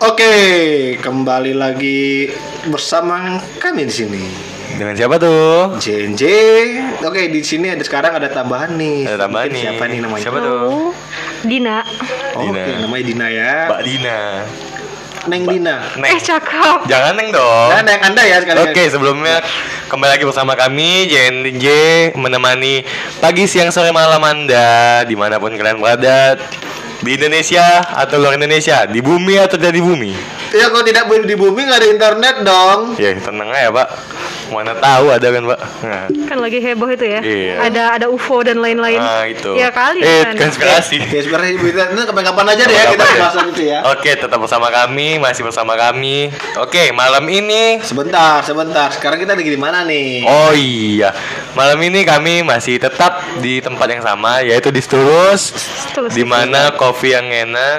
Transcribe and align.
Oke, 0.00 0.32
kembali 0.96 1.52
lagi 1.52 2.32
bersama 2.72 3.36
kami 3.60 3.84
di 3.84 3.92
sini. 3.92 4.24
Dengan 4.80 4.96
siapa 4.96 5.20
tuh? 5.20 5.76
JNJ. 5.76 6.22
Oke, 7.04 7.28
di 7.28 7.44
sini 7.44 7.68
ada 7.68 7.84
sekarang 7.84 8.16
ada 8.16 8.32
tambahan 8.32 8.80
nih. 8.80 9.04
Ada 9.04 9.28
tambahan 9.28 9.52
Sedikit 9.52 9.60
nih. 9.60 9.62
Siapa 9.68 9.84
nih 9.92 9.98
namanya? 10.00 10.24
Siapa 10.24 10.38
tuh? 10.40 10.96
Dina. 11.44 11.78
Oh, 12.32 12.40
Dina. 12.48 12.62
Oke, 12.64 12.72
namanya 12.80 13.04
Dina 13.04 13.26
ya. 13.28 13.54
Mbak 13.68 13.82
Dina. 13.84 14.18
Neng 15.28 15.42
Dina. 15.44 15.76
Neng. 16.00 16.10
Eh 16.16 16.20
cakep. 16.24 16.78
Jangan 16.88 17.12
Neng 17.12 17.28
dong. 17.28 17.68
Nah, 17.68 17.80
Neng 17.84 18.00
Anda 18.00 18.22
ya 18.24 18.36
sekali. 18.40 18.58
Oke, 18.72 18.82
sebelumnya 18.88 19.44
kembali 19.92 20.10
lagi 20.16 20.24
bersama 20.24 20.56
kami 20.56 21.12
JNJ 21.12 21.66
menemani 22.16 22.80
pagi, 23.20 23.44
siang, 23.44 23.68
sore, 23.68 23.92
malam 23.92 24.24
Anda 24.24 25.04
di 25.04 25.12
mana 25.12 25.36
pun 25.36 25.52
kalian 25.52 25.76
berada 25.76 26.40
di 27.00 27.16
Indonesia 27.16 27.80
atau 27.96 28.20
luar 28.20 28.36
Indonesia, 28.36 28.84
di 28.84 29.00
bumi 29.00 29.40
atau 29.40 29.56
tidak 29.56 29.74
di 29.76 29.82
bumi. 29.82 30.12
Ya 30.52 30.68
kalau 30.68 30.84
tidak 30.84 31.08
boleh 31.08 31.24
di 31.24 31.36
bumi 31.38 31.60
nggak 31.64 31.80
ada 31.80 31.88
internet 31.88 32.34
dong. 32.44 32.80
Ya 33.00 33.16
tenang 33.16 33.48
aja 33.48 33.72
Pak, 33.72 33.88
mana 34.52 34.74
tahu 34.74 35.06
ada 35.08 35.26
kan 35.26 35.42
Pak. 35.44 35.60
Nah, 35.80 36.04
Kan 36.26 36.38
lagi 36.38 36.58
heboh 36.58 36.86
itu 36.86 37.04
ya. 37.04 37.20
Iya. 37.20 37.54
Ada 37.66 37.82
ada 37.94 38.06
UFO 38.06 38.42
dan 38.42 38.58
lain-lain. 38.58 38.96
nah, 38.96 39.24
itu. 39.24 39.54
Ya 39.54 39.70
kali 39.70 40.00
Eh, 40.00 40.22
kan. 40.22 40.34
konspirasi. 40.36 40.98
Ya 41.00 41.20
sebenarnya 41.20 41.52
kita 41.54 41.82
itu 41.88 42.02
kapan-kapan 42.04 42.46
aja 42.50 42.62
deh 42.62 42.74
ya 42.74 42.84
kita 42.90 43.04
bahasan 43.06 43.46
itu 43.48 43.62
ya. 43.64 43.78
Oke, 43.88 44.10
tetap 44.12 44.36
bersama 44.36 44.68
kami, 44.68 45.16
masih 45.16 45.42
bersama 45.42 45.74
kami. 45.74 46.28
Oke, 46.56 46.90
malam 46.90 47.24
ini 47.24 47.78
Sebentar, 47.80 48.42
sebentar. 48.42 48.90
Sekarang 48.90 49.16
kita 49.16 49.32
lagi 49.32 49.48
di 49.48 49.60
mana 49.60 49.82
nih? 49.82 50.22
Oh 50.22 50.52
iya, 50.52 51.14
malam 51.52 51.78
ini 51.80 52.02
kami 52.02 52.42
masih 52.42 52.76
tetap 52.76 53.22
di 53.38 53.58
tempat 53.58 53.86
yang 53.88 54.02
sama, 54.02 54.40
yaitu 54.40 54.68
di 54.68 54.80
Stulus, 54.80 55.54
Tulus. 55.90 56.12
di 56.12 56.22
mana 56.22 56.72
kopi 56.72 57.10
yang 57.10 57.26
enak, 57.26 57.78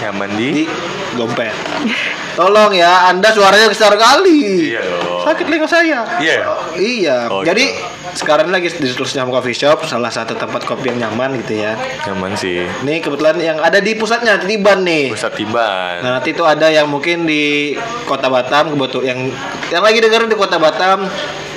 nyaman 0.00 0.30
di. 0.34 0.48
Di 0.52 0.64
dompet. 1.14 1.52
Tolong 2.32 2.72
ya, 2.72 3.12
Anda 3.12 3.28
suaranya 3.30 3.68
besar 3.68 3.92
kali. 3.96 4.72
Iya 4.72 4.80
dong. 4.80 5.20
Sakit 5.22 5.44
telinga 5.46 5.68
saya. 5.68 6.00
Iya. 6.18 6.38
Iya. 6.74 7.16
Oh, 7.28 7.44
Jadi 7.44 7.64
gitu. 7.76 8.01
Sekarang 8.12 8.52
lagi 8.52 8.68
di 8.72 8.92
Tulisnya 8.92 9.24
Coffee 9.24 9.56
Shop, 9.56 9.84
salah 9.88 10.12
satu 10.12 10.36
tempat 10.36 10.64
kopi 10.64 10.92
yang 10.92 11.08
nyaman 11.08 11.40
gitu 11.44 11.60
ya. 11.64 11.76
Nyaman 12.08 12.36
sih. 12.36 12.64
Ini 12.84 13.00
kebetulan 13.00 13.36
yang 13.40 13.58
ada 13.60 13.80
di 13.80 13.96
pusatnya 13.96 14.36
di 14.40 14.56
Tiban 14.56 14.84
nih. 14.84 15.12
Pusat 15.16 15.32
tiban. 15.36 15.94
Nah, 16.04 16.10
nanti 16.20 16.36
itu 16.36 16.44
ada 16.44 16.68
yang 16.68 16.86
mungkin 16.88 17.24
di 17.24 17.74
Kota 18.04 18.28
Batam 18.28 18.76
kebetul 18.76 19.08
yang 19.08 19.32
yang 19.72 19.82
lagi 19.82 19.98
dengerin 20.04 20.28
di 20.28 20.36
Kota 20.36 20.60
Batam 20.60 21.08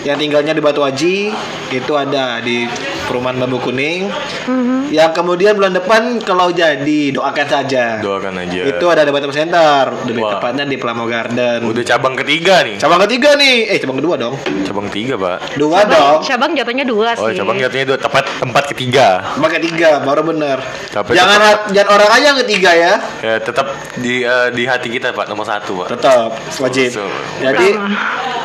yang 0.05 0.21
tinggalnya 0.21 0.53
di 0.53 0.61
Batu 0.61 0.85
Aji 0.85 1.33
itu 1.73 1.93
ada 1.97 2.37
di 2.37 2.69
perumahan 3.09 3.41
Bambu 3.41 3.57
Kuning. 3.57 4.05
Mhm. 4.45 4.93
Yang 4.93 5.11
kemudian 5.17 5.57
bulan 5.57 5.73
depan 5.73 6.21
kalau 6.21 6.53
jadi 6.53 7.09
doakan 7.09 7.47
saja. 7.49 7.97
Doakan 8.05 8.37
aja. 8.45 8.69
Itu 8.69 8.85
ada 8.85 9.01
di 9.01 9.09
Batam 9.09 9.33
Center, 9.33 9.89
lebih 10.05 10.21
Wah. 10.21 10.37
tepatnya 10.37 10.69
di 10.69 10.77
Plamo 10.77 11.09
Garden. 11.09 11.65
Udah 11.65 11.81
cabang 11.81 12.13
ketiga 12.13 12.61
nih. 12.61 12.77
Cabang 12.77 13.01
ketiga 13.09 13.33
nih, 13.33 13.65
eh 13.73 13.77
cabang 13.81 13.97
kedua 13.97 14.13
dong. 14.13 14.37
Cabang 14.61 14.87
tiga 14.93 15.17
pak. 15.17 15.57
Dua 15.57 15.81
Cabang, 15.81 16.21
dong. 16.21 16.21
cabang 16.21 16.44
jatuhnya 16.51 16.85
dua 16.85 17.15
Oh 17.15 17.25
sih. 17.25 17.33
cabang 17.33 17.57
jatuhnya 17.57 17.85
dua 17.87 17.97
tempat 17.97 18.27
tempat 18.37 18.63
ketiga. 18.67 19.25
Cabang 19.33 19.53
ketiga 19.55 19.89
baru 19.99 20.21
bener. 20.21 20.61
Tapi 20.87 21.15
jangan 21.15 21.39
tetap- 21.39 21.65
jangan 21.71 21.91
orang 21.95 22.09
aja 22.11 22.25
yang 22.27 22.39
ketiga 22.43 22.71
ya. 22.71 22.93
Ya 23.19 23.33
tetap 23.39 23.67
di 23.95 24.21
eh, 24.21 24.47
di 24.51 24.63
hati 24.63 24.87
kita 24.87 25.09
pak 25.09 25.25
nomor 25.25 25.43
satu 25.43 25.81
pak. 25.81 25.87
Tetap 25.91 26.29
wajib. 26.59 26.89
So- 26.91 27.09
Jadi 27.39 27.73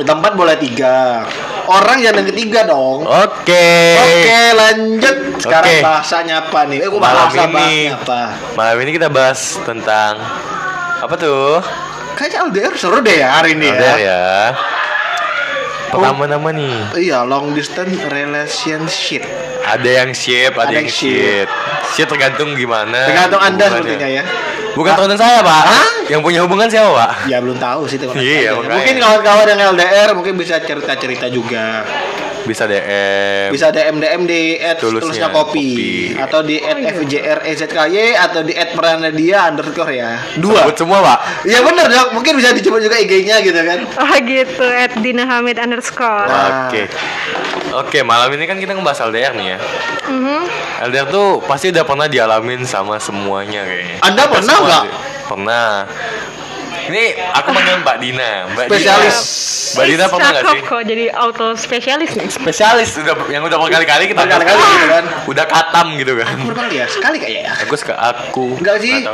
tempat 0.01 0.33
boleh 0.33 0.57
tiga. 0.57 1.27
Orang 1.67 2.01
yang 2.01 2.11
yang 2.13 2.27
ketiga 2.27 2.65
dong. 2.65 3.05
Oke. 3.05 3.69
Oke 3.95 4.41
lanjut 4.53 5.17
Sekarang 5.39 5.71
Oke. 5.71 5.79
bahasanya 5.81 6.35
apa 6.43 6.61
nih? 6.67 6.79
Eh, 6.81 6.89
gua 6.89 7.01
Malam 7.01 7.29
bahasa 7.29 7.45
ini. 7.47 7.73
apa? 7.89 8.23
Malam 8.55 8.77
ini 8.81 8.91
kita 8.93 9.07
bahas 9.07 9.39
tentang 9.63 10.19
apa 10.99 11.15
tuh? 11.15 11.63
Kayaknya 12.13 12.39
LDR 12.45 12.75
seru 12.75 13.01
deh 13.01 13.17
ya 13.17 13.29
hari 13.33 13.55
ini 13.55 13.71
Ada 13.71 13.81
ya. 13.81 13.95
ya. 13.97 14.25
Pertama 15.91 16.23
nama 16.31 16.49
nih. 16.55 16.77
Iya 16.97 17.27
long 17.27 17.51
distance 17.51 17.99
relationship. 18.07 19.27
Ada 19.61 19.91
yang 20.03 20.11
shape, 20.15 20.57
ada, 20.57 20.71
Ada 20.71 20.75
yang 20.81 20.89
shit. 20.89 21.49
Shit 21.93 22.07
tergantung 22.09 22.55
gimana. 22.55 23.11
Tergantung 23.11 23.43
anda 23.43 23.65
sepertinya 23.69 24.09
ya. 24.09 24.25
Bukan 24.79 24.93
tergantung 24.95 25.21
saya, 25.21 25.43
Pak. 25.43 25.63
Hah? 25.67 25.89
Yang 26.07 26.21
punya 26.23 26.41
hubungan 26.47 26.67
siapa, 26.71 26.91
Pak? 26.95 27.11
Ya 27.27 27.39
belum 27.43 27.59
tahu 27.59 27.91
sih 27.91 27.99
teman 27.99 28.15
Iya, 28.19 28.55
makanya. 28.55 28.75
Mungkin 28.79 28.95
kawan-kawan 29.03 29.47
yang 29.51 29.61
LDR 29.75 30.09
mungkin 30.15 30.35
bisa 30.39 30.55
cerita-cerita 30.63 31.27
juga. 31.27 31.83
Bisa 32.45 32.65
DM. 32.65 33.53
Bisa 33.53 33.69
DM 33.69 33.97
DM 34.01 34.23
di 34.25 34.57
at 34.57 34.81
tulisnya 34.81 35.29
Tulisnya 35.29 35.29
kopi. 35.31 35.69
Kopi. 35.71 35.91
atau 36.21 36.41
di 36.41 36.57
at 36.61 36.77
Oh, 36.77 36.79
iya. 36.81 36.93
FJREZKY 36.97 38.07
atau 38.17 38.41
di 38.43 38.53
at 38.57 38.71
Pranadia 38.73 39.49
underscore 39.51 39.93
ya. 39.93 40.21
Dua. 40.41 40.65
Sebut 40.65 40.77
semua, 40.81 40.99
Pak. 41.05 41.19
Iya 41.45 41.61
bener 41.61 41.87
dong. 41.89 42.09
Mungkin 42.17 42.33
bisa 42.41 42.53
dicoba 42.53 42.81
juga 42.81 42.97
IG-nya 42.97 43.41
gitu 43.45 43.61
kan. 43.61 43.79
Oh 44.01 44.15
gitu, 44.25 44.67
at 44.67 44.93
Dina 45.01 45.25
Hamid 45.29 45.61
underscore. 45.61 46.27
Nah. 46.27 46.69
Oke. 46.69 46.89
Oke, 47.71 47.99
malam 48.03 48.33
ini 48.35 48.45
kan 48.51 48.59
kita 48.59 48.75
ngebahas 48.75 49.07
LDR 49.07 49.33
nih 49.37 49.47
ya. 49.55 49.59
Mhm. 50.11 50.41
LDR 50.91 51.07
tuh 51.07 51.45
pasti 51.45 51.71
udah 51.71 51.85
pernah 51.87 52.11
dialamin 52.11 52.67
sama 52.67 52.99
semuanya 52.99 53.63
kayaknya. 53.63 53.97
Anda 54.03 54.23
Kita 54.27 54.33
pernah 54.35 54.57
nggak? 54.59 54.85
Pernah. 55.31 55.67
Ini 56.91 57.05
aku 57.39 57.49
manggil 57.55 57.79
Mbak 57.87 57.97
Dina. 58.03 58.31
Mbak 58.51 58.67
Spesialis. 58.67 59.15
Dina, 59.15 59.71
Mbak 59.71 59.87
Dina 59.87 60.05
pernah 60.11 60.31
nggak 60.35 60.43
Cakep 60.43 60.55
sih? 60.59 60.63
kok 60.67 60.83
jadi 60.83 61.05
auto 61.15 61.47
spesialis 61.55 62.11
nih. 62.19 62.27
Spesialis 62.27 62.91
udah 62.99 63.15
yang 63.31 63.43
udah 63.47 63.59
berkali-kali 63.63 64.11
kita 64.11 64.27
Berkali-kali 64.27 64.59
gitu 64.59 64.89
kan. 64.91 65.05
Udah 65.31 65.45
katam 65.47 65.87
gitu 65.95 66.13
kan. 66.19 66.37
Berapa 66.43 66.67
kali 66.67 66.75
ya? 66.83 66.87
Sekali 66.91 67.17
kayaknya 67.23 67.43
ya. 67.47 67.63
Aku 67.63 67.75
suka 67.79 67.95
aku. 67.95 68.59
Enggak 68.59 68.83
sih. 68.83 69.07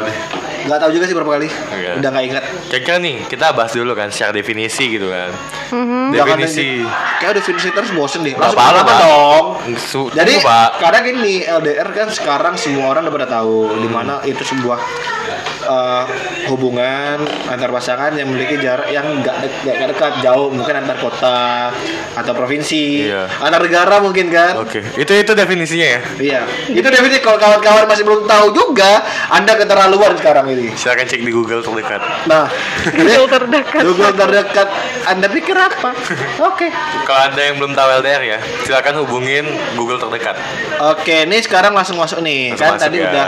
Nggak 0.59 0.65
tahu 0.65 0.65
deh. 0.65 0.65
Nggak 0.67 0.78
tahu 0.78 0.91
juga 0.93 1.05
sih 1.05 1.15
berapa 1.15 1.33
kali. 1.33 1.49
Oke. 1.49 1.89
Udah 1.97 2.09
nggak 2.11 2.25
ingat. 2.27 2.44
Kira-kira 2.67 2.97
nih 2.99 3.17
kita 3.27 3.47
bahas 3.53 3.72
dulu 3.72 3.93
kan 3.93 4.09
secara 4.09 4.33
definisi 4.33 4.84
gitu 4.89 5.06
kan. 5.06 5.31
Mhm. 5.69 6.05
Jangan 6.12 6.37
Definisi. 6.39 6.69
Kayak 7.17 7.34
definisi 7.37 7.69
terus 7.71 7.91
bosen 7.91 8.21
deh. 8.22 8.33
Langsung 8.33 8.56
apa-apa, 8.56 8.81
apa 8.81 8.87
Pak. 8.87 8.99
dong. 9.03 9.45
Su- 9.77 10.11
Jadi 10.11 10.33
tunggu, 10.34 10.47
Pak. 10.47 10.69
kadang 10.78 11.03
gini 11.05 11.34
LDR 11.43 11.89
kan 11.91 12.09
sekarang 12.09 12.55
semua 12.55 12.89
orang 12.89 13.03
udah 13.03 13.15
pada 13.15 13.28
tahu 13.31 13.69
Hmm. 13.69 13.81
di 13.81 13.89
mana 13.89 14.15
itu 14.22 14.43
sebuah 14.43 14.78
eh, 15.65 16.05
hubungan 16.47 17.19
antar 17.45 17.66
pasangan 17.69 18.15
yang 18.15 18.31
memiliki 18.31 18.55
jarak 18.56 18.87
yang 18.87 19.03
nggak 19.19 19.34
de- 19.37 19.55
nggak 19.66 19.89
dekat 19.91 20.12
jauh 20.21 20.47
mungkin 20.49 20.78
antar 20.78 20.95
kota 20.97 21.75
atau 22.15 22.33
provinsi 22.33 23.03
Iya. 23.05 23.27
antar 23.37 23.59
negara 23.61 23.99
mungkin 23.99 24.31
kan 24.31 24.55
Oke, 24.56 24.78
itu 24.95 25.11
itu 25.11 25.33
definisinya 25.33 25.89
ya. 25.89 26.00
iya 26.19 26.41
itu 26.69 26.87
definisi 26.87 27.19
kalau 27.19 27.34
kawan-kawan 27.37 27.83
masih 27.84 28.05
belum 28.05 28.25
tahu 28.25 28.55
juga 28.55 29.03
anda 29.28 29.53
keterlaluan 29.55 30.15
sekarang 30.15 30.47
ini 30.56 30.72
Silakan 30.72 31.05
cek 31.05 31.21
di 31.21 31.28
Google 31.28 31.61
terdekat. 31.61 32.00
nah 32.25 32.49
Google 32.89 33.28
terdekat. 33.28 33.81
Google 33.83 34.12
terdekat 34.12 34.69
anda 35.05 35.28
pikir 35.28 35.53
apa 35.53 35.93
oke 36.41 36.67
Kalau 37.05 37.21
anda 37.22 37.41
yang 37.43 37.56
belum 37.56 37.72
tahu 37.72 37.89
LDR 38.00 38.22
ya, 38.27 38.39
silakan 38.62 38.95
hubungin 38.99 39.45
Google 39.75 39.99
terdekat. 39.99 40.34
Oke, 40.83 41.22
ini 41.22 41.39
sekarang 41.39 41.71
langsung 41.71 41.95
masuk 41.95 42.19
nih. 42.19 42.50
Langsung 42.50 42.66
kan 42.66 42.72
masuk 42.72 42.83
tadi 42.83 42.97
ya. 42.97 43.06
udah 43.06 43.27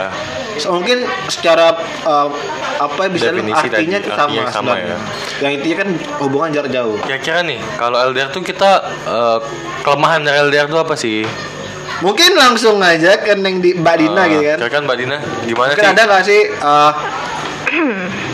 mungkin 0.59 0.97
secara 1.25 1.71
uh, 2.03 2.27
apa 2.77 2.99
ya 2.99 3.09
bisa 3.09 3.31
Definisi 3.31 3.55
artinya 3.69 3.95
tadi, 3.95 4.03
itu 4.03 4.11
artinya 4.11 4.43
sama, 4.51 4.73
sama 4.75 4.75
ya. 4.75 4.97
Yang 5.39 5.51
intinya 5.55 5.77
kan 5.77 5.89
hubungan 6.19 6.49
jarak 6.51 6.69
jauh. 6.69 6.95
Kira-kira 6.99 7.39
nih, 7.41 7.59
kalau 7.75 7.95
LDR 8.01 8.27
tuh 8.29 8.39
kita 8.39 8.71
eh, 9.05 9.37
kelemahan 9.81 10.19
dari 10.19 10.43
LDR 10.43 10.67
tuh 10.67 10.79
apa 10.79 10.95
sih? 10.95 11.23
Mungkin 11.99 12.31
langsung 12.33 12.79
aja 12.79 13.19
ke 13.19 13.35
Neng 13.35 13.59
di 13.59 13.71
Mbak 13.73 13.95
Dina 13.97 14.21
Eh, 14.21 14.27
gitu 14.29 14.43
kan. 14.45 14.57
Kira-kira 14.59 14.81
Mbak 14.83 14.97
Dina 14.97 15.17
gimana 15.43 15.69
Mungkin 15.69 15.83
sih? 15.83 15.91
ada 15.91 16.01
nggak 16.05 16.23
sih 16.25 16.41
uh, 16.57 16.91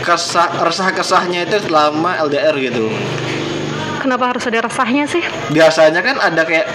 kesah 0.06 0.62
resah-kesahnya 0.62 1.46
itu 1.48 1.56
selama 1.68 2.16
LDR 2.26 2.56
gitu. 2.58 2.90
Kenapa 4.00 4.34
harus 4.34 4.46
ada 4.46 4.62
resahnya 4.62 5.04
sih? 5.10 5.22
Biasanya 5.50 6.00
kan 6.00 6.16
ada 6.22 6.42
kayak 6.46 6.66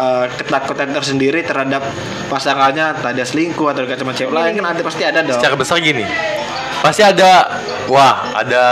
uh, 0.00 0.26
ketakutan 0.34 0.90
tersendiri 0.90 1.44
terhadap 1.46 1.84
pasangannya 2.26 2.98
tadi 2.98 3.22
selingkuh 3.22 3.70
atau 3.70 3.86
dekat 3.86 4.02
sama 4.02 4.12
cewek 4.16 4.32
lain 4.34 4.52
kan 4.58 4.66
ada 4.74 4.82
pasti 4.82 5.02
ada 5.06 5.20
dong. 5.22 5.38
Secara 5.38 5.54
besar 5.54 5.78
gini, 5.78 6.02
pasti 6.80 7.00
ada, 7.00 7.60
wah 7.86 8.32
ada 8.34 8.64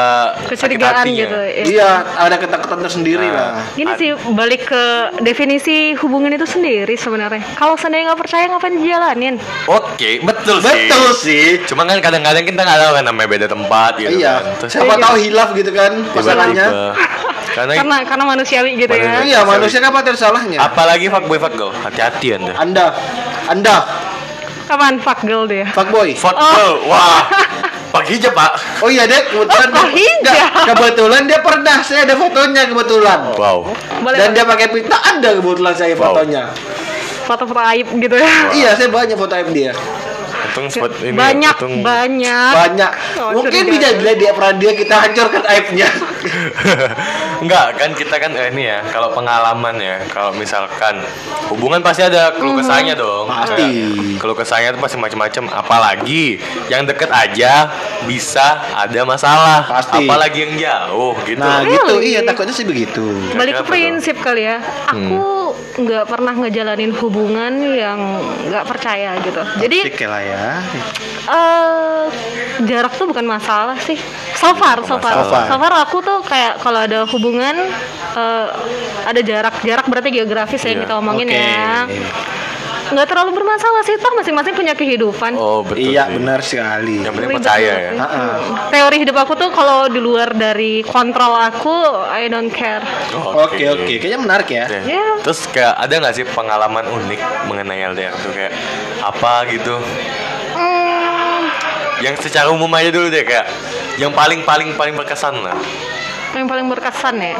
Kecurigaan 0.44 1.04
hatinya. 1.04 1.20
gitu. 1.20 1.38
ya. 1.38 1.64
Iya, 1.64 1.90
ada 2.18 2.36
ketakutan 2.36 2.80
tersendiri 2.80 3.26
Nah. 3.26 3.34
lah. 3.34 3.50
Gini 3.72 3.92
sih 3.94 4.10
balik 4.30 4.66
ke 4.66 4.84
definisi 5.20 5.92
hubungan 5.94 6.30
itu 6.30 6.44
sendiri 6.44 6.94
sebenarnya. 6.94 7.44
Kalau 7.54 7.74
seandainya 7.74 8.10
nggak 8.10 8.20
percaya 8.20 8.44
ngapain 8.46 8.74
dijalanin? 8.74 9.36
Oke, 9.66 10.20
betul, 10.20 10.58
Betul 10.58 11.06
sih. 11.14 11.60
sih. 11.60 11.66
Cuma 11.66 11.84
kan 11.84 12.00
kadang-kadang 12.00 12.42
kita 12.42 12.58
nggak 12.58 12.78
tahu 12.78 12.92
kan 12.94 13.04
namanya 13.04 13.28
beda 13.28 13.46
tempat 13.46 13.92
gitu 13.96 14.16
iya. 14.16 14.34
kan. 14.34 14.44
Terus 14.58 14.70
Siapa 14.72 14.88
Iya. 14.90 15.04
tahu 15.04 15.16
hilaf 15.18 15.48
gitu 15.52 15.70
kan 15.70 15.92
pasangannya. 16.10 16.66
Karena 17.48 17.72
Karena 17.74 17.96
karena 18.06 18.24
manusiawi 18.24 18.70
gitu 18.76 18.92
ya. 18.92 19.20
Iya, 19.20 19.40
manusia 19.42 19.78
kan 19.78 19.90
pasti 19.90 20.14
salahnya. 20.14 20.58
apalagi 20.60 21.06
fuckboy 21.06 21.36
fuckgirl, 21.36 21.74
hati-hati 21.76 22.36
Anda. 22.36 22.52
Anda, 22.54 22.84
Anda, 23.46 23.76
Kapan 24.64 25.00
fuck 25.00 25.24
girl 25.24 25.48
dia? 25.48 25.64
fuckboy. 25.72 26.12
Fuckgirl, 26.14 26.84
wah. 26.86 27.24
Pak 27.88 28.04
hijab, 28.04 28.32
Pak. 28.36 28.52
Oh 28.84 28.88
iya, 28.92 29.08
Dek, 29.08 29.32
kebetulan 29.32 29.68
Oh, 29.72 29.76
Pak 29.80 29.88
Hijab. 29.96 30.20
Nggak, 30.20 30.50
kebetulan 30.68 31.22
dia 31.24 31.38
pernah, 31.40 31.76
saya 31.80 32.00
ada 32.04 32.14
fotonya 32.20 32.62
kebetulan. 32.68 33.18
Wow. 33.34 33.58
Boleh 34.04 34.18
Dan 34.20 34.28
dia 34.36 34.44
pakai 34.44 34.68
pita 34.68 34.96
ada 35.00 35.28
kebetulan 35.34 35.74
saya 35.74 35.94
Wow. 35.96 36.12
fotonya. 36.12 36.42
foto-foto 37.24 37.60
aib 37.60 37.88
gitu 38.00 38.16
ya. 38.16 38.32
Iya, 38.56 38.70
saya 38.72 38.88
banyak 38.88 39.16
foto 39.16 39.36
aib 39.36 39.52
dia. 39.52 39.72
untung 40.48 40.68
spot 40.72 40.92
ini 41.04 41.12
ya, 41.12 41.18
banyak 41.18 41.54
untung 41.60 41.76
banyak 41.84 42.52
banyak 42.56 42.90
Oh, 43.20 43.30
mungkin 43.36 43.62
bisa 43.68 43.94
bila 44.00 44.12
dia 44.16 44.30
pernah 44.32 44.54
dia 44.56 44.72
kita 44.72 44.94
hancurkan 44.96 45.42
aibnya 45.44 45.88
Enggak 47.42 47.78
kan 47.78 47.90
kita 47.92 48.16
kan 48.16 48.32
eh, 48.34 48.50
ini 48.50 48.66
ya 48.66 48.82
kalau 48.84 49.10
pengalaman 49.10 49.78
ya 49.78 50.02
kalau 50.08 50.34
misalkan 50.34 51.00
hubungan 51.48 51.80
pasti 51.80 52.02
ada 52.02 52.34
keluh 52.34 52.58
kesahnya 52.58 52.94
dong 52.94 53.30
Pasti. 53.30 53.54
Kayak 53.54 54.18
keluh 54.18 54.36
kesahnya 54.36 54.68
itu 54.70 54.78
pasti 54.78 54.96
macam-macam 54.96 55.44
apalagi 55.54 56.24
yang 56.66 56.82
deket 56.82 57.08
aja 57.08 57.70
bisa 58.04 58.46
ada 58.74 59.00
masalah 59.02 59.62
Pasti. 59.64 60.02
apalagi 60.02 60.38
yang 60.42 60.54
jauh 60.56 61.14
gitu 61.22 61.38
nah 61.38 61.62
Really? 61.62 61.76
gitu 61.76 61.94
iya 62.02 62.20
takutnya 62.22 62.52
sih 62.52 62.66
begitu 62.66 63.06
balik 63.32 63.58
ke 63.58 63.64
prinsip 63.64 64.16
kali 64.18 64.44
ya 64.44 64.58
aku 64.86 65.16
Hmm. 65.47 65.47
Nggak 65.78 66.10
pernah 66.10 66.34
ngejalanin 66.34 66.90
hubungan 66.90 67.54
yang 67.70 67.98
nggak 68.50 68.66
percaya 68.66 69.14
gitu 69.22 69.38
jadi 69.62 69.78
ya 69.94 70.08
lah 70.10 70.22
ya 70.26 70.46
eh 71.30 72.04
jarak 72.66 72.98
tuh 72.98 73.06
bukan 73.06 73.22
masalah 73.22 73.78
sih 73.78 73.94
so 74.34 74.50
far 74.58 74.82
so 74.82 74.98
far 74.98 75.14
masalah. 75.22 75.46
so 75.46 75.54
far 75.54 75.72
aku 75.78 76.02
tuh 76.02 76.18
kayak 76.26 76.58
kalau 76.58 76.82
ada 76.82 77.06
hubungan 77.06 77.54
eh, 78.18 78.46
ada 79.06 79.20
jarak 79.22 79.54
jarak 79.62 79.86
berarti 79.86 80.10
geografis 80.10 80.66
ya 80.66 80.74
yang 80.74 80.82
Iya. 80.82 80.84
kita 80.90 80.94
omongin 80.98 81.28
Oke. 81.30 81.38
ya 81.38 81.86
nggak 82.88 83.06
terlalu 83.06 83.30
bermasalah 83.34 83.82
sih 83.82 83.94
toh 83.94 84.12
masing-masing 84.12 84.52
punya 84.52 84.72
kehidupan 84.72 85.32
oh 85.34 85.60
betul 85.60 85.80
iya 85.84 86.04
sih. 86.04 86.14
benar 86.14 86.40
sekali 86.40 86.96
yang 87.00 87.12
penting 87.12 87.30
percaya 87.34 87.72
ya 87.78 87.90
sih. 87.90 87.98
Ha-ha. 87.98 88.24
teori 88.68 88.96
hidup 88.98 89.16
aku 89.16 89.32
tuh 89.34 89.50
kalau 89.50 89.86
di 89.86 89.98
luar 89.98 90.32
dari 90.32 90.80
kontrol 90.82 91.34
aku 91.34 91.74
I 92.06 92.26
don't 92.26 92.48
care 92.48 92.80
Oh, 93.10 93.44
oke 93.44 93.58
oke 93.58 93.94
kayaknya 93.94 94.18
menarik 94.18 94.48
ya 94.48 94.64
Ya. 94.68 94.80
Ya. 94.86 95.04
Terus 95.20 95.44
kayak 95.46 95.74
ada 95.74 95.94
nggak 95.94 96.14
sih 96.14 96.24
pengalaman 96.24 96.84
unik 96.84 97.20
mengenai 97.44 97.80
LDR 97.86 98.14
tuh 98.14 98.30
kayak 98.30 98.52
apa 99.00 99.32
gitu? 99.48 99.74
Hmm, 100.52 101.42
Yang 101.98 102.24
secara 102.24 102.48
umum 102.48 102.70
aja 102.70 102.88
dulu 102.88 103.06
deh 103.06 103.22
kayak 103.22 103.46
yang 103.96 104.10
paling 104.10 104.42
paling 104.42 104.74
paling 104.74 104.94
berkesan 104.94 105.34
lah. 105.38 105.56
Yang 106.34 106.48
paling 106.48 106.66
berkesan 106.68 107.16
ya? 107.16 107.34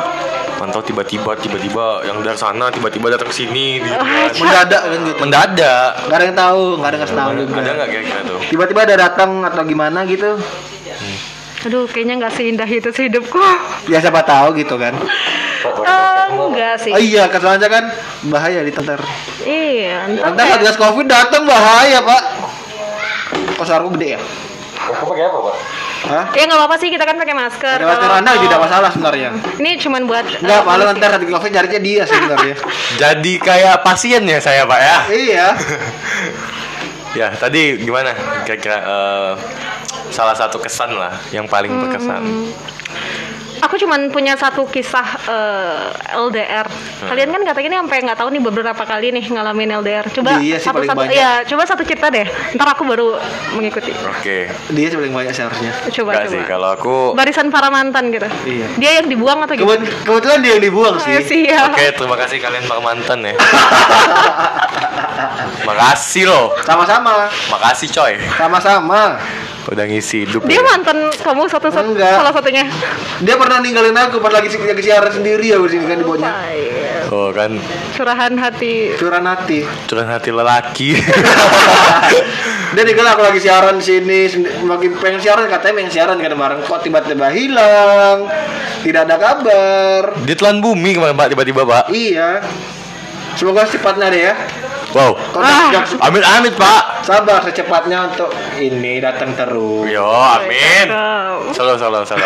Mantau 0.59 0.83
tiba-tiba 0.83 1.37
tiba-tiba 1.37 2.03
yang 2.03 2.19
dari 2.19 2.35
sana 2.35 2.67
tiba-tiba 2.69 3.13
datang 3.13 3.29
ke 3.29 3.37
sini 3.37 3.79
gitu 3.79 3.95
kan. 3.95 4.33
mendadak 4.35 4.83
kan 4.83 4.99
gitu? 5.05 5.19
Mendadak. 5.21 5.91
nggak 6.09 6.17
ada 6.17 6.25
yang 6.25 6.37
tahu 6.37 6.63
nggak 6.77 6.89
ada 6.89 6.97
yang 6.97 7.05
kasih 7.05 7.17
tahu 7.17 7.31
juga. 7.37 7.59
Ada 7.59 7.71
nggak 7.75 7.89
kira-kira 7.89 8.21
tuh? 8.25 8.39
tiba-tiba 8.49 8.81
ada 8.83 8.95
datang 8.99 9.31
atau 9.45 9.63
gimana 9.63 9.99
gitu? 10.05 10.31
Aduh 11.59 11.91
kayaknya 11.91 12.15
nggak 12.23 12.33
seindah 12.33 12.69
itu 12.71 12.89
sih 12.95 13.11
hidupku. 13.11 13.43
Ya 13.91 13.99
siapa 13.99 14.23
tahu 14.23 14.55
gitu 14.55 14.79
kan. 14.79 14.95
Eh, 15.59 16.27
enggak 16.31 16.75
sih. 16.79 16.95
Oh 16.95 17.03
iya 17.03 17.27
kesannya 17.27 17.67
kan? 17.67 17.85
Bahaya 18.31 18.63
di 18.63 18.71
tenter 18.71 19.03
iya 19.43 20.07
entah 20.07 20.31
Ntar 20.31 20.45
kayak- 20.47 20.61
satgas 20.63 20.77
covid 20.79 21.07
datang 21.07 21.43
bahaya 21.47 21.99
pak. 21.99 22.23
Kok 23.59 23.67
suaraku 23.67 23.99
gede 23.99 24.19
ya? 24.19 24.21
Kau 24.79 25.11
pakai 25.13 25.29
apa, 25.29 25.39
Pak? 25.51 25.57
Hah? 26.01 26.31
ya 26.31 26.43
nggak 26.45 26.57
apa-apa 26.57 26.77
sih 26.77 26.89
kita 26.89 27.03
kan 27.03 27.17
pakai 27.17 27.35
masker 27.35 27.75
Ada 27.75 27.85
masker 27.85 28.03
Kalau- 28.05 28.19
anda 28.19 28.33
tidak 28.39 28.59
masalah 28.61 28.89
sebenarnya 28.89 29.29
ini 29.57 29.71
cuman 29.77 30.03
buat 30.05 30.25
Enggak, 30.37 30.47
eh, 30.55 30.63
malah 30.63 30.77
polisi. 30.79 30.89
nanti 30.95 31.03
satgas 31.03 31.33
covid 31.33 31.51
carinya 31.51 31.81
dia 31.81 32.03
sih 32.03 32.17
sebenarnya 32.17 32.55
Jadi 33.03 33.33
kayak 33.39 33.75
pasien 33.83 34.23
ya 34.23 34.39
saya, 34.39 34.63
Pak 34.63 34.81
ya. 34.81 34.97
iya 35.11 35.47
Ya, 37.11 37.33
tadi 37.33 37.75
gimana? 37.79 38.13
Kira-kira 38.45 38.79
eh, 38.79 39.33
salah 40.09 40.37
satu 40.37 40.57
kesan 40.57 40.93
lah 40.93 41.17
yang 41.31 41.49
paling 41.49 41.73
berkesan. 41.73 42.21
Aku 43.61 43.75
cuman 43.77 44.09
punya 44.09 44.35
satu 44.35 44.65
kisah 44.65 45.07
eh, 45.25 45.87
LDR 46.15 46.67
Hmm. 46.99 47.07
kalian 47.07 47.31
kan 47.31 47.43
katanya 47.45 47.69
ini 47.69 47.77
sampai 47.79 47.99
nggak 48.03 48.19
tahu 48.19 48.29
nih 48.29 48.43
beberapa 48.43 48.83
kali 48.83 49.11
nih 49.11 49.25
ngalamin 49.29 49.71
LDR 49.73 50.11
coba 50.11 50.37
Iya 50.37 50.59
sih, 50.59 50.65
satu 50.65 50.83
paling 50.83 50.91
satu 50.91 51.01
banyak. 51.01 51.15
ya 51.15 51.31
coba 51.45 51.63
satu 51.65 51.83
cerita 51.85 52.07
deh 52.09 52.27
ntar 52.53 52.69
aku 52.69 52.83
baru 52.83 53.15
mengikuti 53.53 53.95
Oke. 54.11 54.51
dia 54.69 54.87
sih 54.89 54.97
paling 54.97 55.13
banyak 55.13 55.31
seharusnya 55.31 55.71
coba 55.89 56.11
Enggak 56.13 56.25
coba 56.25 56.33
sih 56.33 56.43
kalau 56.45 56.69
aku 56.73 56.97
barisan 57.15 57.49
para 57.49 57.69
mantan 57.69 58.11
gitu 58.11 58.27
Iya. 58.45 58.67
dia 58.75 58.91
yang 58.99 59.07
dibuang 59.07 59.39
atau 59.41 59.55
gitu 59.55 59.63
Kebet- 59.65 59.95
kebetulan 60.03 60.39
dia 60.41 60.53
yang 60.53 60.65
dibuang 60.65 60.87
Oh, 60.91 61.01
sih 61.01 61.23
siap. 61.23 61.71
Oke, 61.71 61.87
terima 61.93 62.17
kasih 62.17 62.39
kalian 62.39 62.65
para 62.65 62.81
mantan 62.81 63.19
ya. 63.23 63.35
Makasih 65.61 66.25
loh. 66.25 66.57
sama-sama 66.61 67.29
Makasih 67.49 67.89
coy. 67.91 68.15
sama-sama 68.35 69.21
Udah 69.69 69.85
ngisi 69.85 70.25
hidup. 70.25 70.43
dia 70.43 70.57
ya. 70.57 70.65
mantan 70.65 70.97
kamu 71.15 71.45
satu 71.45 71.69
satu 71.69 71.93
Enggak. 71.93 72.17
salah 72.17 72.33
satunya 72.33 72.65
dia 73.21 73.37
pernah 73.37 73.59
ninggalin 73.59 73.93
aku 73.93 74.17
pas 74.17 74.33
lagi 74.33 74.49
si- 74.49 74.57
lagi 74.59 74.81
siaran 74.81 75.11
sendiri 75.11 75.45
ya 75.47 75.57
di 75.59 75.69
sini 75.69 75.85
kan 75.85 75.97
di 75.97 76.05
bawahnya 76.05 76.31
Baik. 76.31 76.73
Oh 77.09 77.29
kan 77.31 77.53
curahan 77.93 78.33
hati 78.35 78.97
curahan 78.97 79.27
hati 79.27 79.59
curhat 79.85 80.09
hati 80.11 80.31
lelaki. 80.31 80.97
dia 82.71 82.83
tinggal 82.83 83.07
aku 83.09 83.23
lagi 83.23 83.41
siaran 83.41 83.77
di 83.77 83.85
sini 83.87 84.21
lagi 84.63 84.89
pengen 84.95 85.19
siaran 85.19 85.47
katanya 85.47 85.75
pengen 85.75 85.93
siaran 85.93 86.17
kan 86.17 86.33
bareng 86.33 86.61
kok 86.63 86.81
tiba-tiba 86.81 87.29
hilang 87.29 88.29
tidak 88.81 89.05
ada 89.05 89.17
kabar 89.17 90.03
Dia 90.23 90.33
telan 90.33 90.61
bumi 90.61 90.95
kemarin 90.95 91.13
Pak 91.13 91.29
tiba-tiba 91.29 91.63
Pak. 91.65 91.85
iya 91.91 92.41
semoga 93.35 93.65
secepatnya 93.65 94.09
deh 94.09 94.23
ya 94.23 94.35
Wow. 94.97 95.13
Ah. 95.37 95.85
Amit 96.09 96.25
amit 96.25 96.55
Pak. 96.57 97.05
sabar 97.05 97.41
secepatnya 97.45 98.13
untuk 98.13 98.29
ini 98.61 99.01
datang 99.01 99.33
terus 99.33 99.89
Yo, 99.89 100.05
amin. 100.05 100.89
Solo 101.53 101.77
solo 101.77 102.05
solo. 102.05 102.25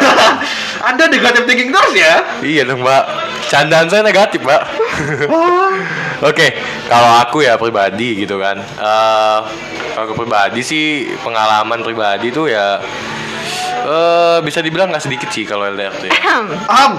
anda 0.89 1.07
negatif 1.07 1.47
thinking 1.47 1.71
terus 1.71 1.95
ya 1.95 2.23
iya 2.43 2.63
dong 2.63 2.83
Pak. 2.83 3.05
Candaan 3.51 3.91
saya 3.91 4.03
negatif 4.07 4.43
Pak. 4.43 4.63
Oke, 6.31 6.55
kalau 6.87 7.11
aku 7.19 7.43
ya 7.43 7.59
pribadi 7.59 8.23
gitu 8.23 8.39
kan. 8.39 8.59
Eh 8.59 9.41
kalau 9.93 10.09
aku 10.09 10.25
pribadi 10.25 10.61
sih 10.65 11.05
pengalaman 11.21 11.85
pribadi 11.85 12.33
tuh 12.33 12.49
ya 12.49 12.81
eh 13.83 14.39
bisa 14.41 14.59
dibilang 14.59 14.89
nggak 14.89 15.03
sedikit 15.03 15.29
sih 15.29 15.43
kalau 15.43 15.67
LDR 15.67 15.91
tuh 15.93 16.07
ya. 16.07 16.15
am 16.69 16.93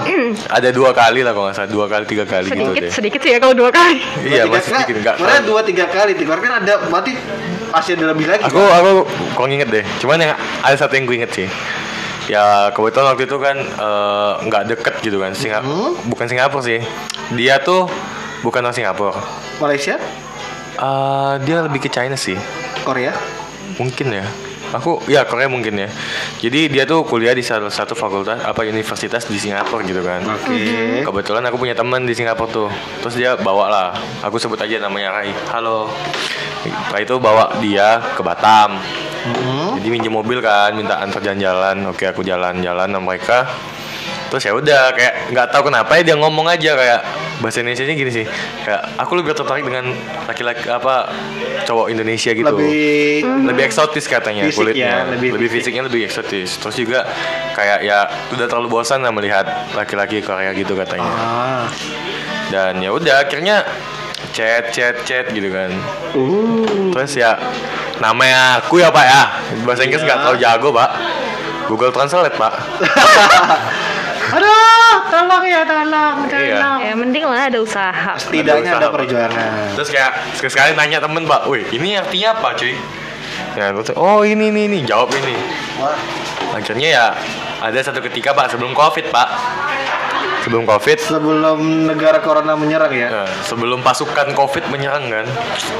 Ada 0.46 0.68
dua 0.68 0.92
kali 0.92 1.20
lah 1.20 1.32
kalau 1.32 1.48
nggak 1.48 1.56
salah, 1.56 1.70
dua 1.70 1.86
kali 1.86 2.04
tiga 2.04 2.24
kali 2.24 2.46
gitu 2.46 2.60
sedikit 2.62 2.82
deh. 2.82 2.92
sedikit 2.92 3.20
sih 3.20 3.30
ya 3.32 3.38
kalau 3.38 3.54
dua 3.54 3.70
kali 3.70 3.98
Iya 4.20 4.44
masih 4.46 4.70
sedikit 4.70 4.96
enggak. 5.00 5.14
Sebenarnya 5.16 5.42
dua 5.42 5.60
tiga 5.64 5.84
kali 5.86 6.12
tiga 6.12 6.30
kali 6.32 6.42
kan 6.42 6.54
ada 6.60 6.74
berarti 6.86 7.12
masih 7.70 7.90
ada 7.96 8.04
lebih 8.12 8.26
lagi 8.28 8.42
Aku 8.44 8.60
aku 8.60 8.90
kok 9.32 9.46
nginget 9.46 9.68
deh. 9.70 9.84
Cuman 9.98 10.16
yang 10.18 10.32
ada 10.36 10.76
satu 10.76 10.92
yang 10.92 11.04
gue 11.04 11.16
inget 11.16 11.32
sih. 11.32 11.48
Ya 12.24 12.68
kebetulan 12.70 13.12
waktu 13.12 13.24
itu 13.24 13.36
kan 13.36 13.56
eh, 13.58 14.32
nggak 14.42 14.62
deket 14.70 14.94
gitu 15.00 15.18
kan. 15.18 15.32
Singa 15.32 15.60
Hmm? 15.60 15.96
bukan 16.06 16.24
Singapura 16.24 16.62
sih. 16.62 16.80
Dia 17.32 17.58
tuh 17.58 17.88
bukan 18.40 18.60
orang 18.60 18.76
Singapura. 18.76 19.16
Malaysia 19.56 19.96
Eh, 20.74 21.34
dia 21.46 21.62
lebih 21.62 21.78
ke 21.78 21.86
China 21.86 22.18
sih. 22.18 22.34
Korea 22.82 23.14
Mungkin 23.74 24.10
ya. 24.12 24.26
Aku 24.74 24.98
ya 25.06 25.22
Korea 25.22 25.46
mungkin 25.46 25.78
ya. 25.78 25.88
Jadi 26.42 26.66
dia 26.66 26.82
tuh 26.82 27.06
kuliah 27.06 27.30
di 27.30 27.46
salah 27.46 27.70
satu 27.70 27.94
fakultas 27.94 28.42
apa 28.42 28.66
universitas 28.66 29.22
di 29.30 29.38
Singapura 29.38 29.86
gitu 29.86 30.02
kan. 30.02 30.26
oke 30.26 31.06
Kebetulan 31.06 31.46
aku 31.46 31.62
punya 31.62 31.78
teman 31.78 32.02
di 32.02 32.14
Singapura 32.14 32.50
tuh. 32.50 32.68
Terus 32.98 33.14
dia 33.14 33.38
bawa 33.38 33.70
lah. 33.70 33.88
Aku 34.26 34.34
sebut 34.42 34.58
aja 34.58 34.82
namanya 34.82 35.14
Rai. 35.14 35.30
Halo. 35.54 35.86
Setelah 36.66 37.00
itu 37.06 37.14
bawa 37.22 37.44
dia 37.62 38.02
ke 38.18 38.22
Batam. 38.26 38.82
Hmm. 39.24 39.78
Jadi 39.80 39.88
minjem 39.88 40.12
mobil 40.12 40.42
kan, 40.44 40.76
minta 40.76 41.00
antar 41.00 41.22
jalan-jalan. 41.22 41.88
Oke, 41.88 42.04
aku 42.04 42.20
jalan-jalan 42.20 42.88
sama 42.90 43.04
mereka. 43.04 43.48
Terus 44.28 44.42
ya 44.50 44.52
udah 44.58 44.82
kayak 44.92 45.14
nggak 45.30 45.46
tahu 45.54 45.70
kenapa 45.70 45.94
ya 45.94 46.02
dia 46.02 46.16
ngomong 46.18 46.50
aja 46.50 46.74
kayak 46.74 47.00
bahasa 47.42 47.62
Indonesia 47.62 47.82
gini 47.86 48.12
sih. 48.12 48.26
Kayak 48.62 48.82
aku 48.98 49.12
lebih 49.18 49.34
tertarik 49.34 49.64
dengan 49.64 49.90
laki-laki 50.26 50.66
apa 50.68 51.10
cowok 51.64 51.86
Indonesia 51.90 52.30
gitu. 52.30 52.46
lebih 52.46 53.24
Lebih 53.24 53.62
eksotis 53.66 54.06
katanya 54.06 54.46
Fisik 54.46 54.60
kulitnya. 54.70 54.86
ya, 54.86 55.10
lebih 55.10 55.34
lebih, 55.34 55.48
fisik. 55.50 55.74
fisiknya 55.74 55.82
lebih 55.88 56.00
eksotis. 56.06 56.50
Terus 56.60 56.76
juga 56.76 57.00
kayak 57.54 57.78
ya 57.82 58.06
udah 58.30 58.46
terlalu 58.46 58.68
bosan 58.70 59.02
lah 59.02 59.10
melihat 59.10 59.44
laki-laki 59.72 60.20
Korea 60.20 60.54
gitu 60.54 60.74
katanya. 60.74 61.10
ah 61.10 61.66
Dan 62.52 62.78
ya 62.78 62.92
udah 62.92 63.24
akhirnya 63.24 63.64
chat 64.30 64.70
chat 64.70 65.02
chat 65.08 65.30
gitu 65.30 65.50
kan. 65.50 65.70
uh 66.14 66.90
Terus 66.94 67.12
ya 67.16 67.34
namanya 68.02 68.58
aku 68.58 68.82
ya 68.82 68.90
pak 68.90 69.04
ya 69.06 69.22
bahasa 69.62 69.86
Inggris 69.86 70.02
nggak 70.02 70.18
terlalu 70.22 70.38
jago 70.38 70.68
pak. 70.70 70.90
Google 71.64 71.92
Translate 71.96 72.36
pak. 72.36 72.52
aduh 74.26 74.52
tolong 75.06 75.44
ya 75.44 75.60
tolong 75.62 76.16
Iya. 76.24 76.56
tolong 76.56 76.78
ya 76.80 76.92
mending 76.94 77.24
lah 77.24 77.44
ada 77.44 77.58
usaha 77.58 78.12
setidaknya 78.14 78.70
Ada 78.70 78.78
ada 78.78 78.86
usaha. 78.86 78.94
perjuangan 78.94 79.52
Terus 79.74 79.88
kayak 79.90 80.10
sekali-sekali 80.34 80.70
nanya 80.74 80.98
temen 80.98 81.22
pak, 81.24 81.44
wih 81.44 81.64
ini 81.70 81.94
artinya 81.94 82.32
apa 82.32 82.54
cuy? 82.54 82.74
Ya 83.54 83.70
terus 83.70 83.90
oh 83.92 84.22
ini 84.22 84.48
ini 84.48 84.66
ini 84.66 84.78
jawab 84.82 85.10
ini. 85.12 85.34
Wah, 85.76 85.94
Akhirnya 86.52 86.88
ya 86.88 87.06
ada 87.58 87.74
satu 87.76 87.98
ketika 88.00 88.30
pak 88.30 88.48
sebelum 88.48 88.72
covid 88.72 89.10
pak, 89.10 89.28
sebelum 90.44 90.68
covid, 90.68 90.98
sebelum 91.00 91.58
negara 91.88 92.20
corona 92.20 92.52
menyerang 92.52 92.92
ya? 92.92 93.08
Nah, 93.08 93.28
sebelum 93.42 93.80
pasukan 93.80 94.36
covid 94.36 94.68
menyerang 94.68 95.08
kan, 95.08 95.26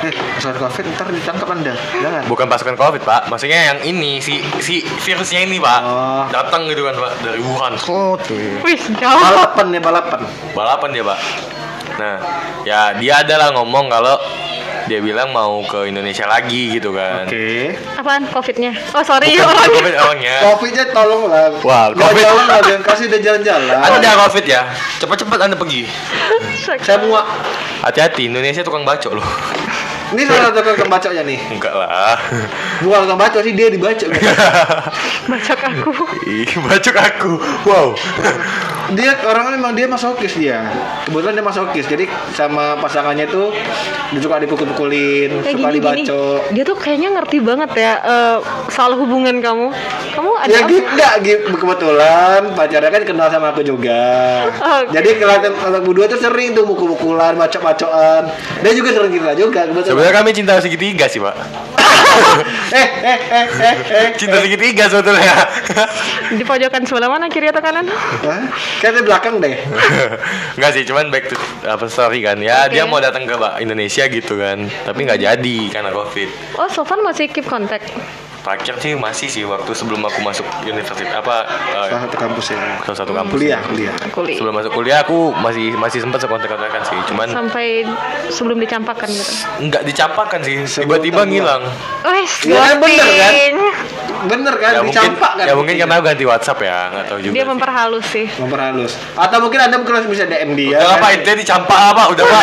eh 0.03 0.15
soal 0.41 0.57
covid 0.57 0.89
ntar 0.97 1.13
ditangkap 1.13 1.49
anda. 1.53 1.77
Jangan. 2.01 2.25
Bukan 2.25 2.49
pasukan 2.49 2.75
covid 2.75 3.05
pak, 3.05 3.29
maksudnya 3.29 3.71
yang 3.71 3.79
ini 3.85 4.19
si 4.19 4.41
si 4.59 4.81
virusnya 5.05 5.45
ini 5.45 5.61
pak, 5.61 5.81
Oh. 5.85 6.25
datang 6.33 6.65
gitu 6.67 6.89
kan 6.89 6.97
pak 6.97 7.13
dari 7.21 7.41
Wuhan, 7.45 7.77
Oh, 7.85 8.17
tuh. 8.17 8.65
wih 8.65 8.81
jauh. 8.97 9.21
Balapan 9.21 9.67
ya 9.71 9.81
balapan. 9.85 10.21
Balapan 10.57 10.89
dia 10.91 11.05
pak. 11.05 11.19
Nah 11.95 12.17
ya 12.65 12.97
dia 12.97 13.23
adalah 13.23 13.55
ngomong 13.55 13.87
kalau 13.87 14.17
dia 14.85 14.99
bilang 14.99 15.31
mau 15.31 15.63
ke 15.63 15.87
Indonesia 15.87 16.25
lagi 16.25 16.73
gitu 16.73 16.91
kan 16.91 17.25
Oke. 17.25 17.73
Apaan? 17.95 18.23
Covidnya? 18.27 18.73
Oh 18.91 19.01
sorry 19.01 19.33
Bukan 19.33 19.47
orang. 19.47 19.69
covid 19.71 19.95
orangnya 19.97 20.35
Covidnya 20.45 20.85
tolong 20.91 21.23
lah. 21.27 21.47
Wah, 21.59 21.85
Nggak 21.91 22.05
Covid. 22.07 22.23
jauh 22.23 22.43
lah, 22.45 22.61
dan 22.61 22.79
kasih 22.81 23.07
dia 23.09 23.21
jalan-jalan. 23.23 23.77
anda 23.77 24.11
covid 24.21 24.45
ya 24.45 24.63
cepat-cepat 24.99 25.39
anda 25.41 25.57
pergi 25.57 25.89
Semua. 26.87 27.23
hati-hati 27.81 28.27
Indonesia 28.27 28.61
tukang 28.61 28.83
bacok 28.83 29.17
loh 29.17 29.27
Ini 30.15 30.23
salah 30.25 30.43
satu 30.49 30.63
tukang 30.63 30.87
bacoknya 30.87 31.23
nih. 31.27 31.39
enggak 31.51 31.75
lah 31.75 32.15
Bukan 32.81 32.99
tukang 33.03 33.19
bacok 33.19 33.41
sih 33.43 33.53
dia 33.53 33.67
dibacok. 33.67 34.09
Bacok 35.31 35.59
aku. 35.59 35.91
Ih, 36.29 36.47
bacok 36.61 36.97
aku 36.97 37.33
wow 37.65 37.87
dia 38.93 39.17
orangnya 39.25 39.57
memang 39.57 39.73
dia 39.73 39.89
masokis 39.89 40.37
dia. 40.37 40.61
Kebetulan 41.09 41.33
dia 41.33 41.45
masokis. 41.45 41.89
Jadi 41.89 42.05
sama 42.37 42.77
pasangannya 42.77 43.25
tuh 43.27 43.49
dia 44.13 44.21
suka 44.21 44.37
dipukul-pukulin, 44.39 45.41
Kayak 45.41 45.57
suka 45.57 45.69
gini-gini. 45.73 46.05
dibacok. 46.05 46.41
Dia 46.53 46.63
tuh 46.63 46.77
kayaknya 46.77 47.09
ngerti 47.17 47.39
banget 47.41 47.71
ya 47.73 47.93
eh, 47.99 48.37
soal 48.69 48.93
hubungan 48.95 49.41
kamu. 49.41 49.73
Kamu 50.13 50.31
ada 50.37 50.53
Ya 50.53 50.61
apa? 50.63 50.69
gitu 50.69 50.85
enggak 50.87 51.15
gitu 51.25 51.57
kebetulan 51.57 52.41
pacarnya 52.53 52.91
kan 52.93 53.03
kenal 53.03 53.29
sama 53.33 53.47
aku 53.51 53.63
juga. 53.65 54.03
Oke. 54.53 54.93
Jadi 54.93 55.09
kelihatan 55.17 55.53
kalau 55.57 55.79
berdua 55.81 56.07
tuh 56.07 56.21
sering 56.21 56.53
tuh 56.53 56.63
mukul-mukulan, 56.63 57.35
bacok-bacokan. 57.35 58.23
Dia 58.61 58.73
juga 58.77 58.89
sering 58.93 59.13
kita 59.13 59.33
juga 59.33 59.61
kebetulan. 59.65 60.04
Sebenarnya 60.05 60.21
kami 60.21 60.37
cinta 60.37 60.61
segitiga 60.61 61.09
sih 61.09 61.17
pak 61.17 61.33
eh 62.77 62.89
eh 63.01 63.19
eh 63.25 63.47
eh 63.49 63.77
eh. 63.89 64.09
cinta 64.21 64.37
segitiga 64.45 64.85
sebetulnya 64.93 65.33
Di 66.37 66.45
pojokan 66.45 66.85
sebelah 66.85 67.09
mana 67.09 67.33
kiri 67.33 67.49
atau 67.53 67.61
kanan? 67.61 67.85
Kayaknya 68.81 69.01
di 69.01 69.05
belakang 69.05 69.35
deh. 69.39 69.55
Enggak 70.57 70.71
sih, 70.73 70.83
cuman 70.89 71.13
back 71.13 71.31
to 71.31 71.37
apa 71.63 71.85
story 71.87 72.25
kan. 72.25 72.41
Ya 72.41 72.65
Oke. 72.65 72.75
dia 72.75 72.89
mau 72.89 72.99
datang 72.99 73.29
ke 73.29 73.37
Indonesia 73.61 74.09
gitu 74.09 74.41
kan, 74.41 74.67
tapi 74.89 75.05
nggak 75.05 75.21
jadi 75.21 75.57
karena 75.69 75.93
covid. 75.93 76.31
Oh, 76.57 76.67
Sofan 76.73 77.05
masih 77.05 77.29
keep 77.29 77.45
contact. 77.45 77.93
Terakhir 78.45 78.77
sih 78.77 78.93
masih 78.93 79.29
sih 79.33 79.41
waktu 79.43 79.73
sebelum 79.73 80.05
aku 80.05 80.21
masuk 80.21 80.45
universitas 80.61 81.09
apa 81.11 81.49
eh, 81.49 81.89
Salah 81.89 82.03
satu 82.05 82.17
kampus 82.21 82.53
ya. 82.53 82.61
salah 82.85 82.99
satu 83.01 83.13
kampus. 83.17 83.33
Kuliah, 83.35 83.61
kuliah. 83.65 83.95
Kuliah. 84.13 84.37
Sebelum 84.37 84.53
masuk 84.53 84.73
kuliah 84.77 84.99
aku 85.01 85.33
masih 85.33 85.73
masih 85.75 86.05
sempat 86.05 86.21
sekontak-kontakan 86.21 86.85
sih, 86.85 86.99
cuman 87.09 87.33
Sampai 87.33 87.89
sebelum 88.29 88.61
dicampakkan 88.61 89.09
gitu. 89.09 89.33
nggak 89.65 89.83
dicampakkan 89.83 90.45
sih, 90.45 90.61
tiba-tiba 90.61 91.25
ngilang. 91.25 91.65
Wes, 92.05 92.45
kan, 92.45 92.77
bener 92.77 93.09
kan? 93.09 93.57
Bener 94.25 94.55
kan? 94.57 94.73
Ya 94.73 94.83
mungkin 94.83 95.01
Dicampak 95.01 95.33
kan? 95.37 95.45
ya 95.45 95.53
mungkin 95.55 95.75
karena 95.77 95.97
ganti 96.01 96.25
WhatsApp 96.25 96.59
ya, 96.65 96.79
nggak 96.91 97.05
tahu 97.11 97.19
juga. 97.21 97.35
Dia 97.37 97.45
memperhalus 97.45 98.07
sih. 98.09 98.27
memperhalus. 98.41 98.93
Atau 99.15 99.39
mungkin 99.45 99.59
anda 99.61 99.77
mungkin 99.77 100.09
bisa 100.09 100.25
DM 100.25 100.51
dia. 100.57 100.79
Udah 100.81 100.97
kan? 100.97 101.03
pak, 101.03 101.11
intinya 101.21 101.37
dicampak 101.41 101.81
apa? 101.95 102.03
Udah 102.13 102.25
pak, 102.25 102.43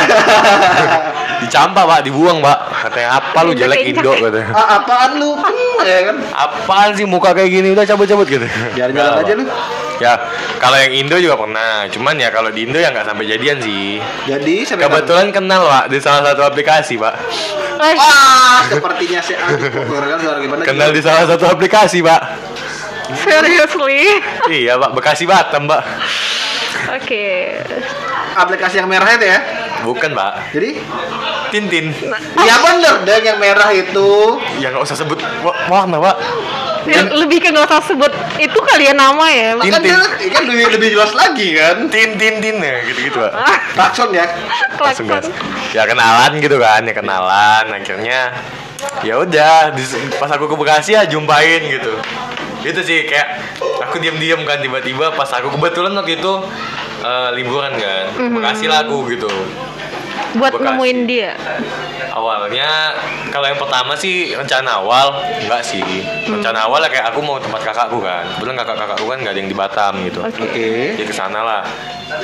dicampak 1.43 1.83
pak, 1.83 2.00
dibuang 2.05 2.38
pak. 2.39 2.57
Katanya 2.88 3.09
apa 3.17 3.39
lu 3.45 3.51
jelek 3.53 3.79
Indo 3.91 4.11
katanya. 4.13 4.47
Ah, 4.53 4.67
apaan 4.81 5.11
lu? 5.17 5.29
Hmm, 5.38 5.85
ya 5.85 6.00
kan? 6.11 6.15
Apaan 6.33 6.89
sih 6.93 7.05
muka 7.05 7.33
kayak 7.33 7.50
gini 7.50 7.73
udah 7.73 7.85
cabut-cabut 7.85 8.27
gitu. 8.29 8.45
Jalan-jalan 8.77 9.11
Nggak, 9.17 9.25
aja 9.25 9.33
lu. 9.38 9.45
Ya, 10.01 10.17
kalau 10.58 10.81
yang 10.81 10.98
Indo 10.98 11.22
juga 11.22 11.38
pernah. 11.38 11.86
Cuman 11.93 12.17
ya 12.17 12.34
kalau 12.34 12.50
di 12.50 12.65
Indo 12.65 12.81
ya 12.81 12.89
nggak 12.89 13.05
sampai 13.05 13.29
jadian 13.29 13.62
sih. 13.62 14.01
Jadi 14.25 14.65
sampai 14.65 14.89
Kebetulan 14.89 15.29
kenal 15.29 15.62
pak 15.70 15.86
di 15.93 16.01
salah 16.01 16.34
satu 16.34 16.41
aplikasi 16.41 16.98
pak. 16.98 17.13
Wes, 17.77 17.98
Ah, 17.98 18.65
sepertinya 18.65 19.22
si 19.22 19.34
kan? 19.38 19.58
Kenal 20.65 20.89
di 20.89 21.01
salah 21.01 21.25
satu 21.29 21.46
aplikasi 21.46 22.01
pak. 22.01 22.22
seriously. 23.22 24.24
iya 24.50 24.79
pak, 24.79 24.91
Bekasi 24.98 25.29
Batam 25.29 25.70
pak. 25.70 25.81
Oke. 26.91 27.57
aplikasi 28.31 28.77
yang 28.77 28.87
merah 28.87 29.11
itu 29.11 29.25
ya. 29.25 29.39
Bukan 29.81 30.11
pak, 30.11 30.53
Jadi, 30.53 30.77
Tintin. 31.49 31.91
ya 32.39 32.55
bener 32.57 33.01
deh 33.01 33.17
yang 33.21 33.37
merah 33.37 33.69
itu. 33.69 34.39
Ya 34.57 34.69
nggak 34.69 34.83
usah 34.83 34.95
sebut 34.95 35.19
wa- 35.41 35.57
warna 35.67 35.97
pak. 35.99 36.15
Ya, 36.81 37.05
lebih 37.05 37.37
ke 37.37 37.49
nggak 37.49 37.67
usah 37.67 37.81
sebut 37.83 38.09
itu 38.37 38.57
kalian 38.57 38.95
nama 38.95 39.25
ya. 39.27 39.53
Tin- 39.55 39.69
Kan 39.69 39.81
dia 39.81 39.99
kan 40.31 40.43
lebih, 40.43 40.65
lebih 40.71 40.89
jelas 40.91 41.11
lagi 41.11 41.47
kan. 41.53 41.75
Tin 41.87 42.15
tin 42.15 42.39
tin 42.39 42.57
ya 42.57 42.81
gitu-gitu 42.83 43.19
pak. 43.19 43.33
Klakson 43.73 44.09
ya. 44.11 44.25
Klakson. 44.75 45.21
Ya 45.71 45.83
kenalan 45.85 46.31
gitu 46.37 46.57
kan, 46.57 46.81
ya 46.81 46.93
kenalan. 46.93 47.65
Akhirnya 47.69 48.33
ya 49.01 49.13
udah 49.17 49.73
pas 50.17 50.29
aku 50.29 50.45
ke 50.45 50.55
Bekasi 50.55 50.93
ya 50.93 51.05
jumpain 51.05 51.61
gitu. 51.63 51.93
Itu 52.61 52.81
sih 52.81 53.05
kayak 53.05 53.27
aku 53.81 53.97
diam-diam 53.97 54.45
kan 54.45 54.61
tiba-tiba 54.61 55.11
pas 55.13 55.29
aku 55.33 55.49
kebetulan 55.51 55.93
waktu 55.93 56.17
itu 56.21 56.33
eh, 57.01 57.29
liburan 57.33 57.73
kan. 57.75 58.05
ke 58.13 58.29
Bekasi 58.31 58.65
lah 58.69 58.85
aku 58.85 59.09
gitu. 59.09 59.29
Buat 60.37 60.55
Bekasi. 60.55 60.65
nemuin 60.71 60.99
dia. 61.09 61.31
Awalnya 62.11 62.67
kalau 63.31 63.47
yang 63.47 63.59
pertama 63.59 63.95
sih 63.95 64.35
rencana 64.35 64.83
awal 64.83 65.15
enggak 65.41 65.63
sih. 65.63 65.83
Rencana 66.27 66.67
awal 66.67 66.83
ya 66.83 66.89
kayak 66.91 67.05
aku 67.11 67.19
mau 67.23 67.39
tempat 67.39 67.63
kakakku 67.63 67.99
kan. 68.03 68.27
Kebetulan 68.35 68.57
kakak-kakakku 68.59 69.05
kan 69.07 69.17
nggak 69.23 69.33
ada 69.33 69.39
yang 69.39 69.49
di 69.51 69.57
Batam 69.57 69.93
gitu. 70.07 70.19
Oke. 70.23 70.43
Oke. 70.43 70.69
Jadi 70.99 71.07
ke 71.07 71.15
sana 71.15 71.39
lah. 71.41 71.63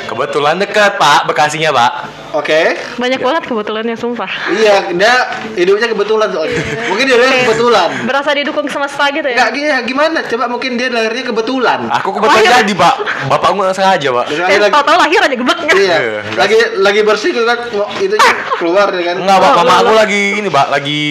Kebetulan 0.07 0.59
dekat 0.59 0.99
Pak 0.99 1.31
Bekasinya 1.31 1.71
Pak. 1.71 1.91
Oke. 2.35 2.75
Banyak 2.99 3.19
banget 3.19 3.43
kebetulannya 3.47 3.95
sumpah. 3.95 4.27
Iya, 4.51 4.91
dia 4.91 5.13
hidupnya 5.55 5.87
kebetulan 5.87 6.27
soalnya. 6.27 6.59
Mungkin 6.91 7.03
dia 7.07 7.15
lahir 7.15 7.47
kebetulan. 7.47 7.89
Berasa 8.03 8.29
didukung 8.35 8.67
semesta 8.67 9.07
gitu 9.09 9.27
ya. 9.27 9.35
Enggak 9.39 9.51
gini 9.55 9.67
ya, 9.71 9.79
gimana? 9.83 10.19
Coba 10.27 10.45
mungkin 10.51 10.75
dia 10.75 10.91
lahirnya 10.91 11.23
kebetulan. 11.23 11.79
Aku 12.01 12.11
kebetulan 12.11 12.43
Lahir. 12.43 12.67
jadi 12.67 12.73
Pak. 12.75 12.95
Bapakku 13.31 13.55
nggak 13.63 13.75
sengaja 13.75 14.09
Pak. 14.11 14.25
Eh, 14.27 14.57
lagi, 14.59 14.73
tau-tau 14.75 14.97
lahir 14.99 15.19
aja 15.23 15.35
gebek 15.35 15.57
iya, 15.63 15.71
Iya, 15.71 15.97
enggak. 15.97 16.35
lagi 16.35 16.57
lagi 16.83 16.99
bersih 17.03 17.29
gitu 17.31 17.45
kan 17.47 17.57
itu 17.99 18.15
keluar 18.59 18.87
ya 18.91 19.03
kan. 19.07 19.15
Enggak 19.23 19.37
Pak, 19.39 19.47
Oh, 19.47 19.55
mama 19.63 19.69
lah, 19.71 19.77
aku 19.81 19.93
lagi 19.95 20.21
ini 20.35 20.49
Pak, 20.51 20.65
lagi 20.67 21.01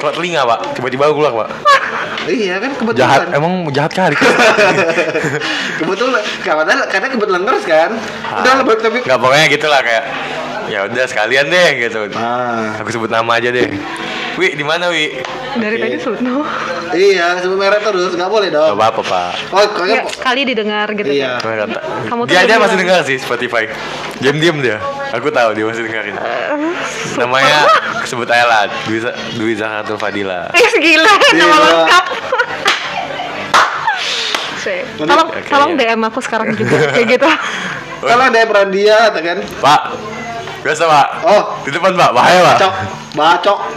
keluar 0.00 0.14
telinga 0.16 0.42
Pak. 0.48 0.58
Tiba-tiba 0.80 1.02
aku 1.08 1.14
keluar 1.20 1.32
Pak. 1.44 1.48
Iya 2.28 2.60
kan 2.60 2.70
kebetulan. 2.76 3.00
Jahat, 3.00 3.20
emang 3.32 3.52
jahat 3.72 3.92
kali. 3.92 4.16
kebetulan 5.80 6.22
karena 6.44 6.74
karena 6.88 7.06
kebetulan 7.08 7.42
terus 7.44 7.64
kan. 7.64 7.90
Udah 8.40 8.52
lah 8.60 8.64
balik 8.64 8.80
tapi 8.80 8.98
Enggak 9.00 9.18
pokoknya 9.18 9.46
gitulah 9.48 9.80
kayak 9.80 10.04
ya 10.68 10.84
udah 10.84 11.04
sekalian 11.04 11.46
deh 11.46 11.68
gitu. 11.80 12.08
Ah, 12.12 12.76
Aku 12.78 12.88
sebut 12.88 13.08
nama 13.08 13.32
aja 13.34 13.48
deh. 13.48 13.68
Wi, 14.36 14.54
di 14.54 14.62
mana 14.62 14.86
Wi? 14.86 15.18
Dari 15.50 15.74
Oke. 15.74 15.82
tadi 15.82 15.96
Sutno. 15.98 16.46
iya, 16.90 17.34
sebut 17.36 17.58
merek 17.58 17.82
terus, 17.82 18.14
nggak 18.14 18.28
boleh 18.28 18.48
dong. 18.48 18.70
apa-apa 18.70 19.02
Pak. 19.02 19.30
Oh, 19.50 19.66
kayaknya 19.74 19.96
Nggak, 19.98 20.14
sekali 20.14 20.40
didengar 20.44 20.86
gitu 20.92 21.10
Iya. 21.10 21.36
kan. 21.36 21.66
Kata, 21.66 21.80
Kamu 22.06 22.20
tuh 22.22 22.30
dia 22.30 22.38
aja 22.40 22.54
masih 22.56 22.76
dengar 22.78 23.00
sih 23.02 23.16
Spotify. 23.16 23.66
Diam-diam 24.18 24.60
dia. 24.60 24.78
Aku 25.10 25.28
tahu 25.28 25.52
dia 25.52 25.64
masih 25.64 25.82
dengerin. 25.82 26.14
Eh, 26.14 26.46
Namanya 27.16 27.66
sebut 28.04 28.28
aja 28.28 28.44
lah 28.44 28.62
Dwi, 28.86 29.02
Dwi 29.34 29.52
Zahratul 29.52 29.96
Fadila. 29.96 30.52
Eh 30.52 30.70
gila, 30.76 31.12
nama 31.34 31.56
lengkap. 31.58 32.04
Sih. 34.58 34.80
Tolong, 34.96 35.28
Oke, 35.28 35.40
tolong 35.46 35.70
iya. 35.72 35.94
DM 35.94 36.02
aku 36.04 36.18
sekarang 36.20 36.50
juga 36.52 36.92
kayak 36.92 37.06
gitu. 37.08 37.28
kalau 38.00 38.24
ada 38.24 38.36
yang 38.36 38.48
pernah 38.48 38.68
dia, 38.68 38.96
atau 39.08 39.20
kan? 39.20 39.38
Pak, 39.58 39.80
biasa 40.62 40.82
Pak. 40.84 41.06
Oh. 41.24 41.42
di 41.62 41.70
depan 41.70 41.92
Pak, 41.94 42.10
bahaya 42.10 42.40
Pak. 42.42 42.56
Bacok, 42.58 42.74
bacok. 43.14 43.58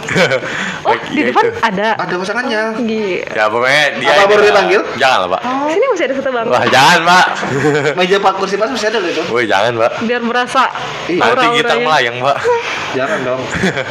Oh, 0.82 0.98
di 1.14 1.22
depan 1.30 1.46
itu. 1.46 1.54
ada. 1.62 1.94
Ada 1.94 2.14
pasangannya. 2.18 2.74
Gila. 2.82 3.38
Ya 3.38 3.46
pokoknya 3.46 4.02
dia 4.02 4.10
Apa 4.18 4.34
baru 4.34 4.42
dipanggil? 4.50 4.82
Jangan 4.98 5.18
lah 5.22 5.28
Pak. 5.38 5.40
Sini 5.70 5.86
masih 5.94 6.04
ada 6.10 6.14
satu 6.18 6.30
bang. 6.34 6.46
Wah 6.50 6.64
jangan 6.66 7.00
Pak. 7.06 7.26
Meja 8.02 8.16
pak 8.18 8.32
kursi 8.34 8.58
pas 8.58 8.66
masih 8.66 8.90
ada 8.90 8.98
loh 8.98 9.10
itu. 9.14 9.22
Woi 9.30 9.46
jangan 9.46 9.78
Pak. 9.78 9.90
Biar 10.10 10.22
berasa 10.26 10.74
Iya. 11.06 11.22
Nanti 11.22 11.46
kita 11.62 11.74
melayang 11.82 12.16
Pak. 12.18 12.36
Jangan 12.98 13.18
dong. 13.24 13.42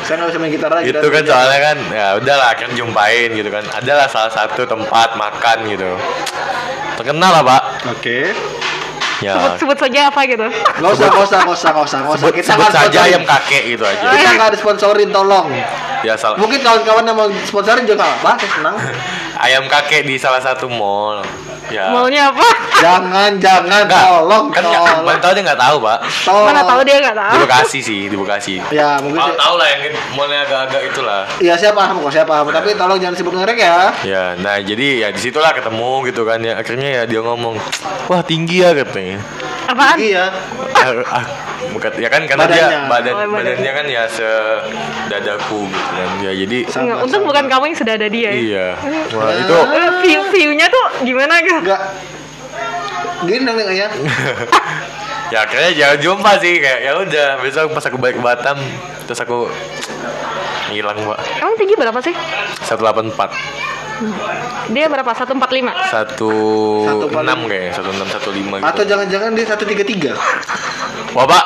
Saya 0.05 0.15
nggak 0.19 0.29
bisa 0.29 0.39
main 0.39 0.51
gitar 0.53 0.71
lagi. 0.71 0.85
itu 0.93 1.07
kan 1.09 1.23
soalnya 1.25 1.59
kan 1.59 1.77
ya 1.89 2.07
udahlah 2.21 2.47
akhirnya 2.53 2.75
jumpain 2.77 3.29
gitu 3.33 3.49
kan. 3.49 3.63
Adalah 3.71 4.07
salah 4.11 4.31
satu 4.31 4.67
tempat 4.67 5.15
makan 5.15 5.57
gitu. 5.71 5.89
Terkenal 6.99 7.31
lah 7.39 7.43
Pak. 7.43 7.61
Oke. 7.97 8.35
Ya. 9.21 9.33
Sebut, 9.37 9.51
sebut 9.61 9.77
saja 9.77 10.09
apa 10.09 10.21
gitu. 10.25 10.47
Nggak 10.49 10.91
usah, 10.97 11.07
nggak 11.13 11.23
usah, 11.29 11.39
nggak 11.45 11.55
usah, 11.55 11.69
nggak 11.71 11.85
usah, 11.85 11.97
nggak 12.01 12.13
usah. 12.13 12.19
Sebut, 12.25 12.33
Kita 12.33 12.47
sebut 12.49 12.61
nggak 12.61 12.73
saja 12.73 12.81
sponsorin. 12.89 13.05
ayam 13.13 13.23
kakek 13.23 13.63
gitu 13.69 13.83
aja. 13.85 14.03
Kita 14.09 14.29
nggak 14.33 14.47
ada 14.49 14.57
sponsorin, 14.57 15.09
tolong. 15.13 15.47
Ya 16.01 16.13
salah. 16.17 16.37
Mungkin 16.41 16.59
kawan-kawan 16.65 17.03
yang 17.05 17.17
mau 17.17 17.29
sponsorin 17.45 17.85
juga 17.85 18.01
nggak 18.01 18.13
apa, 18.25 18.31
senang. 18.49 18.75
Ayam 19.37 19.63
kakek 19.69 20.01
di 20.03 20.17
salah 20.17 20.41
satu 20.41 20.65
mall. 20.65 21.21
Ya. 21.71 21.87
Maunya 21.95 22.27
apa? 22.27 22.47
Jangan, 22.83 23.31
jangan, 23.39 23.87
Enggak, 23.87 24.03
tolong, 24.03 24.45
kan 24.51 24.61
nggak, 24.67 24.83
tolong. 24.83 25.05
mana 25.07 25.19
tahu 25.23 25.31
dia 25.31 25.43
nggak 25.47 25.61
tahu 25.61 25.75
pak. 25.79 25.97
Tolong. 26.27 26.47
Mana 26.51 26.61
tahu 26.67 26.81
dia 26.83 26.95
nggak 26.99 27.15
Di 27.15 27.21
tahu. 27.23 27.39
Bekasi 27.47 27.79
sih, 27.79 27.99
di 28.11 28.15
Bekasi. 28.19 28.53
Ya, 28.75 28.99
mungkin. 28.99 29.21
Tahu 29.23 29.33
tahu 29.39 29.55
lah 29.55 29.67
yang 29.71 29.81
mallnya 30.19 30.39
agak-agak 30.43 30.81
itulah. 30.91 31.21
Iya, 31.39 31.53
saya 31.55 31.71
paham 31.71 32.03
kok, 32.03 32.11
saya 32.11 32.25
paham. 32.27 32.51
Tapi 32.51 32.69
tolong 32.75 32.99
jangan 32.99 33.15
sebut 33.15 33.33
merek 33.39 33.57
ya. 33.63 33.95
Ya, 34.03 34.23
nah 34.35 34.59
jadi 34.59 35.07
ya 35.07 35.07
di 35.15 35.19
situlah 35.23 35.55
ketemu 35.55 36.11
gitu 36.11 36.27
kan 36.27 36.43
ya. 36.43 36.59
Akhirnya 36.59 36.89
ya 36.91 37.03
dia 37.07 37.21
ngomong, 37.23 37.55
wah 38.11 38.21
tinggi 38.21 38.59
ya 38.59 38.75
katanya. 38.75 39.23
Apaan? 39.71 39.95
Iya. 39.95 40.25
Ah, 40.75 40.89
ah, 41.07 41.25
bukan- 41.69 41.95
ya 41.95 42.09
kan 42.09 42.21
karena 42.23 42.45
dia 42.45 42.63
Badannya. 42.63 42.79
badan 42.87 43.13
Oh, 43.13 43.17
badannya. 43.21 43.35
badannya 43.37 43.71
kan 43.71 43.85
ya 43.87 44.03
sedadaku 44.07 45.59
gitu 45.65 45.89
kan. 45.91 46.09
Ya 46.19 46.31
jadi 46.35 46.57
Sama, 46.65 46.93
untung 46.99 47.21
sama. 47.21 47.29
bukan 47.29 47.45
kamu 47.47 47.63
yang 47.67 47.77
sudah 47.77 47.93
ada 47.95 48.07
dia. 48.07 48.23
ya. 48.23 48.33
iya. 48.33 48.67
Wah, 49.11 49.31
itu 49.31 49.55
Eh, 49.71 49.89
View 50.01 50.21
view-nya 50.29 50.67
tuh 50.67 50.85
gimana 51.03 51.33
gitu? 51.39 51.61
Enggak. 51.61 51.81
Gini 53.21 53.41
dong 53.43 53.57
ya. 53.59 53.87
ya 55.33 55.37
akhirnya 55.41 55.71
jangan 55.71 55.97
jumpa 56.01 56.31
sih 56.39 56.53
kayak 56.57 56.79
ya 56.81 56.91
udah 56.97 57.27
besok 57.39 57.71
pas 57.71 57.85
aku 57.85 57.95
balik 57.95 58.17
ke 58.17 58.23
Batam 58.23 58.57
terus 59.05 59.19
aku 59.19 59.47
Hilang, 60.71 60.95
Pak. 61.03 61.19
Emang 61.37 61.55
tinggi 61.59 61.75
berapa 61.75 61.99
sih? 61.99 62.15
184. 62.63 63.27
Dia 64.71 64.87
berapa? 64.87 65.11
145. 65.11 65.75
16 65.91 67.43
kayaknya, 67.43 67.71
16 67.75 68.23
15 68.23 68.63
gitu. 68.63 68.65
Atau 68.65 68.83
jangan-jangan 68.87 69.35
dia 69.35 69.45
133. 69.45 70.15
Wah, 71.11 71.25
Pak. 71.27 71.45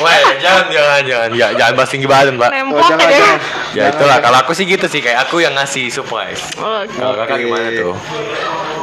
Wah, 0.00 0.16
jangan 0.40 0.64
jangan 0.72 1.02
jangan 1.04 1.30
ya, 1.30 1.46
jangan 1.54 1.72
bahas 1.76 1.90
tinggi 1.92 2.08
badan, 2.08 2.34
Pak. 2.34 2.50
Oh, 2.50 2.80
jangan, 2.80 3.06
jangan. 3.06 3.38
Ya 3.70 3.84
itulah 3.88 4.18
kalau 4.18 4.38
aku 4.40 4.52
sih 4.52 4.64
gitu 4.64 4.86
sih 4.86 4.98
kayak 4.98 5.28
aku 5.28 5.38
yang 5.38 5.54
ngasih 5.54 5.86
surprise. 5.88 6.42
Oh, 6.58 6.82
Kalau 6.88 7.14
kakak 7.14 7.38
gimana 7.38 7.68
tuh? 7.70 7.94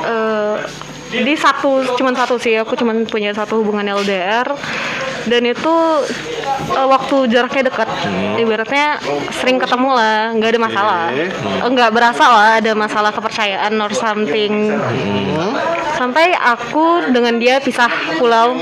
eh, 0.06 0.56
di 1.08 1.34
satu 1.36 1.96
cuman 1.96 2.14
satu 2.14 2.36
sih 2.36 2.56
aku 2.56 2.76
cuman 2.76 3.08
punya 3.08 3.32
satu 3.32 3.64
hubungan 3.64 3.84
LDR 3.84 4.48
dan 5.26 5.42
itu 5.44 5.76
eh, 6.68 6.88
waktu 6.88 7.16
jaraknya 7.28 7.64
dekat 7.66 7.90
ibaratnya 8.36 8.86
sering 9.32 9.58
ketemu 9.58 9.90
lah 9.92 10.32
nggak 10.32 10.50
ada 10.50 10.62
masalah. 10.62 11.02
Eh, 11.12 11.30
nggak 11.64 11.90
berasa 11.90 12.26
lah 12.26 12.50
ada 12.58 12.72
masalah 12.74 13.12
kepercayaan 13.12 13.74
or 13.76 13.92
something 13.92 14.74
Hmm. 14.78 15.54
sampai 15.94 16.30
aku 16.32 16.86
dengan 17.08 17.36
dia 17.36 17.58
pisah 17.58 17.90
pulau 18.16 18.58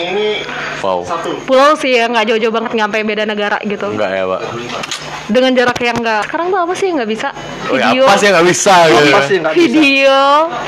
Wow. 0.77 1.01
pulau 1.43 1.73
sih 1.73 1.91
ya 1.91 2.05
nggak 2.05 2.29
jauh-jauh 2.29 2.53
banget 2.53 2.71
nggak 2.71 2.85
sampai 2.85 3.01
beda 3.03 3.23
negara 3.23 3.57
gitu 3.59 3.89
Enggak 3.89 4.11
ya, 4.11 4.23
Pak. 4.23 4.41
dengan 5.25 5.51
jarak 5.51 5.77
yang 5.81 5.97
nggak 5.97 6.21
sekarang 6.23 6.47
tuh 6.47 6.59
apa 6.59 6.73
sih 6.73 6.87
nggak 6.89 7.09
bisa 7.09 7.29
Oh, 7.65 7.73
ya, 7.73 7.89
video 7.89 8.05
apa 8.05 8.15
sih 8.15 8.29
nggak 8.29 8.45
bisa 8.45 8.75
gitu. 8.85 9.05
Apa 9.09 9.21
sih 9.25 9.35
nggak 9.41 9.53
bisa? 9.53 9.65
video 9.65 10.17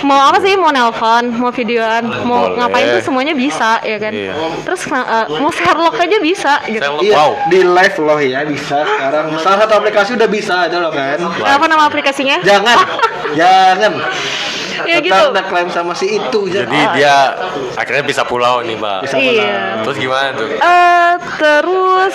mau 0.01 0.17
apa 0.23 0.37
sih 0.41 0.53
mau 0.57 0.71
nelpon 0.71 1.29
mau 1.31 1.51
videoan 1.51 2.03
mau 2.25 2.49
Boleh. 2.49 2.57
ngapain 2.57 2.85
tuh 2.89 3.03
semuanya 3.05 3.33
bisa 3.33 3.77
ya 3.85 3.97
kan 3.97 4.09
Iya. 4.09 4.33
terus 4.65 4.81
uh, 4.89 5.05
mau 5.37 5.53
Sherlock 5.53 5.93
aja 5.95 6.17
bisa 6.17 6.53
gitu 6.65 6.81
Sherlock. 6.81 7.05
Iya, 7.05 7.16
Wow. 7.17 7.31
di 7.47 7.59
live 7.59 7.97
loh 7.99 8.19
ya 8.19 8.45
bisa 8.45 8.77
sekarang. 8.79 9.33
Salah 9.37 9.57
satu 9.59 9.73
aplikasi 9.75 10.13
udah 10.13 10.29
bisa 10.29 10.69
ada 10.69 10.77
loh 10.77 10.93
kan. 10.93 11.17
apa 11.41 11.65
nama 11.65 11.83
aplikasinya 11.85 12.37
Jangan, 12.41 12.77
jangan. 13.33 13.93
ya 14.79 15.01
gitu 15.01 15.09
Tetap 15.09 15.33
udah 15.33 15.45
klaim 15.49 15.67
sama 15.67 15.91
si 15.91 16.05
itu 16.15 16.41
Jadi 16.45 16.69
dia 16.93 17.33
akhirnya 17.73 18.05
bisa 18.05 18.21
pulau 18.21 18.61
nih, 18.61 18.77
Pak. 18.77 18.99
Bisa 19.03 19.17
iya 19.17 19.81
Terus 19.81 19.97
gimana 19.97 20.29
tuh? 20.31 20.45
Eh, 20.47 21.11
terus 21.35 22.13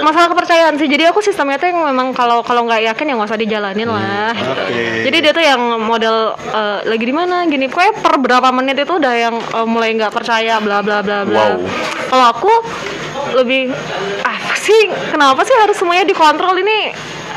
masalah 0.00 0.28
kepercayaan 0.28 0.76
sih 0.76 0.84
jadi 0.84 1.08
aku 1.08 1.20
sistemnya 1.20 1.56
tuh 1.56 1.72
yang 1.72 1.80
memang 1.82 2.12
kalau 2.12 2.44
kalau 2.44 2.64
nggak 2.64 2.84
yakin 2.84 3.08
ya 3.08 3.14
nggak 3.16 3.30
usah 3.30 3.40
dijalanin 3.40 3.88
lah 3.88 4.36
Oke. 4.36 5.08
jadi 5.08 5.16
dia 5.20 5.32
tuh 5.32 5.40
yang 5.40 5.60
model 5.80 6.16
eh, 6.36 6.78
lagi 6.84 7.00
di 7.02 7.14
mana 7.14 7.44
gini 7.44 7.66
pokoknya 7.66 7.92
per 7.96 8.14
berapa 8.18 8.48
menit 8.50 8.76
itu 8.78 8.92
udah 8.92 9.14
yang 9.14 9.34
eh, 9.34 9.66
mulai 9.66 9.96
nggak 9.96 10.12
percaya 10.12 10.60
bla 10.60 10.84
bla 10.84 11.00
bla 11.00 11.24
bla 11.24 11.42
Wow. 11.46 11.56
kalau 12.06 12.26
aku 12.30 12.52
lebih 13.34 13.74
apa 14.22 14.54
sih 14.56 14.80
kenapa 15.10 15.42
sih 15.42 15.54
harus 15.58 15.74
semuanya 15.74 16.06
dikontrol 16.06 16.54
ini 16.56 16.94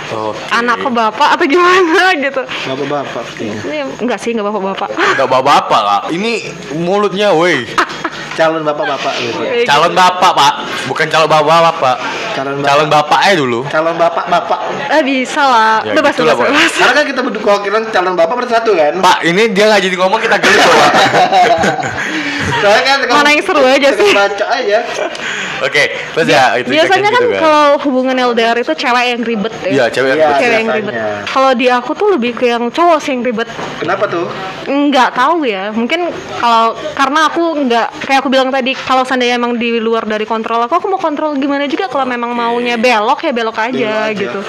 Oke. 0.07 0.39
anak 0.55 0.79
ke 0.79 0.87
bapak 0.87 1.35
atau 1.35 1.43
gimana 1.43 2.13
gitu 2.23 2.39
Bapak-bapak 2.47 3.23
sepertinya. 3.27 3.59
ini 3.67 3.77
enggak 3.99 4.19
sih 4.23 4.31
enggak 4.31 4.47
bapak-bapak 4.47 4.87
Udah 4.95 5.27
bapak-bapak, 5.27 5.81
Kak. 5.83 6.01
Ini 6.15 6.31
mulutnya, 6.79 7.35
woi. 7.35 7.67
Calon 8.39 8.63
bapak-bapak 8.63 9.13
gitu. 9.19 9.41
Calon 9.67 9.91
bapak, 9.91 10.31
Pak. 10.31 10.53
Bukan 10.87 11.11
calon 11.11 11.27
bapak, 11.27 11.75
Pak. 11.75 11.97
Calon 12.37 12.55
bapak. 12.61 12.67
Calon 12.69 12.87
bapak 12.87 13.19
aja 13.19 13.35
dulu. 13.35 13.59
Calon 13.67 13.95
bapak-bapak. 13.97 14.59
eh 14.93 15.01
bisa 15.03 15.41
lah 15.43 15.75
Ya, 15.83 15.91
bebas 15.91 16.13
bebas 16.15 16.37
Pak. 16.37 16.47
bebas 16.55 16.71
Karena 16.71 16.93
kan 16.93 17.05
kita 17.09 17.21
berdua 17.25 17.53
calon 17.91 18.15
bapak 18.15 18.35
bersatu 18.39 18.71
kan. 18.79 18.93
Pak, 19.03 19.17
ini 19.27 19.51
dia 19.51 19.65
nggak 19.67 19.81
jadi 19.83 19.95
ngomong 19.99 20.19
kita 20.23 20.37
gelis 20.39 20.63
loh, 20.63 20.75
Pak. 20.77 20.93
Soalnya 22.57 22.83
kan 22.83 22.97
Mana 23.07 23.29
yang 23.29 23.41
seru 23.41 23.61
aja 23.61 23.89
sih? 23.91 24.09
Baca 24.11 24.45
aja. 24.49 24.79
Oke, 25.59 25.83
terus 25.89 26.27
ya 26.27 26.53
itu 26.55 26.69
biasanya 26.69 27.09
kan 27.09 27.23
gitu 27.23 27.33
kalau 27.35 27.65
hubungan 27.81 28.13
LDR 28.13 28.53
itu 28.55 28.73
cewek 28.73 29.05
yang 29.09 29.21
ribet 29.21 29.53
ya 29.59 29.69
Iya, 29.71 29.85
cewek 29.89 30.07
yang 30.07 30.17
Iya. 30.17 30.27
ribet. 30.27 30.37
cewek 30.37 30.57
yang 30.59 30.69
ribet 30.71 30.93
kalau 31.27 31.51
di 31.51 31.67
aku 31.67 31.91
tuh 31.91 32.07
lebih 32.11 32.31
ke 32.31 32.45
yang 32.47 32.69
cowok 32.69 32.97
sih 32.99 33.11
yang 33.11 33.23
ribet 33.23 33.49
Kenapa 33.79 34.05
tuh? 34.05 34.29
nggak 34.63 35.09
tahu 35.13 35.47
ya 35.47 35.71
mungkin 35.71 36.11
kalau 36.35 36.65
karena 36.91 37.19
aku 37.25 37.41
nggak 37.63 37.87
kayak 38.01 38.19
aku 38.19 38.29
bilang 38.29 38.49
tadi 38.49 38.75
kalau 38.75 39.01
seandainya 39.01 39.35
emang 39.35 39.55
di 39.55 39.77
luar 39.77 40.03
dari 40.03 40.23
kontrol 40.23 40.59
aku 40.59 40.75
aku 40.75 40.87
mau 40.87 40.99
kontrol 40.99 41.33
gimana 41.33 41.65
juga 41.65 41.87
kalau 41.87 42.05
memang 42.05 42.29
maunya 42.31 42.75
belok 42.75 43.23
ya 43.23 43.31
belok 43.31 43.57
aja, 43.57 43.89
aja. 44.05 44.13
gitu 44.13 44.43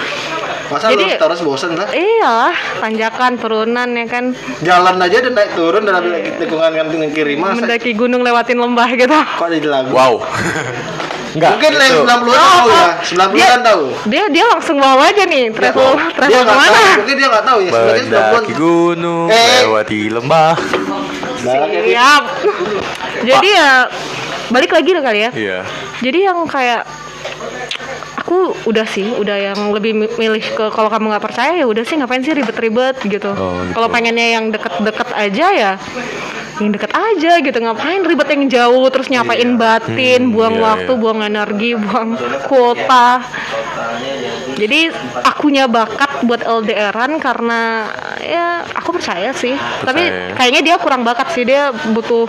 Masa 0.68 0.92
Jadi- 0.92 1.09
lu 1.09 1.16
terus 1.16 1.40
bosen 1.40 1.73
lah? 1.73 1.88
iya 1.88 2.53
tanjakan 2.77 3.33
turunan 3.35 3.88
ya 3.88 4.05
kan 4.05 4.37
Jalan 4.61 5.01
aja 5.01 5.18
dan 5.23 5.33
naik 5.33 5.55
turun 5.55 5.81
dalam 5.83 6.05
lingkungan 6.05 6.71
kantin 6.71 7.09
kiri 7.09 7.35
masa 7.35 7.57
mendaki 7.59 7.97
gunung 7.99 8.23
lewatin 8.23 8.55
lembah 8.57 8.89
gitu 8.95 9.11
kok 9.11 9.49
jadi 9.51 9.67
lagu? 9.67 9.91
Wow. 9.91 10.23
Enggak. 11.29 11.51
Mungkin 11.53 11.71
yang 11.75 11.93
itu. 11.93 12.01
90 12.01 12.09
an 12.09 12.41
tahu 12.49 12.69
ya, 12.71 12.87
90 13.05 13.37
dia, 13.37 13.47
an 13.51 13.61
tahu. 13.61 13.83
dia 14.07 14.23
dia 14.33 14.45
langsung 14.49 14.77
bawa 14.77 15.03
aja 15.05 15.23
nih 15.25 15.45
travel 15.51 15.93
dia 15.93 16.09
travel 16.17 16.41
ke 16.41 16.55
mana 16.57 16.71
tahu, 16.73 16.89
mungkin 16.97 17.15
dia 17.15 17.29
nggak 17.29 17.45
tahu 17.45 17.59
ya. 17.61 17.71
Sebenarnya 17.71 18.01
90 18.01 18.09
an 18.09 18.25
Mendaki 18.33 18.53
gunung, 18.55 19.27
Eh. 19.29 19.61
lewati 19.61 19.99
lembah. 20.09 20.53
siap 21.39 22.23
jadi 23.21 23.49
ya 23.49 23.71
balik 24.49 24.71
lagi 24.71 24.91
dong 24.91 25.05
kali 25.05 25.21
ya 25.21 25.31
Iya. 25.31 25.59
jadi 26.01 26.19
yang 26.27 26.39
kayak 26.45 26.83
aku 28.19 28.39
udah 28.65 28.85
sih 28.85 29.07
udah 29.07 29.37
yang 29.39 29.71
lebih 29.71 29.95
mi- 29.95 30.15
milih 30.19 30.43
ke 30.43 30.65
kalau 30.69 30.89
kamu 30.89 31.09
nggak 31.09 31.23
percaya 31.23 31.53
ya 31.55 31.65
udah 31.65 31.81
sih 31.81 31.95
ngapain 31.95 32.21
sih 32.21 32.33
ribet-ribet 32.33 32.99
gitu, 33.03 33.31
Oh, 33.31 33.55
gitu. 33.57 33.73
kalau 33.73 33.89
pengennya 33.89 34.35
yang 34.35 34.51
deket-deket 34.51 35.09
aja 35.11 35.47
ya 35.51 35.73
yang 36.59 36.73
deket 36.75 36.90
aja 36.90 37.33
gitu 37.38 37.59
ngapain 37.62 38.03
ribet 38.03 38.29
yang 38.35 38.44
jauh 38.51 38.87
terus 38.90 39.07
nyapain 39.09 39.55
batin 39.55 40.21
Hmm, 40.29 40.35
buang 40.35 40.57
iya, 40.59 40.64
waktu 40.64 40.92
iya. 40.92 41.01
buang 41.01 41.21
energi 41.23 41.71
buang 41.79 42.11
kuota 42.51 43.23
jadi 44.59 44.90
akunya 45.23 45.71
bakat 45.71 46.27
buat 46.27 46.42
LDRan 46.42 47.23
karena 47.23 47.87
ya 48.18 48.66
aku 48.75 48.99
percaya 48.99 49.31
sih 49.31 49.55
tapi 49.87 50.03
Percaya. 50.03 50.35
kayaknya 50.35 50.61
dia 50.66 50.77
kurang 50.83 51.07
bakat 51.07 51.31
sih 51.31 51.47
dia 51.47 51.71
butuh 51.94 52.27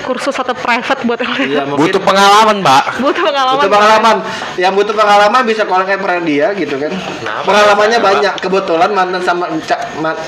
kursus 0.00 0.32
atau 0.32 0.52
private 0.52 1.00
buat 1.04 1.18
Iya, 1.20 1.64
mungkin 1.64 1.88
Butuh 1.88 2.00
pengalaman, 2.00 2.60
Pak. 2.60 2.84
butuh 2.98 3.22
pengalaman 3.22 3.56
butuh 3.58 3.70
pengalaman. 3.70 4.16
Yang 4.56 4.72
butuh 4.74 4.94
pengalaman 4.94 5.42
bisa 5.44 5.62
kontak 5.64 5.96
peran 5.96 6.24
dia 6.24 6.50
gitu 6.52 6.74
kan. 6.76 6.92
Pengalamannya 7.42 7.98
Kenapa? 7.98 8.10
banyak. 8.16 8.34
Kebetulan 8.38 8.90
mantan 8.90 9.22
sama 9.22 9.44
ca- 9.62 9.86
ma- 9.96 10.18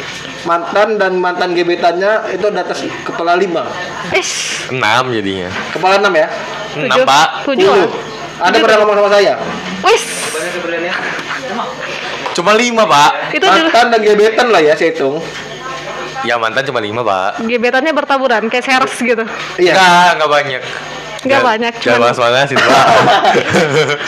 mantan 0.43 0.89
dan 0.97 1.13
mantan 1.17 1.53
gebetannya 1.53 2.31
itu 2.31 2.47
di 2.47 2.59
atas 2.59 2.79
kepala 3.03 3.35
lima. 3.35 3.67
Ish, 4.11 4.69
6 4.69 4.79
jadinya. 5.11 5.49
Kepala 5.71 5.99
enam 5.99 6.13
ya? 6.13 6.29
6, 6.73 6.89
tujuh, 6.89 7.05
Pak. 7.05 7.29
tujuh. 7.45 7.69
Tujuh. 7.69 7.89
Ada 8.43 8.57
pernah 8.59 8.77
ngomong 8.81 8.97
sama 8.99 9.11
saya. 9.13 9.35
Wis, 9.83 10.03
Cuma 12.33 12.57
5, 12.57 12.83
Pak. 12.83 13.13
itu 13.31 13.45
dulu 13.45 13.69
Mantan 13.69 13.87
dan 13.89 14.01
gebetan 14.01 14.47
lah 14.49 14.61
ya 14.61 14.73
saya 14.73 14.91
hitung. 14.91 15.21
Ya 16.23 16.35
mantan 16.37 16.63
cuma 16.63 16.79
5, 16.79 17.03
Pak. 17.03 17.31
gebetannya 17.43 17.91
bertaburan 17.91 18.47
kayak 18.47 18.63
seres 18.63 18.95
gitu. 18.95 19.25
Iya. 19.57 19.75
Enggak, 19.75 20.11
enggak 20.15 20.31
banyak. 20.31 20.63
Nggak 21.23 21.31
Jangan- 21.33 21.51
banyak, 21.55 21.73
cuman- 21.79 22.01
bahas 22.03 22.19
mana 22.19 22.39
sih, 22.45 22.57
Pak. 22.57 22.87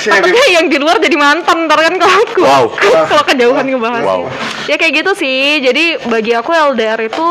Takutnya 0.15 0.45
yang 0.51 0.67
di 0.67 0.79
luar 0.79 0.97
jadi 0.99 1.15
mantan 1.15 1.59
ntar 1.65 1.79
kan 1.81 1.95
kalau 1.95 2.15
aku 2.21 2.43
Wow. 2.43 2.65
kalau 3.11 3.23
kejauhan 3.25 3.65
ngebahas. 3.65 4.03
Wow. 4.03 4.23
Ya 4.67 4.75
kayak 4.75 4.99
gitu 4.99 5.13
sih. 5.15 5.59
Jadi 5.61 5.85
bagi 6.05 6.33
aku 6.33 6.51
LDR 6.51 6.99
itu 7.01 7.27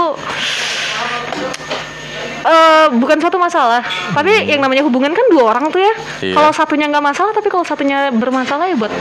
eh 2.44 2.88
bukan 2.92 3.18
suatu 3.18 3.40
masalah, 3.40 3.80
tapi 4.12 4.44
yang 4.44 4.60
namanya 4.60 4.84
hubungan 4.84 5.12
kan 5.12 5.24
dua 5.32 5.44
orang 5.50 5.68
tuh 5.68 5.80
ya. 5.80 5.94
Iya. 6.22 6.36
Kalau 6.36 6.52
satunya 6.52 6.88
nggak 6.88 7.00
masalah, 7.02 7.32
tapi 7.32 7.48
kalau 7.48 7.64
satunya 7.64 8.08
bermasalah 8.10 8.68
ya 8.68 8.76
buat 8.76 8.92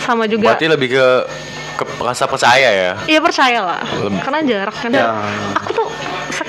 sama 0.00 0.26
juga. 0.26 0.50
Berarti 0.50 0.66
lebih 0.66 0.88
ke 0.90 1.06
ke 1.80 2.04
rasa 2.04 2.28
percaya 2.28 2.68
ya. 2.68 2.90
Iya 3.08 3.24
percaya 3.24 3.64
lah, 3.64 3.80
Lebih- 3.80 4.20
karena 4.20 4.40
jarak 4.44 4.76
kan. 4.76 4.90
Ya. 4.92 5.08
Aku 5.56 5.70
tuh 5.72 5.88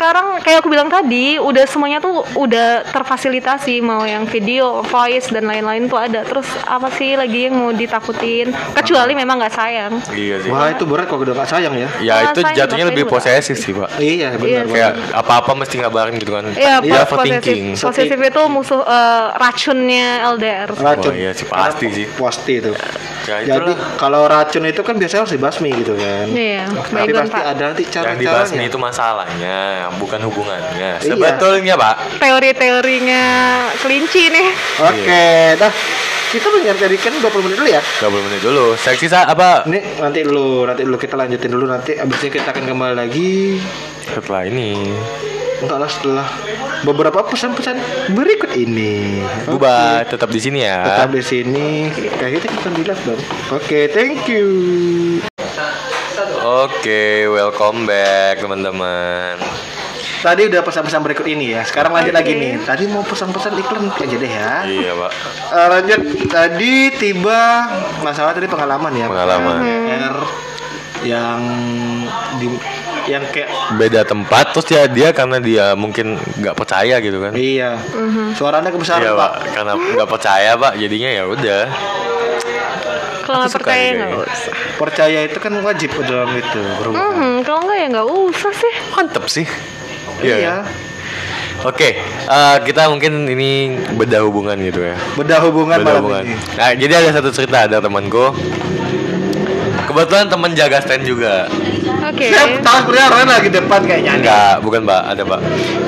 sekarang 0.02 0.42
kayak 0.42 0.66
aku 0.66 0.74
bilang 0.74 0.90
tadi, 0.90 1.38
udah 1.38 1.62
semuanya 1.70 2.02
tuh 2.02 2.26
udah 2.34 2.90
terfasilitasi 2.90 3.86
mau 3.86 4.02
yang 4.02 4.26
video, 4.26 4.82
voice 4.82 5.30
dan 5.30 5.46
lain-lain 5.46 5.86
tuh 5.86 6.02
ada. 6.02 6.26
Terus 6.26 6.50
apa 6.66 6.90
sih 6.98 7.14
lagi 7.14 7.46
yang 7.46 7.54
mau 7.54 7.70
ditakutin? 7.70 8.50
Kecuali 8.74 9.14
memang 9.14 9.38
nggak 9.38 9.54
sayang. 9.54 10.02
Iya 10.10 10.42
sih. 10.42 10.50
Wah 10.50 10.74
itu 10.74 10.90
berat 10.90 11.06
kalau 11.06 11.22
udah 11.22 11.38
gak 11.38 11.54
sayang 11.54 11.78
ya. 11.78 11.86
Ya 12.02 12.18
Kalau 12.18 12.34
itu 12.34 12.42
sayang 12.42 12.58
jatuhnya 12.66 12.86
lebih 12.90 13.06
posesif 13.06 13.62
sih, 13.62 13.78
Pak. 13.78 14.02
Iya 14.02 14.34
benar. 14.42 14.50
Iya, 14.50 14.62
benar. 14.66 14.74
Kayak 14.74 14.92
apa-apa 15.22 15.52
mesti 15.54 15.76
ngabarin 15.86 16.16
gitu 16.18 16.32
kan. 16.34 16.44
Iya, 16.50 16.82
Iya, 16.82 17.02
overthinking. 17.06 17.78
posesif. 17.78 17.86
Posesif 17.86 18.20
itu 18.26 18.42
musuh 18.50 18.82
eh, 18.82 19.26
racunnya 19.38 20.26
LDR. 20.34 20.70
Racun. 20.82 21.14
Wah, 21.14 21.22
iya 21.22 21.32
sih, 21.38 21.46
pasti 21.46 21.86
sih. 21.94 22.06
Pasti 22.10 22.54
itu. 22.58 22.74
Ya, 23.30 23.38
Jadi 23.46 23.78
kalau 24.02 24.26
racun 24.26 24.66
itu 24.66 24.82
kan 24.82 24.98
biasanya 24.98 25.30
harus 25.30 25.34
dibasmi 25.38 25.70
gitu 25.78 25.94
kan. 25.94 26.26
Iya, 26.34 26.66
Tapi 26.74 26.90
baygon 26.90 27.30
pasti 27.30 27.42
ada 27.46 27.64
nanti 27.70 27.84
yang 27.86 28.18
dibasmi 28.18 28.64
itu 28.66 28.78
masalahnya, 28.82 29.91
bukan 30.00 30.20
hubungannya. 30.28 31.02
Iya. 31.02 31.12
Sebetulnya, 31.16 31.76
Pak. 31.76 32.22
Teori-teorinya 32.22 33.24
kelinci 33.82 34.32
nih. 34.32 34.48
Oke, 34.80 35.26
dah. 35.60 35.74
Kita 36.32 36.48
menyertakan 36.48 37.20
20 37.20 37.44
menit 37.44 37.58
dulu 37.60 37.68
ya. 37.68 37.84
20 38.00 38.28
menit 38.32 38.40
dulu. 38.40 38.66
Seksi 38.80 39.12
sa 39.12 39.28
apa? 39.28 39.68
Ini 39.68 40.00
nanti 40.00 40.24
dulu, 40.24 40.64
nanti 40.64 40.88
dulu 40.88 40.96
kita 40.96 41.20
lanjutin 41.20 41.52
dulu 41.52 41.68
nanti 41.68 42.00
abis 42.00 42.24
ini 42.24 42.32
kita 42.32 42.56
akan 42.56 42.64
kembali 42.72 42.96
lagi. 42.96 43.60
Setelah 44.08 44.48
ini. 44.48 44.96
Entahlah 45.60 45.92
setelah 45.92 46.26
beberapa 46.88 47.28
pesan-pesan 47.28 47.78
berikut 48.16 48.56
ini. 48.56 49.20
Buba, 49.44 50.08
tetap 50.08 50.32
di 50.32 50.40
sini 50.40 50.64
ya. 50.64 50.88
Tetap 50.88 51.12
di 51.12 51.20
sini. 51.20 51.92
Kayak 51.92 52.40
kita 52.40 52.46
kita 52.48 52.70
di 52.80 52.84
live 52.88 53.04
dong. 53.04 53.22
Oke, 53.52 53.92
thank 53.92 54.24
you. 54.32 54.48
Oke, 56.42 57.28
welcome 57.28 57.84
back 57.84 58.40
teman-teman. 58.40 59.36
Tadi 60.22 60.42
udah 60.46 60.62
pesan-pesan 60.62 61.02
berikut 61.02 61.26
ini 61.26 61.58
ya. 61.58 61.66
Sekarang 61.66 61.92
lanjut 61.92 62.14
lagi 62.14 62.38
nih. 62.38 62.62
Tadi 62.62 62.86
mau 62.86 63.02
pesan-pesan 63.02 63.58
iklan 63.58 63.90
aja 63.90 64.16
deh 64.16 64.32
ya. 64.32 64.54
Iya, 64.64 64.92
Pak. 64.94 65.12
Eh, 65.50 65.68
lanjut 65.68 66.00
tadi 66.30 66.74
tiba 66.94 67.42
masalah 68.00 68.32
tadi 68.32 68.46
pengalaman 68.46 68.94
ya. 68.94 69.10
Pengalaman. 69.10 69.58
R 69.90 70.18
yang 71.02 71.42
di 72.38 72.46
yang 73.10 73.26
kayak 73.34 73.50
Beda 73.74 74.06
tempat 74.06 74.54
terus 74.54 74.70
ya 74.70 74.86
dia 74.86 75.10
karena 75.10 75.42
dia 75.42 75.74
mungkin 75.74 76.22
nggak 76.38 76.54
percaya 76.54 77.02
gitu 77.02 77.18
kan. 77.18 77.34
iya. 77.34 77.82
Suaranya 78.38 78.70
kebesaran, 78.70 79.02
Iya, 79.02 79.18
Pak. 79.18 79.18
Pak. 79.18 79.34
Karena 79.52 79.74
nggak 79.74 80.10
percaya, 80.10 80.52
Pak. 80.54 80.74
Jadinya 80.78 81.10
ya 81.10 81.24
udah. 81.26 81.62
Kalau 83.26 83.38
nggak 83.42 83.54
percaya 83.58 83.86
nggak 83.98 84.12
ya. 84.14 84.18
usah. 84.22 84.54
Percaya 84.78 85.20
itu 85.26 85.38
kan 85.42 85.54
wajib 85.58 85.90
dalam 86.06 86.30
itu 86.38 86.60
berhubungan. 86.78 87.10
Mhm, 87.10 87.34
kalau 87.42 87.60
nggak 87.66 87.78
ya 87.82 87.88
nggak 87.90 88.08
usah 88.30 88.52
sih. 88.54 88.74
Mantep 88.94 89.26
sih. 89.26 89.48
Iya. 90.22 90.56
Oke, 91.62 91.94
eh, 92.26 92.56
kita 92.66 92.90
mungkin 92.90 93.30
ini 93.30 93.78
beda 93.94 94.26
hubungan 94.26 94.58
gitu 94.58 94.82
ya. 94.82 94.98
Bedah 95.14 95.46
hubungan 95.46 95.78
Beda 95.78 95.88
malam 95.94 96.02
hubungan. 96.02 96.24
ini. 96.26 96.36
Nah, 96.58 96.74
jadi 96.74 96.94
ada 97.06 97.10
satu 97.22 97.30
cerita 97.30 97.70
ada 97.70 97.78
temanku. 97.78 98.34
Kebetulan 99.86 100.26
teman 100.26 100.52
jaga 100.58 100.82
stand 100.82 101.06
juga. 101.06 101.46
Oke. 102.02 102.34
Saya 102.34 102.58
tahu 102.64 102.78
sebenarnya 102.90 103.08
orang 103.14 103.30
lagi 103.30 103.50
depan 103.54 103.80
kayaknya. 103.86 104.12
Enggak, 104.18 104.54
bukan 104.66 104.82
Pak, 104.88 105.02
ada 105.14 105.24
Pak. 105.28 105.42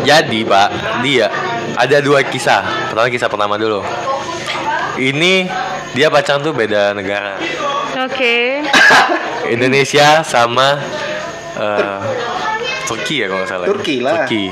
Jadi 0.05 0.39
Pak, 0.45 0.69
dia 1.01 1.25
ada 1.73 1.97
dua 2.03 2.19
kisah. 2.21 2.61
Pertama 2.93 3.07
kisah 3.09 3.29
pertama 3.31 3.55
dulu. 3.57 3.81
Ini 4.99 5.49
dia 5.97 6.13
pacaran 6.13 6.45
tuh 6.45 6.53
beda 6.53 6.93
negara. 6.93 7.39
Oke. 8.05 8.61
Indonesia 9.49 10.21
sama 10.21 10.77
eh, 11.57 11.97
Turki 12.83 13.15
ya 13.19 13.25
kalau 13.27 13.39
nggak 13.41 13.51
salah. 13.51 13.65
Turki 13.65 13.95
lah. 13.99 14.13
Turki. 14.19 14.43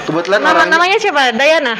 Kebetulan 0.00 0.38
Nama 0.40 0.50
orangnya 0.52 0.72
namanya 0.72 0.96
siapa? 0.96 1.22
Dayana. 1.32 1.74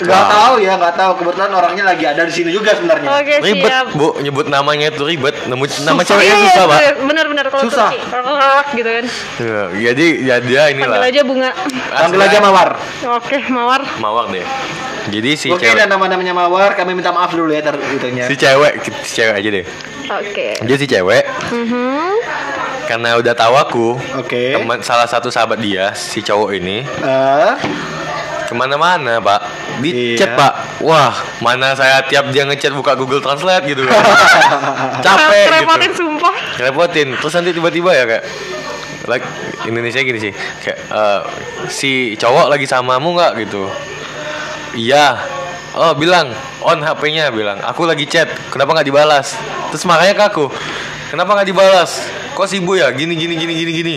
nggak 0.00 0.24
tahu 0.26 0.54
ya, 0.58 0.72
nggak 0.74 0.94
tahu. 0.96 1.12
Kebetulan 1.20 1.50
orangnya 1.52 1.84
lagi 1.86 2.04
ada 2.04 2.22
di 2.24 2.32
sini 2.32 2.50
juga 2.50 2.72
sebenarnya. 2.72 3.08
Oke 3.10 3.34
Ribet, 3.38 3.68
siap. 3.68 3.86
Bu, 3.92 4.16
nyebut 4.18 4.46
namanya 4.48 4.88
itu 4.88 5.02
ribet. 5.04 5.36
Nemu 5.44 5.64
nama 5.84 6.00
Susah. 6.00 6.08
ceweknya 6.08 6.34
Iya, 6.34 6.44
susah, 6.46 6.64
iya, 6.64 6.70
Pak. 6.70 6.80
Bener-bener 7.04 7.44
kalau 7.46 7.62
Susah. 7.68 7.90
Turki. 7.92 8.76
Gitu 8.76 8.90
kan. 8.90 9.04
Ya, 9.38 9.60
jadi 9.86 10.06
ya 10.18 10.36
dia 10.40 10.62
inilah. 10.72 10.96
Panggil 10.96 11.10
aja 11.12 11.20
bunga. 11.22 11.50
Panggil 11.90 12.20
aja 12.20 12.38
Mawar. 12.40 12.70
Oke, 13.14 13.38
mawar. 13.48 13.82
Mawar 13.98 14.24
deh. 14.28 14.44
Jadi 15.10 15.30
si 15.32 15.48
Oke, 15.48 15.64
cewek 15.64 15.76
dan 15.76 15.88
nama-namanya 15.88 16.32
Mawar, 16.32 16.76
kami 16.76 16.92
minta 16.92 17.08
maaf 17.10 17.32
dulu 17.32 17.48
ya 17.50 17.60
ter 17.60 17.72
itunya. 17.90 18.28
si 18.28 18.36
cewek 18.36 18.72
si 19.02 19.12
cewek 19.14 19.34
aja 19.36 19.48
deh. 19.50 19.64
Oke. 20.10 20.46
Dia 20.60 20.76
si 20.76 20.86
cewek 20.86 21.24
Mhm. 21.50 22.08
Karena 22.90 23.14
udah 23.14 23.30
tahu 23.32 23.54
aku 23.54 23.86
Oke. 24.18 24.50
teman 24.50 24.82
salah 24.82 25.06
satu 25.06 25.30
sahabat 25.30 25.62
dia 25.62 25.94
si 25.94 26.18
cowok 26.18 26.50
ini. 26.52 26.82
Eh, 26.82 27.52
ke 28.42 28.52
mana-mana 28.52 29.22
pak. 29.22 29.46
Di 29.78 30.18
Iya. 30.18 30.18
chat 30.18 30.30
pak. 30.34 30.82
Wah 30.82 31.14
mana 31.38 31.70
saya 31.72 32.02
tiap 32.02 32.34
dia 32.34 32.42
ngechat 32.42 32.74
buka 32.74 32.98
Google 32.98 33.22
Translate 33.22 33.62
gitu 33.64 33.86
kan 33.86 33.94
capek 35.06 35.46
Repotin 35.54 35.86
gitu 35.86 36.02
sumpah. 36.02 36.34
repotin. 36.58 37.08
Terus 37.14 37.32
nanti 37.32 37.50
tiba-tiba 37.54 37.94
ya 37.94 38.04
kayak 38.04 38.24
like 39.06 39.22
Indonesia 39.64 40.02
gini 40.02 40.18
sih. 40.20 40.32
Kayak 40.34 40.78
eh, 40.90 41.20
si 41.70 41.90
cowok 42.18 42.50
lagi 42.50 42.66
samamu 42.66 43.14
nggak 43.14 43.32
gitu. 43.40 43.70
Iya. 44.74 45.14
Oh 45.70 45.94
bilang 45.94 46.34
on 46.60 46.82
HP-nya 46.82 47.30
bilang. 47.30 47.62
Aku 47.62 47.86
lagi 47.86 48.02
chat. 48.04 48.26
Kenapa 48.50 48.74
nggak 48.74 48.88
dibalas? 48.90 49.38
Terus 49.70 49.86
makanya 49.86 50.18
ke 50.18 50.24
aku. 50.26 50.46
Kenapa 51.06 51.38
nggak 51.38 51.46
dibalas 51.46 52.02
kok 52.40 52.48
sibuk 52.48 52.76
ya 52.76 52.88
gini 52.90 53.14
gini 53.14 53.36
gini 53.36 53.52
gini 53.52 53.72
gini 53.72 53.96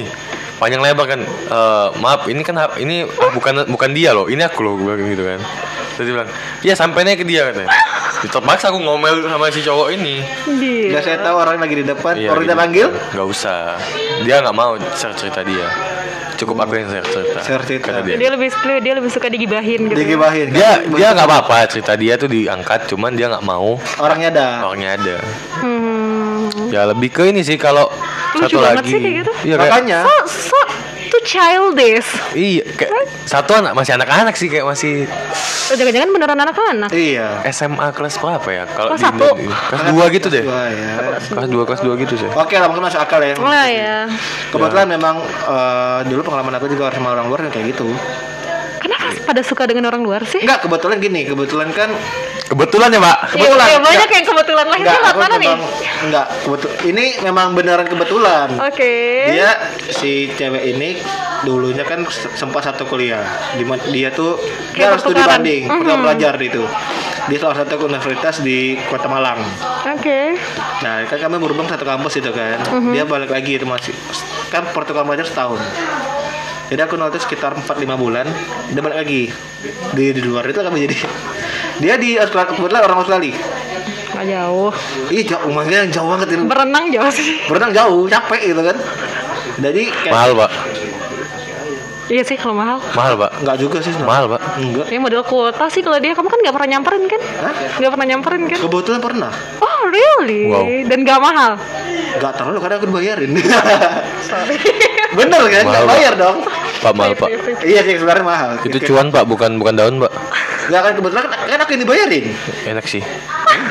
panjang 0.60 0.84
lebar 0.84 1.06
kan 1.08 1.22
"Eh, 1.26 1.88
maaf 1.98 2.28
ini 2.28 2.44
kan 2.44 2.56
ini 2.78 3.08
bukan 3.08 3.68
bukan 3.68 3.90
dia 3.92 4.12
loh 4.12 4.28
ini 4.28 4.44
aku 4.44 4.60
loh 4.62 4.76
gue 4.76 4.94
bilang 4.96 5.10
gitu 5.10 5.24
kan 5.26 5.40
terus 5.96 6.06
dia 6.08 6.14
bilang 6.14 6.30
iya 6.62 6.74
sampainya 6.76 7.16
ke 7.16 7.26
dia 7.26 7.48
katanya 7.50 7.72
terpaksa 8.24 8.72
aku 8.72 8.80
ngomel 8.80 9.28
sama 9.28 9.52
si 9.52 9.60
cowok 9.60 9.88
ini 9.92 10.24
Gila. 10.48 10.96
udah 10.96 11.02
saya 11.04 11.18
tahu 11.20 11.36
orang 11.36 11.60
lagi 11.60 11.76
di 11.76 11.84
depan. 11.84 12.14
Iya, 12.16 12.30
orang 12.32 12.44
kita 12.44 12.56
gitu. 12.56 12.64
panggil. 12.64 12.88
Nggak 13.12 13.28
usah. 13.28 13.62
Dia 14.24 14.36
nggak 14.40 14.56
mau 14.56 14.72
share 14.96 15.12
cerita 15.12 15.42
dia. 15.44 15.68
Cukup 16.40 16.56
aku 16.64 16.72
yang 16.80 16.88
share 16.88 17.04
cerita. 17.04 17.40
Share 17.44 17.64
cerita. 17.68 17.86
Kata 17.92 18.00
dia. 18.00 18.16
Dia 18.16 18.30
lebih 18.32 18.48
dia 18.80 18.94
lebih 18.96 19.12
suka 19.12 19.28
digibahin 19.28 19.92
gitu. 19.92 20.00
Digibahin. 20.00 20.56
Dia 20.56 20.88
dia 20.88 21.08
nggak 21.12 21.28
apa-apa 21.28 21.68
cerita 21.68 22.00
dia 22.00 22.16
tuh 22.16 22.32
diangkat, 22.32 22.88
cuman 22.88 23.12
dia 23.12 23.28
nggak 23.28 23.44
mau 23.44 23.76
Orangnya 24.00 24.30
ada. 24.32 24.48
orangnya 24.64 24.90
ada. 24.96 25.16
Hmm. 25.60 25.93
Ya 26.74 26.90
lebih 26.90 27.10
ke 27.10 27.30
ini 27.30 27.46
sih 27.46 27.54
kalau 27.56 27.86
Lucu 28.34 28.50
satu 28.50 28.58
banget 28.60 28.82
lagi. 28.82 28.90
sih 28.90 28.98
kayak 28.98 29.16
gitu. 29.22 29.32
Iya 29.46 29.56
kayak 29.56 29.72
Makanya. 29.72 30.00
So, 30.02 30.16
so 30.50 30.60
too 31.08 31.22
childish. 31.22 32.10
iya 32.34 32.66
kayak 32.66 32.90
satu 33.24 33.54
anak 33.54 33.78
masih 33.78 33.94
anak-anak 33.94 34.34
sih 34.34 34.50
kayak 34.50 34.66
masih 34.66 35.06
Oh, 35.64 35.80
jangan-jangan 35.80 36.12
beneran 36.12 36.36
anak-anak. 36.36 36.90
Iya. 36.92 37.40
SMA 37.48 37.88
kelas 37.96 38.20
berapa 38.20 38.50
ya? 38.52 38.68
Kalau 38.68 38.94
Kelas 38.94 39.00
di 39.00 39.06
satu. 39.08 39.28
Kelas 39.40 39.84
dua 39.88 40.06
gitu 40.12 40.28
deh. 40.28 40.44
Wah, 40.44 40.68
ya. 40.68 40.92
Kelas 41.24 41.48
dua 41.48 41.64
kelas 41.64 41.82
dua 41.82 41.94
gitu 41.96 42.14
sih. 42.20 42.28
Oke 42.28 42.60
lah, 42.60 42.68
mungkin 42.68 42.84
masuk 42.84 43.00
akal 43.00 43.24
ya. 43.24 43.32
Wah 43.40 43.64
ya. 43.64 43.98
Kebetulan 44.52 44.92
memang 44.92 45.24
eh, 45.24 46.00
dulu 46.04 46.20
pengalaman 46.20 46.60
aku 46.60 46.68
juga 46.68 46.92
sama 46.92 47.16
orang 47.16 47.32
luar 47.32 47.48
yang 47.48 47.54
kayak 47.56 47.72
gitu. 47.72 47.88
Kenapa 48.84 49.06
pada 49.24 49.42
suka 49.42 49.64
dengan 49.64 49.88
orang 49.88 50.04
luar 50.04 50.28
sih? 50.28 50.44
Enggak, 50.44 50.68
kebetulan 50.68 51.00
gini, 51.00 51.24
kebetulan 51.24 51.72
kan 51.72 51.90
Kebetulan 52.44 52.92
ya, 52.92 53.00
Pak. 53.00 53.18
Iya, 53.18 53.30
kebetulan. 53.32 53.66
iya, 53.66 53.80
banyak 53.80 53.90
Enggak. 53.98 54.12
yang 54.14 54.26
kebetulan 54.28 54.66
lahirnya 54.68 54.84
enggak, 54.92 55.02
lewat 55.02 55.16
mana 55.18 55.36
nih? 55.40 55.50
enggak, 56.04 56.28
kebetulan. 56.44 56.76
Ini 56.84 57.06
memang 57.24 57.48
beneran 57.56 57.88
kebetulan. 57.88 58.48
Oke. 58.60 58.94
Dia 59.32 59.50
si 59.90 60.12
cewek 60.36 60.64
ini 60.76 60.90
dulunya 61.48 61.88
kan 61.88 62.04
sempat 62.36 62.68
satu 62.68 62.84
kuliah. 62.86 63.24
Di 63.56 63.64
dia 63.96 64.12
tuh 64.12 64.38
dia 64.76 64.92
harus 64.92 65.02
studi 65.02 65.24
banding, 65.24 65.66
pertukaran 65.66 66.04
belajar 66.04 66.34
di 66.36 66.46
itu. 66.52 66.64
Di 67.24 67.36
salah 67.40 67.56
satu 67.56 67.88
universitas 67.88 68.44
di 68.44 68.76
Kota 68.92 69.08
Malang. 69.08 69.40
Oke. 69.96 70.36
Nah, 70.84 71.08
kan 71.08 71.18
kami 71.18 71.40
berhubung 71.40 71.72
satu 71.72 71.88
kampus 71.88 72.20
itu 72.20 72.30
kan. 72.36 72.60
Mhm. 72.70 72.92
Dia 72.92 73.08
balik 73.08 73.32
lagi 73.32 73.56
itu 73.56 73.64
masih 73.64 73.96
kan 74.52 74.68
pertukaran 74.76 75.08
belajar 75.08 75.26
setahun. 75.26 75.64
Jadi 76.74 76.90
aku 76.90 76.98
nol 76.98 77.14
itu 77.14 77.22
sekitar 77.22 77.54
4-5 77.54 77.86
bulan, 78.02 78.26
dia 78.74 78.82
balik 78.82 79.06
lagi 79.06 79.30
di, 79.94 80.06
di 80.10 80.22
luar 80.26 80.42
itu 80.50 80.58
kami 80.58 80.90
jadi 80.90 80.98
dia 81.86 82.02
di 82.02 82.18
Australia 82.18 82.50
kebetulan 82.50 82.82
orang 82.82 82.98
Australia. 82.98 83.38
Nggak 84.18 84.26
jauh. 84.26 84.70
Ih 85.14 85.22
jauh, 85.22 85.54
makanya 85.54 85.86
jauh 85.94 86.10
banget 86.10 86.34
ini. 86.34 86.50
Berenang 86.50 86.90
jauh 86.90 87.12
sih. 87.14 87.46
Berenang 87.46 87.78
jauh, 87.78 88.10
capek 88.10 88.42
gitu 88.58 88.62
kan. 88.66 88.78
Jadi 89.62 89.82
kayak 89.94 90.14
Mahal, 90.18 90.32
Pak. 90.34 90.52
Iya 92.10 92.24
sih 92.26 92.36
kalau 92.42 92.58
mahal. 92.58 92.78
Mahal, 92.98 93.14
Pak. 93.16 93.32
enggak 93.46 93.58
juga 93.62 93.78
sih 93.80 93.94
sebenarnya. 93.94 94.10
Mahal, 94.10 94.26
Pak. 94.34 94.42
Enggak. 94.60 94.86
Ini 94.90 95.00
model 95.00 95.24
kuota 95.30 95.66
sih 95.70 95.82
kalau 95.86 96.02
dia. 96.02 96.18
Kamu 96.18 96.26
kan 96.26 96.40
nggak 96.42 96.56
pernah 96.58 96.70
nyamperin 96.74 97.04
kan? 97.06 97.22
Hah? 97.22 97.54
Nggak 97.80 97.92
pernah 97.94 98.08
nyamperin 98.10 98.44
kan? 98.50 98.60
Kebetulan 98.60 99.00
pernah. 99.02 99.32
Oh 99.62 99.82
really? 99.94 100.50
Wow. 100.50 100.66
Dan 100.90 100.98
nggak 101.06 101.20
mahal. 101.22 101.52
Enggak 102.18 102.34
terlalu 102.38 102.58
karena 102.60 102.76
aku 102.82 102.86
dibayarin. 102.92 103.32
Sorry. 104.30 104.58
Bener 105.18 105.42
kan? 105.48 105.64
Pak. 105.70 105.84
bayar 105.88 106.14
dong. 106.18 106.38
Pak 106.84 106.94
mahal, 106.94 107.14
Pak. 107.16 107.30
Iya 107.64 107.82
sih 107.88 107.96
sebenarnya 107.96 108.26
mahal. 108.28 108.50
Itu 108.68 108.78
cuan, 108.92 109.08
Pak, 109.08 109.24
bukan 109.24 109.56
bukan 109.56 109.74
daun, 109.80 109.96
Pak. 110.04 110.12
Enggak 110.68 110.82
kan 110.84 110.94
kebetulan 111.00 111.24
kan, 111.32 111.40
kan 111.48 111.60
aku 111.64 111.72
yang 111.76 111.82
dibayarin. 111.88 112.26
Enak 112.68 112.86
sih. 112.88 113.02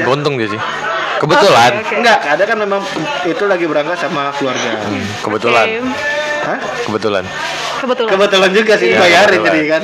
Beruntung 0.01 0.41
dia 0.41 0.49
sih. 0.49 0.61
Kebetulan. 1.21 1.85
Enggak, 1.93 2.19
ada 2.25 2.45
kan 2.49 2.57
memang 2.59 2.81
itu 3.29 3.45
lagi 3.47 3.65
berangkat 3.69 4.01
sama 4.01 4.33
keluarga. 4.35 4.81
Kebetulan. 5.23 5.67
Oke. 5.69 6.21
Hah? 6.43 6.59
Kebetulan. 6.91 7.25
Kebetulan. 7.79 8.11
Kebetulan 8.11 8.51
juga 8.51 8.75
sih 8.75 8.91
Iya, 8.91 8.99
dibayarin 8.99 9.39
kebetulan. 9.39 9.55
jadi 9.55 9.69
kan. 9.71 9.83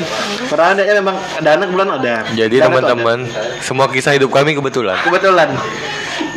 Padahal 0.51 0.71
adanya 0.75 0.95
memang 0.99 1.17
dana 1.39 1.65
bulan 1.71 1.89
ada. 2.03 2.15
Jadi 2.35 2.57
teman-teman, 2.59 3.19
semua 3.63 3.87
kisah 3.87 4.19
hidup 4.19 4.35
kami 4.35 4.59
kebetulan. 4.59 4.99
ada. 4.99 5.07
Kebetulan. 5.07 5.49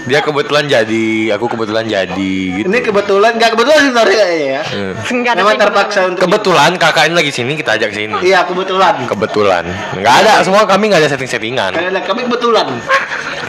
Dia 0.09 0.19
kebetulan 0.25 0.65
jadi, 0.65 1.05
aku 1.37 1.45
kebetulan 1.45 1.85
jadi 1.85 2.33
gitu. 2.57 2.65
Ini 2.65 2.79
kebetulan 2.81 3.37
enggak 3.37 3.53
kebetulan 3.53 3.77
sih 3.77 3.89
sebenarnya 3.93 4.17
kayaknya 4.17 4.47
ya. 4.49 4.63
Hmm. 4.65 4.93
Memang 5.37 5.57
terpaksa 5.61 5.99
untuk 6.09 6.21
Kebetulan 6.25 6.71
kakak 6.81 7.03
ini 7.09 7.15
lagi 7.21 7.31
sini, 7.33 7.53
kita 7.53 7.77
ajak 7.77 7.91
sini. 7.93 8.17
Iya, 8.25 8.45
kebetulan. 8.49 9.05
Kebetulan. 9.05 9.63
Nggak 9.97 10.15
ada, 10.25 10.33
semua 10.41 10.65
kami 10.65 10.89
nggak 10.89 11.01
ada 11.05 11.09
setting-settingan. 11.13 11.71
Karena 11.77 12.01
kami 12.01 12.25
kebetulan. 12.25 12.67